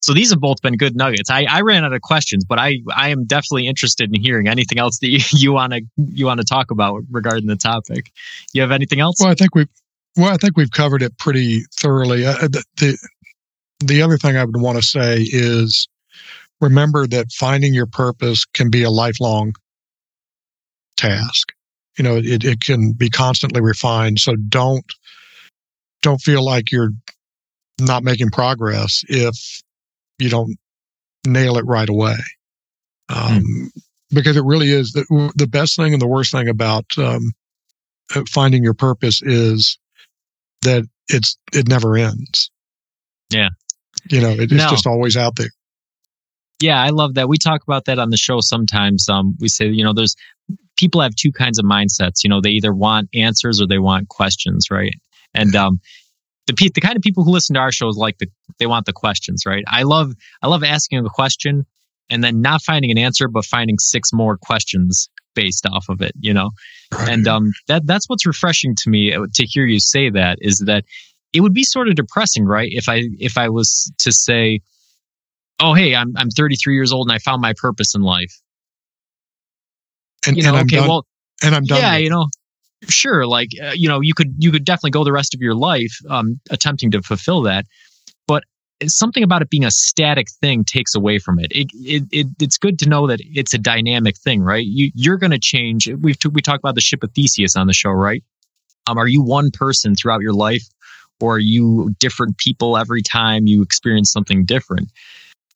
so 0.00 0.14
these 0.14 0.30
have 0.30 0.40
both 0.40 0.62
been 0.62 0.76
good 0.76 0.96
nuggets. 0.96 1.30
I, 1.30 1.44
I 1.48 1.60
ran 1.60 1.84
out 1.84 1.92
of 1.92 2.00
questions, 2.00 2.44
but 2.44 2.58
I, 2.58 2.78
I 2.94 3.10
am 3.10 3.26
definitely 3.26 3.68
interested 3.68 4.14
in 4.14 4.20
hearing 4.20 4.48
anything 4.48 4.78
else 4.78 4.98
that 5.00 5.32
you 5.32 5.52
want 5.52 5.72
to 5.74 5.82
you 5.96 6.26
want 6.26 6.40
to 6.40 6.46
talk 6.46 6.70
about 6.70 7.02
regarding 7.10 7.46
the 7.46 7.56
topic. 7.56 8.10
You 8.52 8.62
have 8.62 8.70
anything 8.70 9.00
else? 9.00 9.16
Well, 9.20 9.30
I 9.30 9.34
think 9.34 9.54
we've 9.54 9.68
well, 10.16 10.32
I 10.32 10.36
think 10.36 10.56
we've 10.56 10.70
covered 10.70 11.02
it 11.02 11.16
pretty 11.18 11.62
thoroughly. 11.78 12.26
Uh, 12.26 12.48
the, 12.48 12.64
the 12.78 12.98
the 13.80 14.02
other 14.02 14.18
thing 14.18 14.36
I 14.36 14.44
would 14.44 14.60
want 14.60 14.78
to 14.78 14.82
say 14.82 15.22
is 15.22 15.88
remember 16.60 17.06
that 17.06 17.30
finding 17.32 17.74
your 17.74 17.86
purpose 17.86 18.44
can 18.44 18.70
be 18.70 18.82
a 18.82 18.90
lifelong 18.90 19.54
task. 20.96 21.52
You 21.98 22.04
know, 22.04 22.16
it, 22.16 22.44
it 22.44 22.60
can 22.60 22.92
be 22.92 23.10
constantly 23.10 23.60
refined. 23.60 24.18
So 24.20 24.34
don't 24.48 24.84
don't 26.02 26.20
feel 26.20 26.44
like 26.44 26.72
you're 26.72 26.92
not 27.78 28.02
making 28.02 28.30
progress 28.30 29.04
if 29.08 29.62
you 30.20 30.28
don't 30.30 30.56
nail 31.26 31.56
it 31.56 31.64
right 31.66 31.88
away. 31.88 32.16
Um, 33.08 33.70
Because 34.12 34.36
it 34.36 34.44
really 34.44 34.70
is 34.72 34.92
the, 34.92 35.32
the 35.36 35.46
best 35.46 35.76
thing 35.76 35.92
and 35.92 36.02
the 36.02 36.06
worst 36.06 36.32
thing 36.32 36.48
about 36.48 36.84
um, 36.98 37.32
uh, 38.14 38.22
finding 38.28 38.64
your 38.64 38.74
purpose 38.74 39.22
is 39.22 39.78
that 40.62 40.84
it's 41.08 41.38
it 41.52 41.68
never 41.68 41.96
ends. 41.96 42.50
Yeah. 43.30 43.50
You 44.08 44.20
know, 44.20 44.30
it, 44.30 44.42
it's 44.42 44.52
No. 44.52 44.68
just 44.68 44.86
always 44.86 45.16
out 45.16 45.36
there. 45.36 45.50
Yeah, 46.60 46.82
I 46.82 46.88
love 46.88 47.14
that. 47.14 47.28
We 47.28 47.38
talk 47.38 47.62
about 47.62 47.84
that 47.86 47.98
on 47.98 48.10
the 48.10 48.16
show 48.16 48.40
sometimes. 48.40 49.08
Um, 49.08 49.36
we 49.40 49.48
say, 49.48 49.66
you 49.66 49.84
know, 49.84 49.92
there's 49.94 50.16
people 50.76 51.00
have 51.00 51.14
two 51.14 51.32
kinds 51.32 51.58
of 51.58 51.64
mindsets. 51.64 52.22
You 52.24 52.30
know, 52.30 52.40
they 52.40 52.50
either 52.50 52.74
want 52.74 53.08
answers 53.14 53.60
or 53.60 53.66
they 53.66 53.78
want 53.78 54.08
questions, 54.08 54.70
right? 54.70 54.94
And 55.34 55.54
um, 55.54 55.80
the 56.46 56.54
pe- 56.54 56.70
the 56.74 56.80
kind 56.80 56.96
of 56.96 57.02
people 57.02 57.24
who 57.24 57.30
listen 57.30 57.54
to 57.54 57.60
our 57.60 57.72
shows 57.72 57.96
like 57.96 58.18
the 58.18 58.26
they 58.58 58.66
want 58.66 58.86
the 58.86 58.92
questions, 58.92 59.44
right? 59.46 59.64
I 59.68 59.82
love 59.82 60.12
I 60.42 60.48
love 60.48 60.62
asking 60.62 61.04
a 61.04 61.08
question 61.08 61.66
and 62.08 62.24
then 62.24 62.40
not 62.40 62.62
finding 62.62 62.90
an 62.90 62.98
answer, 62.98 63.28
but 63.28 63.44
finding 63.44 63.78
six 63.78 64.12
more 64.12 64.36
questions 64.36 65.08
based 65.34 65.66
off 65.66 65.88
of 65.88 66.00
it. 66.02 66.12
You 66.18 66.34
know, 66.34 66.50
and 66.92 67.26
um, 67.28 67.52
that 67.68 67.86
that's 67.86 68.08
what's 68.08 68.26
refreshing 68.26 68.74
to 68.76 68.90
me 68.90 69.14
uh, 69.14 69.26
to 69.34 69.46
hear 69.46 69.64
you 69.66 69.80
say 69.80 70.10
that 70.10 70.38
is 70.40 70.58
that 70.66 70.84
it 71.32 71.40
would 71.40 71.54
be 71.54 71.64
sort 71.64 71.88
of 71.88 71.94
depressing, 71.94 72.44
right? 72.44 72.68
If 72.72 72.88
I 72.88 73.02
if 73.18 73.38
I 73.38 73.48
was 73.48 73.92
to 73.98 74.12
say, 74.12 74.60
"Oh, 75.60 75.74
hey, 75.74 75.94
I'm 75.94 76.14
I'm 76.16 76.30
33 76.30 76.74
years 76.74 76.92
old 76.92 77.08
and 77.08 77.14
I 77.14 77.18
found 77.18 77.40
my 77.40 77.54
purpose 77.56 77.94
in 77.94 78.02
life," 78.02 78.34
and, 80.26 80.36
you 80.36 80.42
and 80.42 80.52
know, 80.52 80.58
I'm 80.58 80.64
okay, 80.66 80.76
done. 80.76 80.88
well, 80.88 81.06
and 81.42 81.54
I'm 81.54 81.64
done. 81.64 81.78
yeah, 81.78 81.96
you 81.96 82.10
know, 82.10 82.26
sure, 82.88 83.26
like 83.26 83.50
uh, 83.62 83.72
you 83.74 83.88
know, 83.88 84.00
you 84.00 84.14
could 84.14 84.34
you 84.38 84.50
could 84.50 84.64
definitely 84.64 84.90
go 84.90 85.04
the 85.04 85.12
rest 85.12 85.34
of 85.34 85.40
your 85.40 85.54
life 85.54 85.96
um, 86.08 86.40
attempting 86.50 86.90
to 86.92 87.02
fulfill 87.02 87.42
that, 87.42 87.66
but 88.26 88.44
something 88.86 89.22
about 89.22 89.42
it 89.42 89.50
being 89.50 89.64
a 89.64 89.70
static 89.70 90.28
thing 90.40 90.64
takes 90.64 90.94
away 90.94 91.18
from 91.18 91.38
it. 91.38 91.48
It, 91.50 91.68
it, 91.74 92.02
it 92.10 92.26
it's 92.40 92.58
good 92.58 92.78
to 92.80 92.88
know 92.88 93.06
that 93.06 93.20
it's 93.22 93.52
a 93.52 93.58
dynamic 93.58 94.16
thing, 94.16 94.42
right? 94.42 94.64
You 94.64 94.90
you're 94.94 95.18
going 95.18 95.32
to 95.32 95.38
change. 95.38 95.88
We've 95.88 96.18
t- 96.18 96.28
we 96.28 96.40
talked 96.40 96.60
about 96.60 96.74
the 96.74 96.80
ship 96.80 97.02
of 97.02 97.12
Theseus 97.12 97.56
on 97.56 97.66
the 97.66 97.72
show, 97.72 97.90
right? 97.90 98.22
Um, 98.86 98.98
are 98.98 99.08
you 99.08 99.22
one 99.22 99.50
person 99.50 99.94
throughout 99.94 100.22
your 100.22 100.32
life, 100.32 100.64
or 101.20 101.36
are 101.36 101.38
you 101.38 101.94
different 101.98 102.38
people 102.38 102.76
every 102.76 103.02
time 103.02 103.46
you 103.46 103.62
experience 103.62 104.10
something 104.10 104.44
different? 104.44 104.90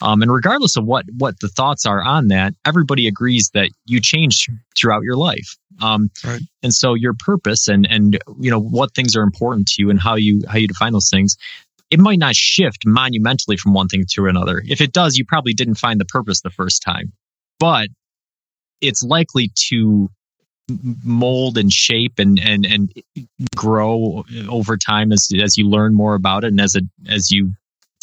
Um, 0.00 0.22
and 0.22 0.32
regardless 0.32 0.76
of 0.76 0.84
what 0.84 1.04
what 1.16 1.38
the 1.40 1.48
thoughts 1.48 1.86
are 1.86 2.02
on 2.02 2.28
that, 2.28 2.54
everybody 2.64 3.06
agrees 3.06 3.50
that 3.54 3.70
you 3.86 4.00
change 4.00 4.48
throughout 4.76 5.02
your 5.02 5.16
life. 5.16 5.56
Um, 5.80 6.10
Right. 6.24 6.40
And 6.62 6.72
so 6.72 6.94
your 6.94 7.14
purpose 7.14 7.68
and 7.68 7.86
and 7.88 8.18
you 8.40 8.50
know 8.50 8.60
what 8.60 8.94
things 8.94 9.16
are 9.16 9.22
important 9.22 9.68
to 9.68 9.82
you 9.82 9.90
and 9.90 10.00
how 10.00 10.16
you 10.16 10.42
how 10.48 10.58
you 10.58 10.68
define 10.68 10.92
those 10.92 11.10
things, 11.10 11.36
it 11.90 12.00
might 12.00 12.18
not 12.18 12.34
shift 12.34 12.84
monumentally 12.86 13.56
from 13.56 13.74
one 13.74 13.88
thing 13.88 14.04
to 14.14 14.26
another. 14.26 14.62
If 14.66 14.80
it 14.80 14.92
does, 14.92 15.16
you 15.16 15.24
probably 15.24 15.54
didn't 15.54 15.76
find 15.76 16.00
the 16.00 16.04
purpose 16.04 16.40
the 16.40 16.50
first 16.50 16.82
time, 16.82 17.12
but 17.58 17.88
it's 18.80 19.02
likely 19.02 19.52
to 19.68 20.10
mold 21.04 21.58
and 21.58 21.72
shape 21.72 22.18
and 22.18 22.38
and 22.38 22.64
and 22.64 22.92
grow 23.54 24.24
over 24.48 24.76
time 24.76 25.12
as 25.12 25.28
as 25.42 25.56
you 25.56 25.68
learn 25.68 25.94
more 25.94 26.14
about 26.14 26.44
it 26.44 26.48
and 26.48 26.60
as 26.60 26.74
it 26.74 26.84
as 27.08 27.30
you 27.30 27.52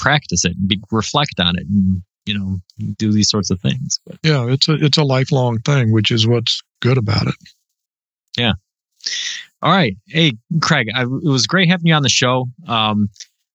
practice 0.02 0.44
it 0.44 0.54
and 0.58 0.68
be, 0.68 0.82
reflect 0.92 1.40
on 1.40 1.56
it 1.58 1.66
and 1.70 2.02
you 2.26 2.38
know 2.38 2.60
do 2.98 3.12
these 3.12 3.30
sorts 3.30 3.50
of 3.50 3.62
things 3.62 4.00
but 4.06 4.18
Yeah, 4.24 4.48
it's 4.48 4.68
a 4.68 4.74
it's 4.74 4.98
a 4.98 5.04
lifelong 5.04 5.60
thing, 5.60 5.92
which 5.92 6.12
is 6.12 6.28
what's 6.28 6.62
good 6.82 6.98
about 6.98 7.28
it. 7.28 7.36
Yeah. 8.38 8.54
All 9.62 9.72
right 9.72 9.96
hey 10.08 10.34
craig 10.62 10.88
I, 10.94 11.04
it 11.04 11.24
was 11.24 11.46
great 11.48 11.70
having 11.70 11.86
you 11.86 11.94
on 11.94 12.04
the 12.04 12.10
show 12.10 12.48
um 12.68 13.10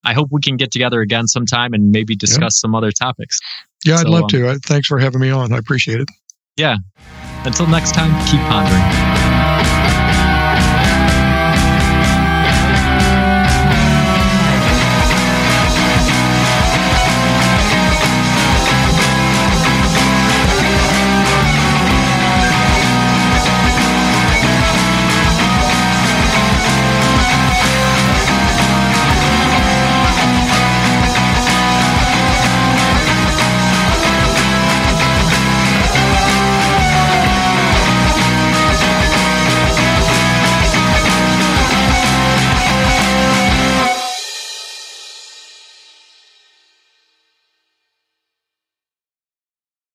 i 0.05 0.13
hope 0.13 0.29
we 0.31 0.41
can 0.41 0.57
get 0.57 0.71
together 0.71 1.01
again 1.01 1.27
sometime 1.27 1.73
and 1.75 1.91
maybe 1.91 2.15
discuss 2.17 2.59
some 2.61 2.75
other 2.75 2.93
topics 2.93 3.41
Yeah, 3.85 3.97
I'd 3.97 4.09
love 4.09 4.25
um, 4.25 4.29
to. 4.31 4.59
Thanks 4.65 4.89
for 4.89 4.99
having 4.99 5.21
me 5.21 5.31
on. 5.31 5.53
I 5.53 5.59
appreciate 5.59 6.01
it. 6.01 6.09
Yeah. 6.57 6.77
Until 7.45 7.67
next 7.69 7.93
time 7.95 8.11
keep 8.27 8.41
pondering 8.51 10.26